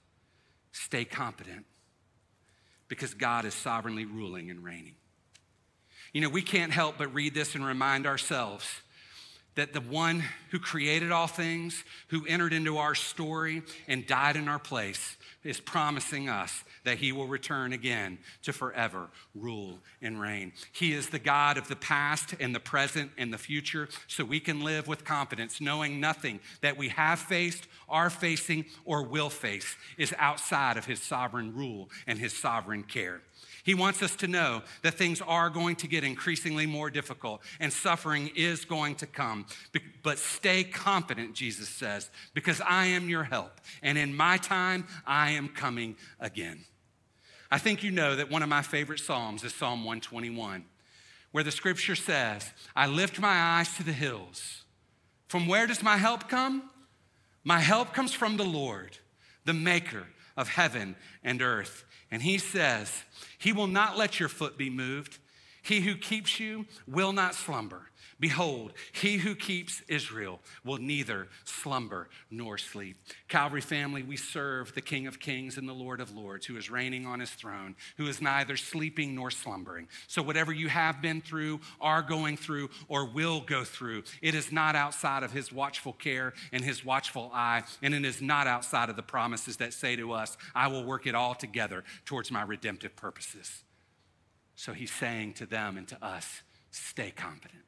stay 0.71 1.05
competent 1.05 1.67
because 2.87 3.13
God 3.13 3.45
is 3.45 3.55
sovereignly 3.55 4.05
ruling 4.05 4.53
and 4.53 4.63
reigning. 4.63 4.95
You 6.13 6.21
know, 6.21 6.29
we 6.29 6.43
can't 6.43 6.71
help 6.71 6.97
but 6.97 7.13
read 7.13 7.35
this 7.35 7.57
and 7.57 7.67
remind 7.67 8.07
ourselves 8.07 8.83
that 9.55 9.73
the 9.73 9.81
one 9.81 10.23
who 10.51 10.59
created 10.59 11.11
all 11.11 11.27
things, 11.27 11.85
who 12.09 12.27
entered 12.27 12.53
into 12.53 12.79
our 12.79 12.95
story 12.95 13.63
and 13.89 14.07
died 14.07 14.37
in 14.37 14.49
our 14.49 14.59
place, 14.59 15.17
is 15.43 15.61
promising 15.61 16.29
us 16.29 16.65
that 16.85 16.99
he 16.99 17.13
will 17.13 17.27
return 17.27 17.73
again 17.73 18.19
to 18.43 18.53
forever 18.53 19.09
rule 19.35 19.79
and 20.03 20.21
reign. 20.21 20.53
He 20.73 20.93
is 20.93 21.09
the 21.09 21.19
God 21.19 21.57
of 21.57 21.69
the 21.69 21.77
past 21.77 22.35
and 22.41 22.55
the 22.55 22.61
present 22.61 23.11
and 23.17 23.33
the 23.33 23.39
future, 23.39 23.89
so 24.07 24.25
we 24.25 24.41
can 24.41 24.61
live 24.61 24.87
with 24.87 25.05
confidence, 25.05 25.61
knowing 25.61 26.01
nothing 26.01 26.41
that 26.61 26.77
we 26.77 26.89
have 26.89 27.19
faced, 27.19 27.67
are 27.89 28.11
facing, 28.11 28.67
or 28.85 29.03
will 29.03 29.31
face 29.31 29.77
is 29.97 30.15
outside 30.19 30.77
of 30.77 30.85
his 30.85 31.01
sovereign 31.01 31.55
rule 31.55 31.89
and 32.07 32.19
his 32.19 32.37
sovereign 32.37 32.83
care. 32.83 33.23
He 33.65 33.75
wants 33.75 34.03
us 34.03 34.17
to 34.17 34.27
know 34.27 34.63
that 34.83 34.95
things 34.95 35.21
are 35.21 35.51
going 35.51 35.77
to 35.77 35.87
get 35.87 36.05
increasingly 36.05 36.67
more 36.67 36.91
difficult 36.91 37.43
and 37.59 37.73
suffering 37.73 38.31
is 38.35 38.65
going 38.65 38.95
to 38.97 39.07
come. 39.07 39.47
But 40.03 40.19
stay 40.19 40.65
confident, 40.65 41.35
Jesus 41.35 41.69
says, 41.69 42.11
because 42.35 42.61
I 42.61 42.87
am 42.87 43.09
your 43.09 43.25
help. 43.25 43.61
And 43.83 43.99
in 43.99 44.17
my 44.17 44.39
time, 44.39 44.87
I 45.07 45.33
am 45.33 45.49
coming 45.49 45.97
again. 46.19 46.65
I 47.51 47.59
think 47.59 47.83
you 47.83 47.91
know 47.91 48.17
that 48.17 48.31
one 48.31 48.43
of 48.43 48.49
my 48.49 48.63
favorite 48.63 49.01
Psalms 49.01 49.45
is 49.45 49.53
Psalm 49.53 49.81
121, 49.81 50.65
where 51.33 51.45
the 51.45 51.51
scripture 51.51 51.97
says, 51.97 52.49
I 52.77 52.87
lift 52.87 53.19
my 53.19 53.29
eyes 53.59 53.77
to 53.77 53.83
the 53.83 53.93
hills. 53.93 54.65
From 55.29 55.47
where 55.47 55.67
does 55.67 55.83
my 55.83 55.97
help 55.97 56.29
come? 56.29 56.71
My 57.45 57.61
help 57.61 57.93
comes 57.93 58.13
from 58.13 58.37
the 58.37 58.45
Lord, 58.45 58.99
the 59.45 59.53
maker 59.53 60.07
of 60.37 60.49
heaven 60.49 60.95
and 61.25 61.43
earth. 61.43 61.85
And 62.11 62.23
he 62.23 62.39
says, 62.39 62.93
He 63.41 63.53
will 63.53 63.67
not 63.67 63.99
let 63.99 64.21
your 64.21 64.29
foot 64.29 64.57
be 64.57 64.71
moved. 64.71 65.19
He 65.63 65.81
who 65.81 65.97
keeps 65.97 66.39
you 66.39 66.67
will 66.87 67.13
not 67.13 67.35
slumber. 67.35 67.90
Behold, 68.21 68.75
he 68.93 69.17
who 69.17 69.35
keeps 69.35 69.81
Israel 69.89 70.41
will 70.63 70.77
neither 70.77 71.29
slumber 71.45 72.11
nor 72.31 72.59
sleep. 72.59 72.99
Calvary 73.29 73.63
family, 73.63 74.03
we 74.03 74.19
serve 74.19 74.75
the 74.75 74.83
King 74.83 75.07
of 75.07 75.19
Kings 75.19 75.57
and 75.57 75.67
the 75.67 75.73
Lord 75.73 76.03
of 76.03 76.15
Lords, 76.15 76.45
who 76.45 76.59
is 76.59 76.71
reigning 76.71 77.07
on 77.07 77.19
his 77.19 77.31
throne, 77.31 77.77
who 77.97 78.07
is 78.07 78.21
neither 78.21 78.59
sleeping 78.59 79.15
nor 79.15 79.31
slumbering. 79.31 79.89
So, 80.07 80.23
whatever 80.23 80.53
you 80.53 80.69
have 80.69 81.01
been 81.01 81.23
through, 81.23 81.61
are 81.81 82.03
going 82.03 82.37
through, 82.37 82.69
or 82.89 83.07
will 83.07 83.41
go 83.41 83.65
through, 83.65 84.05
it 84.21 84.35
is 84.35 84.53
not 84.53 84.77
outside 84.77 85.23
of 85.23 85.33
his 85.33 85.51
watchful 85.51 85.95
care 85.95 86.35
and 86.53 86.63
his 86.63 86.85
watchful 86.85 87.31
eye, 87.33 87.63
and 87.83 87.95
it 87.95 88.05
is 88.05 88.21
not 88.21 88.47
outside 88.47 88.91
of 88.91 88.97
the 88.97 89.03
promises 89.03 89.57
that 89.57 89.73
say 89.73 89.97
to 89.97 90.13
us, 90.13 90.37
I 90.55 90.69
will 90.69 90.85
work 90.85 91.07
it 91.07 91.15
all 91.15 91.35
together 91.35 91.85
towards 92.05 92.31
my 92.31 92.43
redemptive 92.43 92.97
purposes. 92.97 93.63
So, 94.57 94.75
he's 94.75 94.93
saying 94.93 95.35
to 95.35 95.47
them 95.47 95.79
and 95.79 95.89
to 95.89 96.05
us, 96.05 96.43
stay 96.71 97.13
confident. 97.13 97.63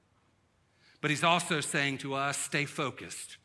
But 1.02 1.10
he's 1.10 1.24
also 1.24 1.60
saying 1.60 1.98
to 1.98 2.14
us 2.14 2.38
stay 2.38 2.64
focused. 2.64 3.36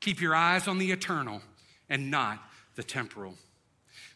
Keep 0.00 0.20
your 0.20 0.34
eyes 0.34 0.66
on 0.66 0.78
the 0.78 0.90
eternal 0.90 1.42
and 1.88 2.10
not 2.10 2.42
the 2.74 2.82
temporal. 2.82 3.34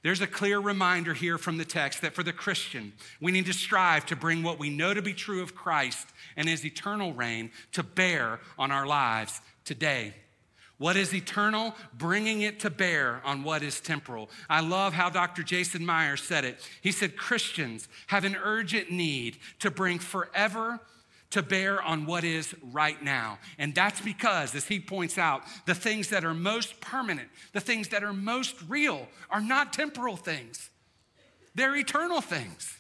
There's 0.03 0.21
a 0.21 0.27
clear 0.27 0.59
reminder 0.59 1.15
here 1.15 1.39
from 1.39 1.59
the 1.59 1.65
text 1.65 2.03
that 2.03 2.15
for 2.15 2.23
the 2.23 2.33
Christian, 2.33 2.93
we 3.21 3.31
need 3.33 3.47
to 3.47 3.53
strive 3.53 4.07
to 4.07 4.17
bring 4.17 4.43
what 4.43 4.59
we 4.59 4.71
know 4.71 4.95
to 4.95 5.03
be 5.03 5.13
true 5.13 5.43
of 5.43 5.55
Christ 5.55 6.09
and 6.37 6.49
his 6.49 6.65
eternal 6.65 7.13
reign 7.13 7.51
to 7.73 7.83
bear 7.83 8.41
on 8.59 8.71
our 8.71 8.87
lives 8.87 9.41
today. 9.65 10.15
What 10.79 10.97
is 10.97 11.15
eternal, 11.15 11.75
bringing 11.95 12.43
it 12.43 12.61
to 12.61 12.71
bear 12.71 13.21
on 13.25 13.43
what 13.43 13.63
is 13.63 13.81
temporal. 13.81 14.31
I 14.49 14.61
love 14.61 14.93
how 14.93 15.11
Dr. 15.11 15.43
Jason 15.43 15.85
Meyer 15.85 16.17
said 16.17 16.45
it. 16.45 16.59
He 16.83 16.93
said 16.93 17.17
Christians 17.17 17.89
have 18.09 18.25
an 18.25 18.37
urgent 18.43 18.91
need 18.91 19.39
to 19.61 19.71
bring 19.71 19.99
forever 19.99 20.81
to 21.31 21.43
bear 21.43 21.83
on 21.83 22.07
what 22.07 22.25
is 22.25 22.55
right 22.63 23.03
now. 23.03 23.39
And 23.59 23.75
that's 23.75 24.01
because, 24.01 24.55
as 24.55 24.67
he 24.67 24.81
points 24.81 25.19
out, 25.19 25.43
the 25.67 25.75
things 25.75 26.11
that 26.11 26.25
are 26.25 26.35
most 26.35 26.81
permanent, 26.81 27.29
the 27.53 27.61
things 27.61 27.89
that 27.89 28.05
are 28.05 28.13
most 28.13 28.55
real, 28.69 29.07
are 29.31 29.41
not 29.41 29.73
temporal 29.73 30.17
things, 30.17 30.71
they're 31.55 31.77
eternal 31.77 32.21
things. 32.21 32.79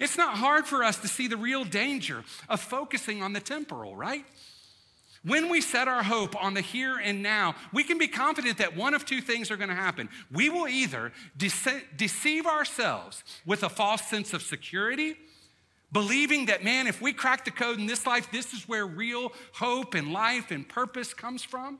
It's 0.00 0.16
not 0.16 0.38
hard 0.38 0.66
for 0.66 0.82
us 0.82 0.98
to 0.98 1.08
see 1.08 1.28
the 1.28 1.36
real 1.36 1.64
danger 1.64 2.24
of 2.48 2.60
focusing 2.60 3.22
on 3.22 3.32
the 3.32 3.40
temporal, 3.40 3.94
right? 3.94 4.24
When 5.24 5.48
we 5.48 5.62
set 5.62 5.88
our 5.88 6.02
hope 6.02 6.36
on 6.42 6.52
the 6.52 6.60
here 6.60 6.98
and 6.98 7.22
now, 7.22 7.54
we 7.72 7.82
can 7.82 7.96
be 7.96 8.08
confident 8.08 8.58
that 8.58 8.76
one 8.76 8.92
of 8.92 9.06
two 9.06 9.22
things 9.22 9.50
are 9.50 9.56
going 9.56 9.70
to 9.70 9.74
happen. 9.74 10.10
We 10.30 10.50
will 10.50 10.68
either 10.68 11.12
dece- 11.38 11.84
deceive 11.96 12.44
ourselves 12.44 13.24
with 13.46 13.62
a 13.62 13.70
false 13.70 14.02
sense 14.02 14.34
of 14.34 14.42
security, 14.42 15.16
believing 15.94 16.46
that, 16.46 16.64
man, 16.64 16.86
if 16.88 17.00
we 17.00 17.12
crack 17.12 17.44
the 17.44 17.50
code 17.52 17.78
in 17.78 17.86
this 17.86 18.04
life, 18.04 18.30
this 18.30 18.52
is 18.52 18.68
where 18.68 18.84
real 18.84 19.32
hope 19.54 19.94
and 19.94 20.12
life 20.12 20.50
and 20.50 20.68
purpose 20.68 21.14
comes 21.14 21.42
from, 21.42 21.78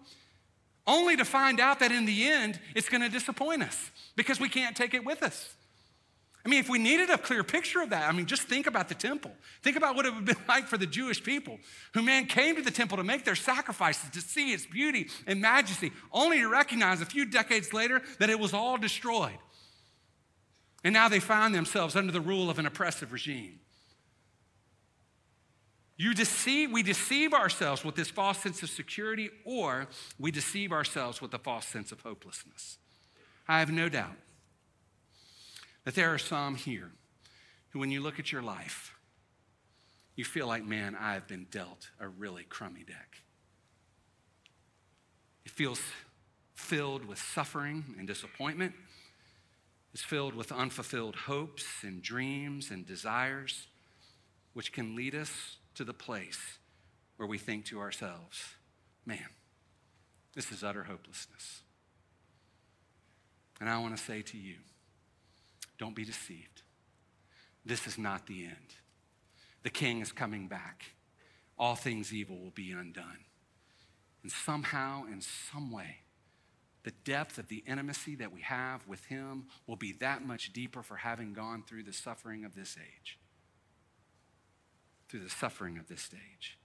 only 0.86 1.16
to 1.16 1.24
find 1.24 1.58
out 1.58 1.80
that 1.80 1.90
in 1.90 2.06
the 2.06 2.24
end, 2.28 2.60
it's 2.76 2.88
going 2.88 3.02
to 3.02 3.08
disappoint 3.08 3.62
us 3.62 3.90
because 4.16 4.38
we 4.38 4.48
can't 4.48 4.76
take 4.76 4.94
it 4.94 5.04
with 5.04 5.22
us. 5.22 5.54
I 6.46 6.48
mean, 6.48 6.60
if 6.60 6.68
we 6.68 6.78
needed 6.78 7.10
a 7.10 7.18
clear 7.18 7.42
picture 7.42 7.80
of 7.80 7.90
that, 7.90 8.08
I 8.08 8.12
mean, 8.12 8.26
just 8.26 8.42
think 8.42 8.66
about 8.66 8.88
the 8.88 8.94
temple. 8.94 9.32
Think 9.62 9.76
about 9.76 9.96
what 9.96 10.06
it 10.06 10.10
would 10.14 10.28
have 10.28 10.36
been 10.36 10.44
like 10.48 10.68
for 10.68 10.78
the 10.78 10.86
Jewish 10.86 11.22
people 11.22 11.58
who, 11.94 12.02
man, 12.02 12.26
came 12.26 12.54
to 12.54 12.62
the 12.62 12.70
temple 12.70 12.98
to 12.98 13.04
make 13.04 13.24
their 13.24 13.34
sacrifices, 13.34 14.10
to 14.10 14.20
see 14.20 14.52
its 14.52 14.66
beauty 14.66 15.08
and 15.26 15.40
majesty, 15.40 15.90
only 16.12 16.38
to 16.38 16.48
recognize 16.48 17.00
a 17.00 17.06
few 17.06 17.24
decades 17.24 17.72
later 17.72 18.00
that 18.20 18.30
it 18.30 18.38
was 18.38 18.52
all 18.52 18.76
destroyed. 18.76 19.38
And 20.84 20.92
now 20.92 21.08
they 21.08 21.18
find 21.18 21.52
themselves 21.52 21.96
under 21.96 22.12
the 22.12 22.20
rule 22.20 22.48
of 22.48 22.58
an 22.60 22.66
oppressive 22.66 23.10
regime. 23.10 23.58
You 25.96 26.12
deceive, 26.12 26.72
we 26.72 26.82
deceive 26.82 27.32
ourselves 27.32 27.84
with 27.84 27.94
this 27.94 28.10
false 28.10 28.38
sense 28.38 28.62
of 28.62 28.70
security, 28.70 29.30
or 29.44 29.86
we 30.18 30.30
deceive 30.30 30.72
ourselves 30.72 31.20
with 31.20 31.32
a 31.34 31.38
false 31.38 31.66
sense 31.66 31.92
of 31.92 32.00
hopelessness. 32.00 32.78
I 33.46 33.60
have 33.60 33.70
no 33.70 33.88
doubt 33.88 34.16
that 35.84 35.94
there 35.94 36.12
are 36.12 36.18
some 36.18 36.56
here 36.56 36.90
who, 37.70 37.78
when 37.78 37.90
you 37.90 38.00
look 38.00 38.18
at 38.18 38.32
your 38.32 38.42
life, 38.42 38.94
you 40.16 40.24
feel 40.24 40.46
like, 40.46 40.64
man, 40.64 40.96
I've 40.98 41.28
been 41.28 41.46
dealt 41.50 41.90
a 42.00 42.08
really 42.08 42.44
crummy 42.44 42.84
deck. 42.84 43.22
It 45.44 45.52
feels 45.52 45.80
filled 46.54 47.04
with 47.04 47.18
suffering 47.18 47.84
and 47.98 48.06
disappointment. 48.06 48.74
It's 49.92 50.02
filled 50.02 50.34
with 50.34 50.50
unfulfilled 50.50 51.14
hopes 51.14 51.66
and 51.82 52.02
dreams 52.02 52.70
and 52.70 52.86
desires, 52.86 53.66
which 54.54 54.72
can 54.72 54.96
lead 54.96 55.14
us 55.14 55.56
to 55.74 55.84
the 55.84 55.94
place 55.94 56.58
where 57.16 57.28
we 57.28 57.38
think 57.38 57.64
to 57.66 57.80
ourselves, 57.80 58.54
man, 59.06 59.28
this 60.34 60.50
is 60.50 60.64
utter 60.64 60.84
hopelessness. 60.84 61.62
And 63.60 63.68
I 63.68 63.78
want 63.78 63.96
to 63.96 64.02
say 64.02 64.22
to 64.22 64.36
you, 64.36 64.56
don't 65.78 65.94
be 65.94 66.04
deceived. 66.04 66.62
This 67.64 67.86
is 67.86 67.98
not 67.98 68.26
the 68.26 68.44
end. 68.44 68.74
The 69.62 69.70
king 69.70 70.00
is 70.00 70.12
coming 70.12 70.48
back. 70.48 70.84
All 71.58 71.74
things 71.74 72.12
evil 72.12 72.38
will 72.38 72.50
be 72.50 72.72
undone. 72.72 73.24
And 74.22 74.30
somehow, 74.30 75.04
in 75.10 75.20
some 75.20 75.70
way, 75.70 75.98
the 76.82 76.92
depth 77.04 77.38
of 77.38 77.48
the 77.48 77.64
intimacy 77.66 78.14
that 78.16 78.32
we 78.32 78.42
have 78.42 78.86
with 78.86 79.04
him 79.06 79.46
will 79.66 79.76
be 79.76 79.92
that 80.00 80.24
much 80.24 80.52
deeper 80.52 80.82
for 80.82 80.96
having 80.96 81.32
gone 81.32 81.62
through 81.66 81.84
the 81.84 81.92
suffering 81.92 82.44
of 82.44 82.54
this 82.54 82.76
age. 82.78 83.18
Through 85.14 85.24
the 85.24 85.30
suffering 85.30 85.78
of 85.78 85.86
this 85.86 86.00
stage. 86.00 86.58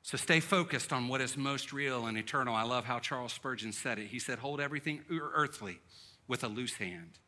So 0.00 0.16
stay 0.16 0.40
focused 0.40 0.90
on 0.90 1.08
what 1.08 1.20
is 1.20 1.36
most 1.36 1.70
real 1.70 2.06
and 2.06 2.16
eternal. 2.16 2.54
I 2.54 2.62
love 2.62 2.86
how 2.86 2.98
Charles 2.98 3.34
Spurgeon 3.34 3.72
said 3.72 3.98
it. 3.98 4.06
He 4.06 4.18
said, 4.18 4.38
Hold 4.38 4.58
everything 4.58 5.02
earthly 5.10 5.80
with 6.26 6.42
a 6.44 6.48
loose 6.48 6.76
hand 6.76 7.18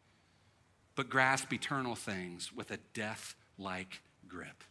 but 0.96 1.10
grasp 1.10 1.52
eternal 1.52 1.94
things 1.94 2.52
with 2.52 2.70
a 2.72 2.78
death 2.94 3.36
like 3.58 4.00
grip. 4.26 4.64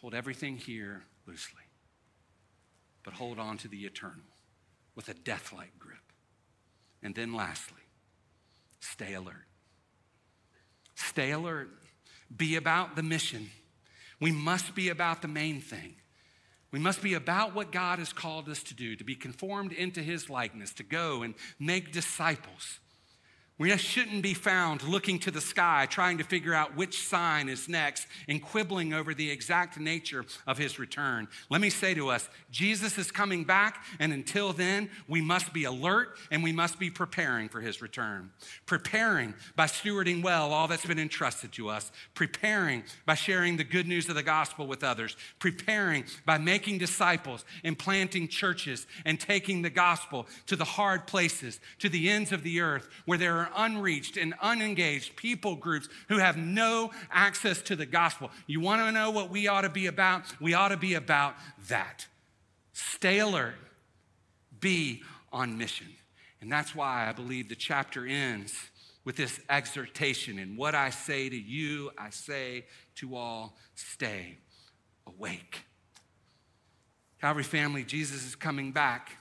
Hold 0.00 0.14
everything 0.14 0.56
here 0.56 1.04
loosely, 1.26 1.62
but 3.04 3.14
hold 3.14 3.38
on 3.38 3.56
to 3.58 3.68
the 3.68 3.86
eternal 3.86 4.26
with 4.96 5.08
a 5.08 5.14
death 5.14 5.52
like 5.56 5.78
grip. 5.78 5.98
And 7.02 7.14
then 7.14 7.32
lastly, 7.32 7.82
stay 8.80 9.14
alert. 9.14 9.46
Stay 10.96 11.30
alert. 11.30 11.70
Be 12.36 12.56
about 12.56 12.96
the 12.96 13.02
mission. 13.02 13.50
We 14.20 14.32
must 14.32 14.74
be 14.74 14.90
about 14.90 15.22
the 15.22 15.28
main 15.28 15.60
thing. 15.60 15.96
We 16.70 16.78
must 16.78 17.02
be 17.02 17.14
about 17.14 17.54
what 17.54 17.72
God 17.72 17.98
has 17.98 18.12
called 18.12 18.48
us 18.48 18.62
to 18.64 18.74
do, 18.74 18.94
to 18.94 19.04
be 19.04 19.16
conformed 19.16 19.72
into 19.72 20.02
his 20.02 20.30
likeness, 20.30 20.72
to 20.74 20.84
go 20.84 21.22
and 21.22 21.34
make 21.58 21.92
disciples 21.92 22.78
we 23.60 23.76
shouldn't 23.76 24.22
be 24.22 24.32
found 24.32 24.82
looking 24.84 25.18
to 25.18 25.30
the 25.30 25.40
sky, 25.42 25.86
trying 25.90 26.16
to 26.16 26.24
figure 26.24 26.54
out 26.54 26.78
which 26.78 27.06
sign 27.06 27.46
is 27.50 27.68
next 27.68 28.06
and 28.26 28.42
quibbling 28.42 28.94
over 28.94 29.12
the 29.12 29.30
exact 29.30 29.78
nature 29.78 30.24
of 30.46 30.56
his 30.56 30.78
return. 30.78 31.28
Let 31.50 31.60
me 31.60 31.68
say 31.68 31.92
to 31.92 32.08
us 32.08 32.26
Jesus 32.50 32.96
is 32.96 33.10
coming 33.10 33.44
back, 33.44 33.84
and 33.98 34.14
until 34.14 34.54
then, 34.54 34.88
we 35.06 35.20
must 35.20 35.52
be 35.52 35.64
alert 35.64 36.16
and 36.30 36.42
we 36.42 36.52
must 36.52 36.78
be 36.78 36.88
preparing 36.88 37.50
for 37.50 37.60
his 37.60 37.82
return. 37.82 38.30
Preparing 38.64 39.34
by 39.56 39.66
stewarding 39.66 40.22
well 40.22 40.54
all 40.54 40.66
that's 40.66 40.86
been 40.86 40.98
entrusted 40.98 41.52
to 41.52 41.68
us, 41.68 41.92
preparing 42.14 42.82
by 43.04 43.14
sharing 43.14 43.58
the 43.58 43.64
good 43.64 43.86
news 43.86 44.08
of 44.08 44.14
the 44.14 44.22
gospel 44.22 44.66
with 44.66 44.82
others, 44.82 45.18
preparing 45.38 46.04
by 46.24 46.38
making 46.38 46.78
disciples 46.78 47.44
and 47.62 47.78
planting 47.78 48.26
churches 48.26 48.86
and 49.04 49.20
taking 49.20 49.60
the 49.60 49.68
gospel 49.68 50.26
to 50.46 50.56
the 50.56 50.64
hard 50.64 51.06
places, 51.06 51.60
to 51.78 51.90
the 51.90 52.08
ends 52.08 52.32
of 52.32 52.42
the 52.42 52.62
earth 52.62 52.88
where 53.04 53.18
there 53.18 53.36
are 53.36 53.49
unreached 53.56 54.16
and 54.16 54.34
unengaged 54.40 55.16
people 55.16 55.56
groups 55.56 55.88
who 56.08 56.18
have 56.18 56.36
no 56.36 56.90
access 57.10 57.60
to 57.62 57.76
the 57.76 57.86
gospel. 57.86 58.30
You 58.46 58.60
want 58.60 58.82
to 58.82 58.92
know 58.92 59.10
what 59.10 59.30
we 59.30 59.48
ought 59.48 59.62
to 59.62 59.68
be 59.68 59.86
about? 59.86 60.22
We 60.40 60.54
ought 60.54 60.68
to 60.68 60.76
be 60.76 60.94
about 60.94 61.34
that. 61.68 62.06
Stay 62.72 63.18
alert, 63.18 63.54
be 64.60 65.02
on 65.32 65.58
mission. 65.58 65.88
And 66.40 66.50
that's 66.50 66.74
why 66.74 67.08
I 67.08 67.12
believe 67.12 67.48
the 67.48 67.56
chapter 67.56 68.06
ends 68.06 68.54
with 69.04 69.16
this 69.16 69.40
exhortation. 69.48 70.38
And 70.38 70.56
what 70.56 70.74
I 70.74 70.90
say 70.90 71.28
to 71.28 71.36
you, 71.36 71.90
I 71.98 72.10
say 72.10 72.66
to 72.96 73.16
all 73.16 73.56
stay 73.74 74.38
awake. 75.06 75.64
Calvary 77.20 77.44
family, 77.44 77.84
Jesus 77.84 78.26
is 78.26 78.34
coming 78.34 78.72
back. 78.72 79.19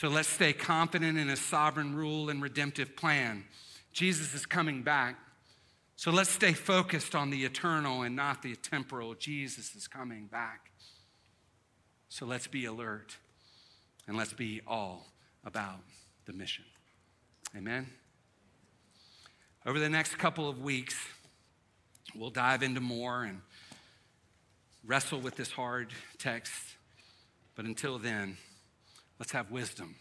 So 0.00 0.08
let's 0.08 0.30
stay 0.30 0.54
confident 0.54 1.18
in 1.18 1.28
his 1.28 1.42
sovereign 1.42 1.94
rule 1.94 2.30
and 2.30 2.40
redemptive 2.40 2.96
plan. 2.96 3.44
Jesus 3.92 4.32
is 4.32 4.46
coming 4.46 4.82
back. 4.82 5.18
So 5.96 6.10
let's 6.10 6.30
stay 6.30 6.54
focused 6.54 7.14
on 7.14 7.28
the 7.28 7.44
eternal 7.44 8.00
and 8.00 8.16
not 8.16 8.40
the 8.40 8.56
temporal. 8.56 9.12
Jesus 9.12 9.74
is 9.74 9.86
coming 9.86 10.24
back. 10.24 10.70
So 12.08 12.24
let's 12.24 12.46
be 12.46 12.64
alert 12.64 13.18
and 14.08 14.16
let's 14.16 14.32
be 14.32 14.62
all 14.66 15.04
about 15.44 15.80
the 16.24 16.32
mission. 16.32 16.64
Amen. 17.54 17.86
Over 19.66 19.78
the 19.78 19.90
next 19.90 20.16
couple 20.16 20.48
of 20.48 20.62
weeks, 20.62 20.96
we'll 22.16 22.30
dive 22.30 22.62
into 22.62 22.80
more 22.80 23.24
and 23.24 23.42
wrestle 24.82 25.20
with 25.20 25.36
this 25.36 25.50
hard 25.50 25.90
text. 26.16 26.54
But 27.54 27.66
until 27.66 27.98
then, 27.98 28.38
Let's 29.20 29.32
have 29.32 29.50
wisdom. 29.50 29.94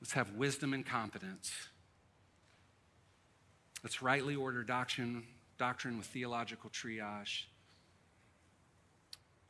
Let's 0.00 0.12
have 0.14 0.32
wisdom 0.32 0.74
and 0.74 0.84
confidence. 0.84 1.52
Let's 3.84 4.02
rightly 4.02 4.34
order 4.34 4.64
doctrine, 4.64 5.22
doctrine 5.56 5.96
with 5.96 6.06
theological 6.06 6.68
triage. 6.68 7.44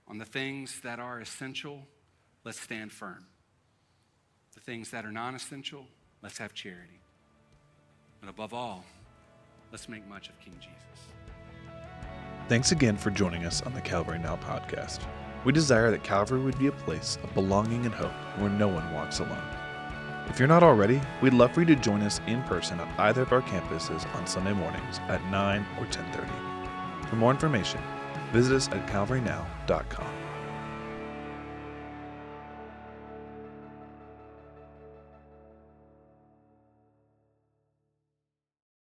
On 0.07 0.19
the 0.19 0.25
things 0.25 0.81
that 0.83 0.99
are 0.99 1.19
essential, 1.19 1.87
let's 2.45 2.61
stand 2.61 2.93
firm. 2.93 3.27
The 4.55 4.61
things 4.61 4.91
that 4.91 5.07
are 5.07 5.13
non 5.13 5.35
essential, 5.35 5.87
let's 6.21 6.37
have 6.39 6.53
charity. 6.53 7.01
But 8.21 8.29
above 8.29 8.53
all, 8.53 8.85
let's 9.73 9.89
make 9.89 10.07
much 10.07 10.29
of 10.29 10.39
King 10.41 10.55
Jesus. 10.59 11.09
Thanks 12.49 12.73
again 12.73 12.97
for 12.97 13.11
joining 13.11 13.45
us 13.45 13.63
on 13.63 13.73
the 13.73 13.81
Calvary 13.81 14.19
Now 14.19 14.37
podcast. 14.37 15.01
We 15.45 15.53
desire 15.53 15.91
that 15.91 16.03
Calvary 16.03 16.41
would 16.41 16.59
be 16.59 16.67
a 16.67 16.73
place 16.73 17.19
of 17.23 17.33
belonging 17.35 17.87
and 17.87 17.95
hope 17.95 18.13
where 18.39 18.51
no 18.51 18.69
one 18.69 18.93
walks 18.93 19.21
alone. 19.21 19.43
If 20.29 20.39
you're 20.39 20.49
not 20.49 20.63
already, 20.63 21.01
we'd 21.23 21.35
love 21.35 21.53
for 21.53 21.61
you 21.61 21.67
to 21.67 21.77
join 21.77 22.03
us 22.03 22.21
in 22.27 22.43
person 22.45 22.79
at 22.79 23.01
either 23.01 23.23
of 23.23 23.33
our 23.33 23.43
campuses 23.43 24.07
on 24.15 24.27
Sunday 24.27 24.53
mornings 24.53 25.01
at 25.09 25.25
9 25.31 25.67
or 25.79 25.87
10:30. 25.87 27.09
For 27.09 27.17
more 27.17 27.31
information, 27.33 27.81
visit 28.33 28.55
us 28.55 28.69
at 28.69 28.87
calvarynow.com. 28.87 30.20